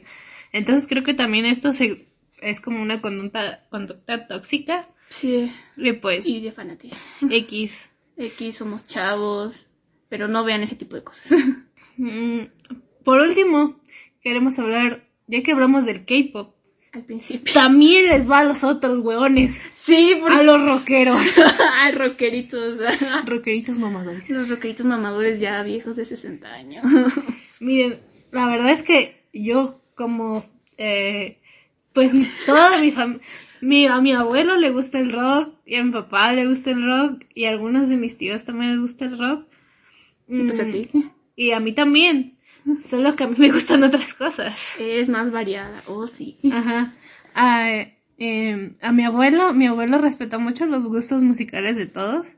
Entonces 0.52 0.88
creo 0.88 1.04
que 1.04 1.14
también 1.14 1.44
esto 1.44 1.72
se 1.72 2.06
es 2.40 2.60
como 2.60 2.82
una 2.82 3.00
conducta 3.00 3.64
conducta 3.70 4.26
tóxica 4.26 4.88
Sí. 5.10 5.52
y 5.76 5.92
pues 5.92 6.26
Y 6.26 6.40
de 6.40 6.50
fanatismo. 6.52 6.98
X. 7.30 7.90
X 8.18 8.56
somos 8.56 8.84
chavos, 8.84 9.66
pero 10.08 10.28
no 10.28 10.44
vean 10.44 10.62
ese 10.62 10.76
tipo 10.76 10.96
de 10.96 11.04
cosas. 11.04 11.30
Mm, 11.96 12.40
Por 13.04 13.20
último, 13.20 13.80
queremos 14.20 14.58
hablar, 14.58 15.04
ya 15.26 15.42
que 15.42 15.52
hablamos 15.52 15.84
del 15.86 16.04
K-pop, 16.04 16.54
Al 16.92 17.04
principio. 17.04 17.52
también 17.54 18.06
les 18.06 18.28
va 18.30 18.40
a 18.40 18.44
los 18.44 18.64
otros 18.64 18.98
hueones, 18.98 19.62
Sí, 19.74 20.12
a 20.14 20.20
porque... 20.20 20.44
los 20.44 20.62
rockeros, 20.64 21.38
a 21.84 21.90
rockeritos. 21.92 22.78
rockeritos 23.26 23.78
mamadores. 23.78 24.28
Los 24.30 24.48
rockeritos 24.48 24.84
mamadores 24.86 25.40
ya 25.40 25.62
viejos 25.62 25.96
de 25.96 26.04
60 26.04 26.46
años. 26.52 26.84
Miren, 27.60 28.00
la 28.32 28.46
verdad 28.48 28.70
es 28.70 28.82
que 28.82 29.22
yo 29.32 29.80
como, 29.94 30.44
eh, 30.76 31.38
pues 31.92 32.12
toda 32.46 32.80
mi 32.80 32.90
familia, 32.90 33.22
mi, 33.60 33.86
a 33.86 34.00
mi 34.00 34.12
abuelo 34.12 34.56
le 34.56 34.70
gusta 34.70 34.98
el 34.98 35.10
rock, 35.12 35.54
y 35.66 35.76
a 35.76 35.84
mi 35.84 35.90
papá 35.90 36.32
le 36.32 36.46
gusta 36.46 36.70
el 36.70 36.84
rock, 36.84 37.24
y 37.34 37.44
a 37.46 37.50
algunos 37.50 37.88
de 37.88 37.96
mis 37.96 38.16
tíos 38.16 38.44
también 38.44 38.72
les 38.72 38.80
gusta 38.80 39.04
el 39.06 39.18
rock. 39.18 39.46
Pues 40.26 40.60
a 40.60 40.64
Mm, 40.64 40.72
ti. 40.72 40.90
Y 41.36 41.52
a 41.52 41.60
mí 41.60 41.72
también, 41.72 42.36
solo 42.86 43.16
que 43.16 43.24
a 43.24 43.28
mí 43.28 43.36
me 43.38 43.50
gustan 43.50 43.82
otras 43.84 44.12
cosas. 44.14 44.56
Es 44.78 45.08
más 45.08 45.30
variada. 45.30 45.82
Oh, 45.86 46.06
sí. 46.06 46.38
Ajá. 46.52 46.94
A, 47.34 47.70
eh, 48.18 48.72
a 48.82 48.92
mi 48.92 49.04
abuelo, 49.04 49.54
mi 49.54 49.66
abuelo 49.66 49.98
respeta 49.98 50.38
mucho 50.38 50.66
los 50.66 50.84
gustos 50.84 51.22
musicales 51.22 51.76
de 51.76 51.86
todos. 51.86 52.32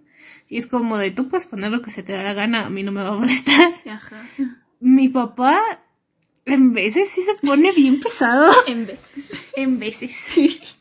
Y 0.49 0.59
es 0.59 0.67
como 0.67 0.99
de 0.99 1.13
tú 1.13 1.29
puedes 1.29 1.47
poner 1.47 1.71
lo 1.71 1.81
que 1.81 1.91
se 1.93 2.03
te 2.03 2.13
da 2.13 2.23
la 2.23 2.35
gana, 2.35 2.67
a 2.67 2.71
mí 2.71 2.83
no 2.83 2.93
me 2.93 3.03
va 3.03 3.11
a 3.11 3.19
molestar. 3.19 3.73
Ajá. 3.87 4.29
Mi 4.81 5.09
papá 5.09 5.61
en 6.45 6.73
veces 6.73 7.09
sí 7.11 7.23
se 7.23 7.35
pone 7.47 7.73
bien 7.73 8.01
pesado. 8.01 8.53
En 8.67 8.87
veces. 8.87 9.45
En 9.55 9.79
veces. 9.79 10.77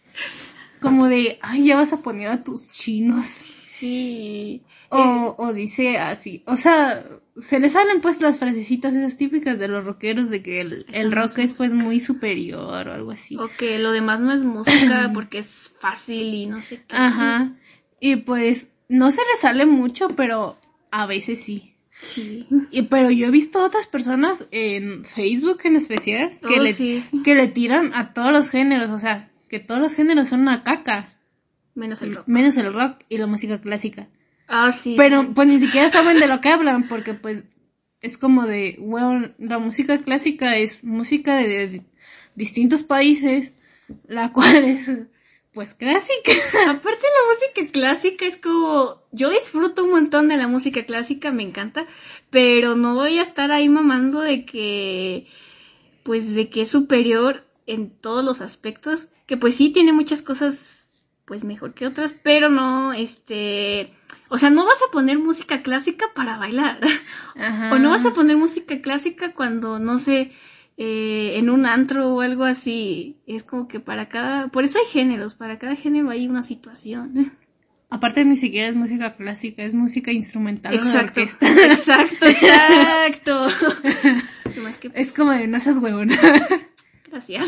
Como 0.81 1.07
de, 1.07 1.39
ay, 1.41 1.65
ya 1.65 1.75
vas 1.75 1.93
a 1.93 2.01
poner 2.01 2.29
a 2.29 2.43
tus 2.43 2.71
chinos. 2.71 3.25
Sí. 3.25 4.63
O, 4.89 5.35
o 5.37 5.53
dice 5.53 5.97
así. 5.97 6.43
O 6.47 6.57
sea, 6.57 7.05
se 7.37 7.59
le 7.59 7.69
salen 7.69 8.01
pues 8.01 8.21
las 8.21 8.37
frasecitas 8.37 8.95
esas 8.95 9.17
típicas 9.17 9.59
de 9.59 9.67
los 9.67 9.83
rockeros 9.85 10.29
de 10.29 10.41
que 10.41 10.61
el, 10.61 10.85
el 10.91 11.07
Eso 11.07 11.09
no 11.09 11.15
rock 11.15 11.37
es 11.39 11.51
es 11.51 11.57
pues 11.57 11.73
muy 11.73 11.99
superior 11.99 12.87
o 12.87 12.91
algo 12.91 13.11
así. 13.11 13.37
O 13.37 13.49
que 13.57 13.79
lo 13.79 13.91
demás 13.91 14.19
no 14.19 14.33
es 14.33 14.43
música 14.43 15.11
porque 15.13 15.39
es 15.39 15.71
fácil 15.79 16.33
y 16.33 16.45
no 16.47 16.61
sé 16.61 16.77
qué. 16.77 16.95
Ajá. 16.95 17.53
Y 18.01 18.17
pues 18.17 18.67
no 18.89 19.11
se 19.11 19.21
le 19.21 19.37
sale 19.39 19.65
mucho, 19.65 20.09
pero 20.15 20.57
a 20.91 21.05
veces 21.05 21.39
sí. 21.39 21.73
Sí. 22.01 22.47
Y, 22.71 22.83
pero 22.83 23.11
yo 23.11 23.27
he 23.27 23.31
visto 23.31 23.61
otras 23.63 23.85
personas 23.87 24.47
en 24.51 25.03
Facebook 25.05 25.59
en 25.65 25.75
especial 25.75 26.39
que, 26.47 26.59
Oh, 26.59 26.63
le, 26.63 26.73
sí. 26.73 27.03
que 27.23 27.35
le 27.35 27.47
tiran 27.49 27.93
a 27.93 28.13
todos 28.13 28.31
los 28.31 28.49
géneros, 28.49 28.89
o 28.89 28.99
sea, 28.99 29.29
que 29.49 29.59
todos 29.59 29.81
los 29.81 29.93
géneros 29.95 30.29
son 30.29 30.41
una 30.41 30.63
caca, 30.63 31.15
Menos 31.75 32.01
el 32.01 32.15
rock. 32.15 32.27
menos 32.27 32.57
el 32.57 32.73
rock 32.73 32.99
y 33.09 33.17
la 33.17 33.27
música 33.27 33.59
clástica. 33.61 34.07
Ah, 34.47 34.71
sí. 34.71 34.95
Pero 34.97 35.33
pues 35.33 35.47
ni 35.47 35.59
siquiera 35.59 35.89
saben 35.89 36.17
de 36.19 36.27
lo 36.27 36.41
que 36.41 36.49
hablan, 36.49 36.87
porque 36.87 37.13
pues 37.13 37.43
es 38.01 38.17
como 38.17 38.45
de, 38.45 38.77
bueno, 38.79 39.31
la 39.37 39.59
música 39.59 39.99
clásica 39.99 40.57
es 40.57 40.83
música 40.83 41.35
de, 41.35 41.47
de 41.47 41.81
distintos 42.35 42.83
países, 42.83 43.53
la 44.07 44.31
cual 44.31 44.63
es 44.65 44.91
pues 45.53 45.73
clásica. 45.73 46.31
Aparte 46.67 47.01
la 47.01 47.33
música 47.33 47.71
clásica 47.73 48.25
es 48.25 48.37
como, 48.37 49.01
yo 49.11 49.29
disfruto 49.29 49.83
un 49.83 49.91
montón 49.91 50.27
de 50.27 50.37
la 50.37 50.47
música 50.47 50.85
clásica, 50.85 51.31
me 51.31 51.43
encanta, 51.43 51.85
pero 52.29 52.75
no 52.75 52.95
voy 52.95 53.19
a 53.19 53.23
estar 53.23 53.51
ahí 53.51 53.67
mamando 53.69 54.21
de 54.21 54.45
que, 54.45 55.27
pues 56.03 56.33
de 56.33 56.49
que 56.49 56.61
es 56.61 56.69
superior 56.71 57.45
en 57.65 57.89
todos 57.89 58.23
los 58.23 58.41
aspectos, 58.41 59.09
que 59.29 59.37
pues 59.37 59.53
sí 59.53 59.69
tiene 59.69 59.93
muchas 59.93 60.23
cosas, 60.23 60.87
pues 61.25 61.43
mejor 61.43 61.75
que 61.75 61.85
otras, 61.85 62.15
pero 62.23 62.49
no, 62.49 62.93
este, 62.93 63.93
o 64.27 64.39
sea, 64.39 64.49
no 64.49 64.65
vas 64.65 64.79
a 64.81 64.91
poner 64.91 65.19
música 65.19 65.61
clásica 65.61 66.07
para 66.15 66.39
bailar, 66.39 66.79
Ajá. 67.35 67.71
o 67.71 67.77
no 67.77 67.91
vas 67.91 68.07
a 68.07 68.15
poner 68.15 68.37
música 68.37 68.81
clásica 68.81 69.33
cuando, 69.33 69.77
no 69.77 69.99
sé, 69.99 70.31
eh, 70.77 71.33
en 71.37 71.51
un 71.51 71.67
antro 71.67 72.07
o 72.11 72.21
algo 72.21 72.43
así. 72.43 73.17
Es 73.27 73.43
como 73.43 73.67
que 73.67 73.79
para 73.79 74.09
cada... 74.09 74.47
Por 74.47 74.63
eso 74.63 74.79
hay 74.79 74.85
géneros, 74.85 75.35
para 75.35 75.59
cada 75.59 75.75
género 75.75 76.09
hay 76.09 76.27
una 76.27 76.41
situación. 76.41 77.31
Aparte 77.91 78.25
ni 78.25 78.35
siquiera 78.35 78.67
es 78.67 78.75
música 78.75 79.15
clásica, 79.15 79.61
es 79.61 79.75
música 79.75 80.11
instrumental 80.11 80.73
o 80.73 80.83
de 80.83 80.89
Exacto, 80.89 81.21
exacto, 81.45 82.25
exacto. 82.25 83.47
Es 84.95 85.11
como 85.11 85.33
de 85.33 85.45
no 85.47 85.59
seas 85.59 85.77
huevona. 85.77 86.17
gracias. 87.11 87.45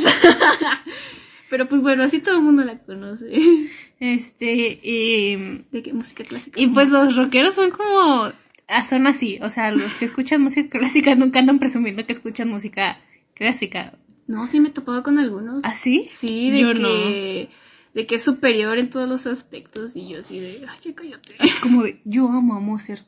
Pero 1.51 1.67
pues 1.67 1.81
bueno, 1.81 2.03
así 2.03 2.19
todo 2.19 2.37
el 2.37 2.43
mundo 2.43 2.63
la 2.63 2.79
conoce. 2.79 3.25
Este, 3.99 4.79
y, 4.81 5.35
¿De 5.71 5.83
qué 5.83 5.93
música 5.93 6.23
clásica? 6.23 6.59
y 6.59 6.65
pues 6.67 6.89
los 6.89 7.15
rockeros 7.15 7.53
son 7.53 7.69
como, 7.69 8.31
ah, 8.67 8.83
son 8.83 9.05
así, 9.05 9.37
o 9.43 9.49
sea, 9.51 9.69
los 9.69 9.93
que 9.95 10.05
escuchan 10.05 10.41
música 10.41 10.79
clásica 10.79 11.13
nunca 11.13 11.37
andan 11.37 11.59
presumiendo 11.59 12.03
que 12.07 12.13
escuchan 12.13 12.49
música 12.49 12.99
clásica. 13.35 13.93
No, 14.25 14.47
sí 14.47 14.59
me 14.59 14.69
he 14.69 14.71
topado 14.71 15.03
con 15.03 15.19
algunos. 15.19 15.61
¿Así? 15.63 16.07
Sí, 16.09 16.49
de 16.49 16.61
Yo 16.61 16.73
que... 16.73 17.49
De 17.93 18.07
que 18.07 18.15
es 18.15 18.23
superior 18.23 18.79
en 18.79 18.89
todos 18.89 19.07
los 19.07 19.27
aspectos 19.27 19.97
y 19.97 20.07
yo 20.07 20.21
así 20.21 20.39
de, 20.39 20.65
ay, 20.67 20.79
ya 20.81 20.95
cállate. 20.95 21.35
Como 21.61 21.83
de, 21.83 21.99
yo 22.05 22.29
amo 22.29 22.55
a 22.55 22.59
Mozart. 22.61 23.05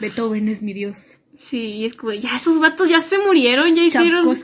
Beethoven 0.00 0.48
es 0.48 0.62
mi 0.62 0.72
dios. 0.72 1.18
Sí, 1.38 1.58
y 1.58 1.84
es 1.84 1.94
como, 1.94 2.12
ya 2.12 2.36
esos 2.36 2.58
vatos 2.58 2.88
ya 2.88 3.00
se 3.00 3.16
murieron, 3.18 3.74
ya 3.74 3.84
hicieron... 3.84 4.26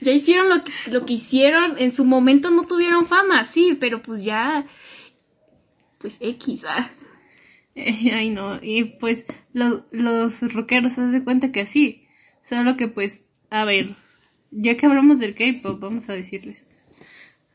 Ya 0.00 0.12
hicieron 0.12 0.48
lo 0.48 0.64
que, 0.64 0.72
lo 0.90 1.04
que 1.04 1.14
hicieron, 1.14 1.76
en 1.78 1.92
su 1.92 2.04
momento 2.04 2.50
no 2.50 2.64
tuvieron 2.64 3.04
fama, 3.04 3.44
sí, 3.44 3.76
pero 3.78 4.00
pues 4.00 4.24
ya, 4.24 4.64
pues 5.98 6.16
X, 6.20 6.64
¿ah? 6.66 6.90
Eh, 7.74 8.10
Ay, 8.12 8.30
no. 8.30 8.58
Y 8.62 8.84
pues 8.84 9.24
los, 9.52 9.82
los 9.90 10.40
rockeros 10.52 10.94
se 10.94 11.02
de 11.02 11.24
cuenta 11.24 11.52
que 11.52 11.60
así. 11.62 12.06
Solo 12.40 12.76
que 12.76 12.88
pues, 12.88 13.24
a 13.50 13.64
ver, 13.64 13.88
ya 14.50 14.76
que 14.76 14.86
hablamos 14.86 15.18
del 15.18 15.34
K-pop, 15.34 15.80
vamos 15.80 16.08
a 16.08 16.12
decirles. 16.12 16.82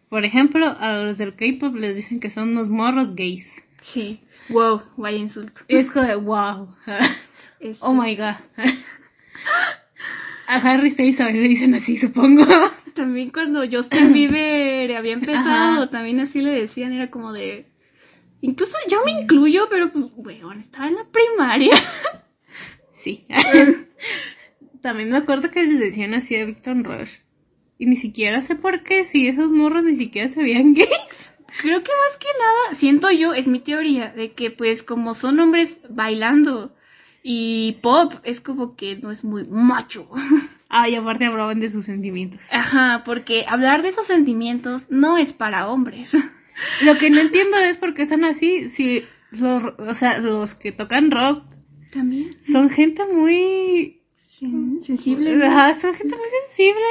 Por 0.09 0.23
ejemplo, 0.23 0.65
a 0.79 1.03
los 1.03 1.17
del 1.17 1.35
K-pop 1.35 1.75
les 1.75 1.95
dicen 1.95 2.19
que 2.19 2.29
son 2.29 2.49
unos 2.49 2.69
morros 2.69 3.15
gays. 3.15 3.63
Sí. 3.81 4.19
Wow, 4.49 4.81
vaya 4.95 5.17
insulto. 5.17 5.61
Es 5.67 5.89
como 5.89 6.05
de 6.05 6.15
wow. 6.15 6.75
Este, 7.60 7.86
Oh 7.86 7.93
my 7.93 8.16
god. 8.16 8.36
A 10.47 10.55
Harry 10.55 10.89
Styles 10.91 11.18
también 11.18 11.43
le 11.43 11.49
dicen 11.49 11.76
así, 11.76 11.97
supongo. 11.97 12.45
También 12.93 13.32
cuando 13.32 13.64
Justin 13.70 14.14
Bieber 14.14 14.95
había 14.95 15.14
empezado, 15.14 15.84
Ajá. 15.84 15.89
también 15.91 16.20
así 16.20 16.41
le 16.41 16.51
decían, 16.51 16.93
era 16.93 17.12
como 17.12 17.32
de... 17.32 17.68
Incluso 18.41 18.76
yo 18.89 19.03
me 19.05 19.12
incluyo, 19.12 19.68
pero 19.70 19.91
pues, 19.91 20.05
bueno, 20.16 20.53
estaba 20.53 20.88
en 20.88 20.95
la 20.95 21.05
primaria. 21.05 21.76
Sí. 22.93 23.28
También 24.82 25.12
me 25.12 25.18
acuerdo 25.18 25.51
que 25.51 25.64
les 25.64 25.80
decían 25.80 26.16
así 26.16 26.36
a 26.36 26.45
Victor 26.45 26.76
Rush. 26.84 27.18
Y 27.78 27.86
ni 27.86 27.95
siquiera 27.95 28.41
sé 28.41 28.55
por 28.55 28.82
qué, 28.82 29.03
si 29.03 29.28
esos 29.28 29.51
morros 29.51 29.84
ni 29.84 29.95
siquiera 29.95 30.28
se 30.30 30.41
veían 30.41 30.74
gays. 30.74 30.89
Creo 31.62 31.84
que 31.84 31.91
más 31.91 32.18
que 32.18 32.28
nada, 32.39 32.76
siento 32.76 33.12
yo, 33.12 33.34
es 33.34 33.47
mi 33.47 33.60
teoría, 33.60 34.12
de 34.12 34.32
que 34.34 34.49
pues 34.49 34.82
como 34.82 35.14
son 35.14 35.39
hombres 35.39 35.80
bailando 35.89 36.76
y 37.24 37.74
pop, 37.82 38.13
es 38.24 38.39
como 38.39 38.76
que 38.76 38.95
no 38.97 39.11
es 39.11 39.24
muy 39.24 39.43
macho. 39.45 40.09
Ay, 40.70 40.95
aparte 40.95 41.26
hablaban 41.26 41.59
de 41.59 41.70
sus 41.70 41.86
sentimientos. 41.86 42.41
Ajá, 42.51 43.03
porque 43.05 43.45
hablar 43.47 43.82
de 43.82 43.89
esos 43.89 44.07
sentimientos 44.07 44.88
no 44.89 45.18
es 45.18 45.34
para 45.34 45.70
hombres. 45.70 46.11
Lo 46.82 46.97
que 46.97 47.09
no 47.09 47.20
entiendo 47.20 47.57
es 47.57 47.78
por 47.78 47.93
qué 47.93 48.05
son 48.05 48.26
así, 48.26 48.70
si 48.70 49.05
los, 49.32 49.63
o 49.63 49.93
sea, 49.93 50.20
los 50.20 50.55
que 50.55 50.72
tocan 50.72 51.11
rock 51.11 51.43
También. 51.91 52.38
son 52.43 52.70
gente 52.70 53.05
muy... 53.05 54.01
sensible. 54.80 55.45
Ajá, 55.45 55.74
son 55.76 55.93
gente 55.93 56.15
muy 56.15 56.28
sensible. 56.45 56.86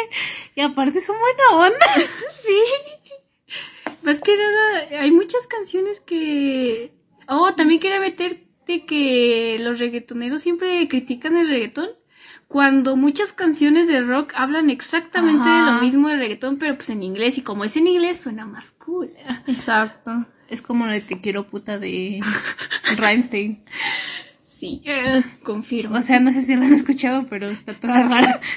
Y 0.55 0.61
aparte 0.61 1.01
son 1.01 1.17
buena 1.19 1.67
onda. 1.67 1.87
Sí. 2.31 2.61
Más 4.03 4.21
que 4.21 4.37
nada, 4.37 5.01
hay 5.01 5.11
muchas 5.11 5.47
canciones 5.49 5.99
que... 6.01 6.93
Oh, 7.29 7.53
también 7.55 7.81
quería 7.81 7.99
que 8.67 9.59
los 9.61 9.79
reggaetoneros 9.79 10.43
siempre 10.43 10.87
critican 10.89 11.37
el 11.37 11.49
reggaetón. 11.49 11.89
Cuando 12.49 12.97
muchas 12.97 13.33
canciones 13.33 13.89
de 13.89 14.03
rock 14.03 14.33
hablan 14.37 14.71
exactamente 14.71 15.49
de 15.49 15.63
lo 15.63 15.81
mismo 15.81 16.09
del 16.09 16.19
reggaetón, 16.19 16.59
pero 16.59 16.77
pues 16.77 16.91
en 16.91 17.03
inglés. 17.03 17.39
Y 17.39 17.43
como 17.43 17.65
es 17.65 17.77
en 17.77 17.89
inglés, 17.89 18.19
suena 18.19 18.47
más 18.47 18.71
cool. 18.73 19.11
Exacto. 19.47 20.27
Es 20.49 20.63
como 20.63 20.87
la 20.87 20.93
de 20.95 21.01
Te 21.01 21.21
quiero 21.21 21.47
puta 21.49 21.79
de 21.79 22.21
Rammstein. 22.97 23.65
Sí, 24.43 24.81
eh, 24.85 25.23
confirmo. 25.43 25.99
O 25.99 26.03
sea, 26.03 26.21
no 26.21 26.31
sé 26.31 26.43
si 26.43 26.55
la 26.55 26.67
han 26.67 26.73
escuchado, 26.73 27.27
pero 27.29 27.47
está 27.47 27.75
toda 27.75 28.03
rara. 28.03 28.41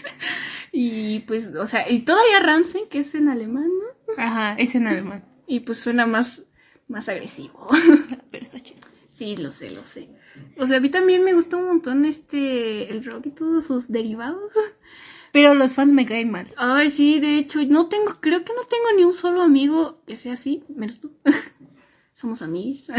Y 0.72 1.22
pues, 1.22 1.48
o 1.48 1.66
sea, 1.66 1.90
y 1.90 2.02
todavía 2.02 2.40
Ramsey, 2.40 2.84
que 2.90 3.00
es 3.00 3.16
en 3.16 3.28
alemán, 3.28 3.66
¿no? 3.66 4.24
Ajá, 4.24 4.54
es 4.54 4.76
en 4.76 4.86
alemán. 4.88 5.26
Y 5.48 5.62
pues 5.62 5.80
suena 5.80 6.06
más, 6.06 6.44
más 6.88 7.10
agresivo. 7.10 7.70
Pero 8.32 8.44
está 8.44 8.60
chido. 8.60 8.89
Sí, 9.20 9.36
lo 9.36 9.52
sé, 9.52 9.70
lo 9.72 9.84
sé. 9.84 10.08
O 10.56 10.66
sea, 10.66 10.78
a 10.78 10.80
mí 10.80 10.88
también 10.88 11.26
me 11.26 11.34
gusta 11.34 11.58
un 11.58 11.66
montón 11.66 12.06
este, 12.06 12.90
el 12.90 13.04
rock 13.04 13.26
y 13.26 13.32
todos 13.32 13.66
sus 13.66 13.92
derivados. 13.92 14.54
Pero 15.34 15.54
los 15.56 15.74
fans 15.74 15.92
me 15.92 16.06
caen 16.06 16.32
mal. 16.32 16.54
Ay, 16.56 16.90
sí, 16.90 17.20
de 17.20 17.38
hecho, 17.38 17.60
no 17.66 17.90
tengo, 17.90 18.16
creo 18.22 18.46
que 18.46 18.54
no 18.54 18.64
tengo 18.64 18.86
ni 18.96 19.04
un 19.04 19.12
solo 19.12 19.42
amigo 19.42 20.00
que 20.08 20.16
sea 20.16 20.34
así, 20.34 20.64
menos 20.70 21.02
tú. 21.02 21.12
Somos 22.14 22.42
amigos. 22.42 22.90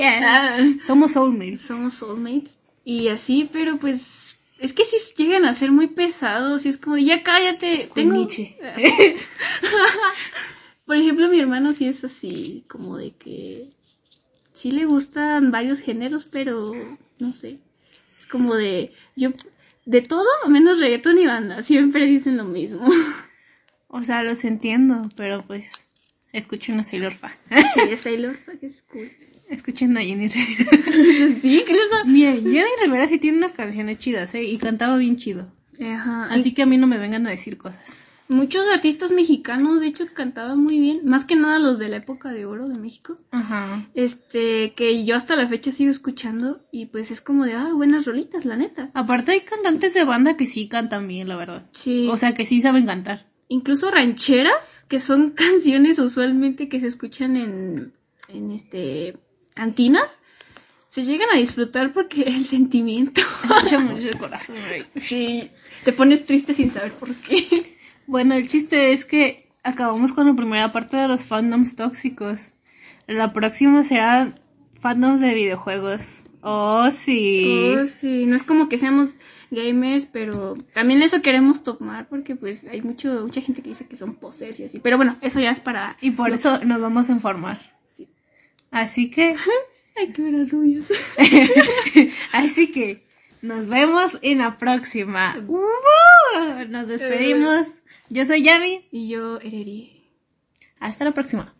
Ah, 0.00 0.58
Somos 0.80 1.14
soulmates. 1.14 1.62
Somos 1.62 1.94
soulmates. 1.94 2.56
Y 2.84 3.08
así, 3.08 3.50
pero 3.52 3.78
pues, 3.78 4.38
es 4.60 4.72
que 4.72 4.84
si 4.84 4.96
llegan 5.20 5.44
a 5.44 5.54
ser 5.54 5.72
muy 5.72 5.88
pesados 5.88 6.66
y 6.66 6.68
es 6.68 6.78
como, 6.78 6.98
ya 6.98 7.24
cállate, 7.24 7.88
Con 7.88 7.94
tengo... 7.94 8.14
Nietzsche. 8.14 8.56
Por 10.86 10.96
ejemplo, 10.96 11.28
mi 11.28 11.40
hermano 11.40 11.72
sí 11.72 11.86
es 11.86 12.04
así, 12.04 12.64
como 12.68 12.96
de 12.96 13.10
que 13.10 13.76
sí 14.58 14.72
le 14.72 14.84
gustan 14.86 15.50
varios 15.52 15.80
géneros, 15.80 16.26
pero 16.30 16.74
no 17.18 17.32
sé. 17.32 17.58
Es 18.18 18.26
como 18.26 18.56
de 18.56 18.92
yo 19.14 19.30
de 19.86 20.02
todo 20.02 20.26
menos 20.48 20.80
reggaetón 20.80 21.18
y 21.18 21.26
banda, 21.26 21.62
siempre 21.62 22.06
dicen 22.06 22.36
lo 22.36 22.44
mismo. 22.44 22.86
O 23.90 24.02
sea, 24.02 24.22
los 24.22 24.44
entiendo, 24.44 25.08
pero 25.16 25.46
pues 25.46 25.72
escuchen 26.34 26.78
a 26.78 26.84
Sailor 26.84 27.14
Fa. 27.14 27.32
Sí, 27.48 27.96
Sailor 27.96 28.36
Fuck 28.36 28.62
es 28.62 28.82
cool. 28.82 29.10
Escuchen 29.48 29.96
a 29.96 30.02
Jenny 30.02 30.28
Rivera. 30.28 30.70
Sí, 31.40 31.60
incluso. 31.60 32.04
Miren, 32.04 32.42
Jenny 32.42 32.68
Rivera 32.82 33.06
sí 33.06 33.18
tiene 33.18 33.38
unas 33.38 33.52
canciones 33.52 33.98
chidas, 33.98 34.34
¿eh? 34.34 34.42
Y 34.42 34.58
cantaba 34.58 34.98
bien 34.98 35.16
chido. 35.16 35.50
Ajá, 35.80 36.26
Así 36.26 36.52
que 36.52 36.60
a 36.60 36.66
mí 36.66 36.76
no 36.76 36.86
me 36.86 36.98
vengan 36.98 37.26
a 37.26 37.30
decir 37.30 37.56
cosas. 37.56 37.80
Muchos 38.28 38.68
artistas 38.70 39.10
mexicanos 39.10 39.80
de 39.80 39.88
hecho 39.88 40.04
cantaban 40.12 40.58
muy 40.62 40.78
bien, 40.78 41.00
más 41.04 41.24
que 41.24 41.36
nada 41.36 41.58
los 41.58 41.78
de 41.78 41.88
la 41.88 41.96
época 41.96 42.32
de 42.32 42.46
oro 42.46 42.66
de 42.68 42.78
México. 42.78 43.18
Ajá. 43.30 43.88
Este, 43.94 44.72
que 44.74 45.04
yo 45.04 45.16
hasta 45.16 45.36
la 45.36 45.46
fecha 45.46 45.72
sigo 45.72 45.90
escuchando 45.90 46.60
y 46.70 46.86
pues 46.86 47.10
es 47.10 47.20
como 47.20 47.44
de, 47.44 47.54
ah, 47.54 47.70
buenas 47.74 48.06
rolitas, 48.06 48.44
la 48.44 48.56
neta. 48.56 48.90
Aparte 48.94 49.32
hay 49.32 49.40
cantantes 49.40 49.94
de 49.94 50.04
banda 50.04 50.36
que 50.36 50.46
sí 50.46 50.68
cantan 50.68 51.08
bien, 51.08 51.28
la 51.28 51.36
verdad. 51.36 51.66
Sí. 51.72 52.08
O 52.10 52.16
sea, 52.16 52.34
que 52.34 52.44
sí 52.46 52.60
saben 52.60 52.86
cantar. 52.86 53.26
incluso 53.48 53.90
rancheras, 53.90 54.84
que 54.88 55.00
son 55.00 55.30
canciones 55.36 55.98
usualmente 55.98 56.68
que 56.68 56.80
se 56.80 56.86
escuchan 56.86 57.36
en, 57.36 57.92
en 58.28 58.52
este 58.52 59.16
cantinas, 59.54 60.20
se 60.88 61.02
llegan 61.04 61.28
a 61.32 61.38
disfrutar 61.38 61.92
porque 61.92 62.22
el 62.26 62.44
sentimiento. 62.44 63.20
Escucha 63.20 63.78
mucho 63.80 64.08
el 64.08 64.18
corazón, 64.18 64.56
güey. 64.68 64.86
sí, 64.96 65.50
te 65.84 65.92
pones 65.92 66.26
triste 66.26 66.54
sin 66.54 66.70
saber 66.70 66.92
por 66.92 67.14
qué. 67.14 67.77
Bueno, 68.08 68.36
el 68.36 68.48
chiste 68.48 68.92
es 68.92 69.04
que 69.04 69.50
acabamos 69.62 70.14
con 70.14 70.26
la 70.26 70.34
primera 70.34 70.72
parte 70.72 70.96
de 70.96 71.08
los 71.08 71.26
fandoms 71.26 71.76
tóxicos. 71.76 72.52
La 73.06 73.34
próxima 73.34 73.82
será 73.82 74.34
fandoms 74.80 75.20
de 75.20 75.34
videojuegos. 75.34 76.30
Oh, 76.40 76.90
sí. 76.90 77.74
Oh, 77.78 77.84
sí, 77.84 78.24
no 78.24 78.34
es 78.34 78.44
como 78.44 78.70
que 78.70 78.78
seamos 78.78 79.14
gamers, 79.50 80.06
pero 80.06 80.54
también 80.72 81.02
eso 81.02 81.20
queremos 81.20 81.62
tomar 81.62 82.08
porque 82.08 82.34
pues 82.34 82.64
hay 82.64 82.80
mucho 82.80 83.24
mucha 83.24 83.42
gente 83.42 83.60
que 83.60 83.68
dice 83.68 83.86
que 83.86 83.98
son 83.98 84.14
posers 84.14 84.58
y 84.60 84.64
así. 84.64 84.78
Pero 84.78 84.96
bueno, 84.96 85.18
eso 85.20 85.38
ya 85.38 85.50
es 85.50 85.60
para... 85.60 85.98
Y 86.00 86.12
por 86.12 86.30
eso 86.30 86.64
nos 86.64 86.80
vamos 86.80 87.10
a 87.10 87.12
informar. 87.12 87.60
Sí. 87.84 88.08
Así 88.70 89.10
que, 89.10 89.36
Hay 89.98 90.12
que 90.14 90.22
ver 90.22 90.34
a 90.34 90.44
rubios. 90.46 90.90
así 92.32 92.72
que, 92.72 93.06
nos 93.42 93.68
vemos 93.68 94.18
en 94.22 94.38
la 94.38 94.56
próxima. 94.56 95.36
Nos 96.70 96.88
despedimos. 96.88 97.66
Yo 98.10 98.24
soy 98.24 98.42
Yami. 98.42 98.88
y 98.90 99.08
yo, 99.08 99.38
Ereri. 99.40 100.08
Hasta 100.80 101.04
la 101.04 101.12
próxima. 101.12 101.54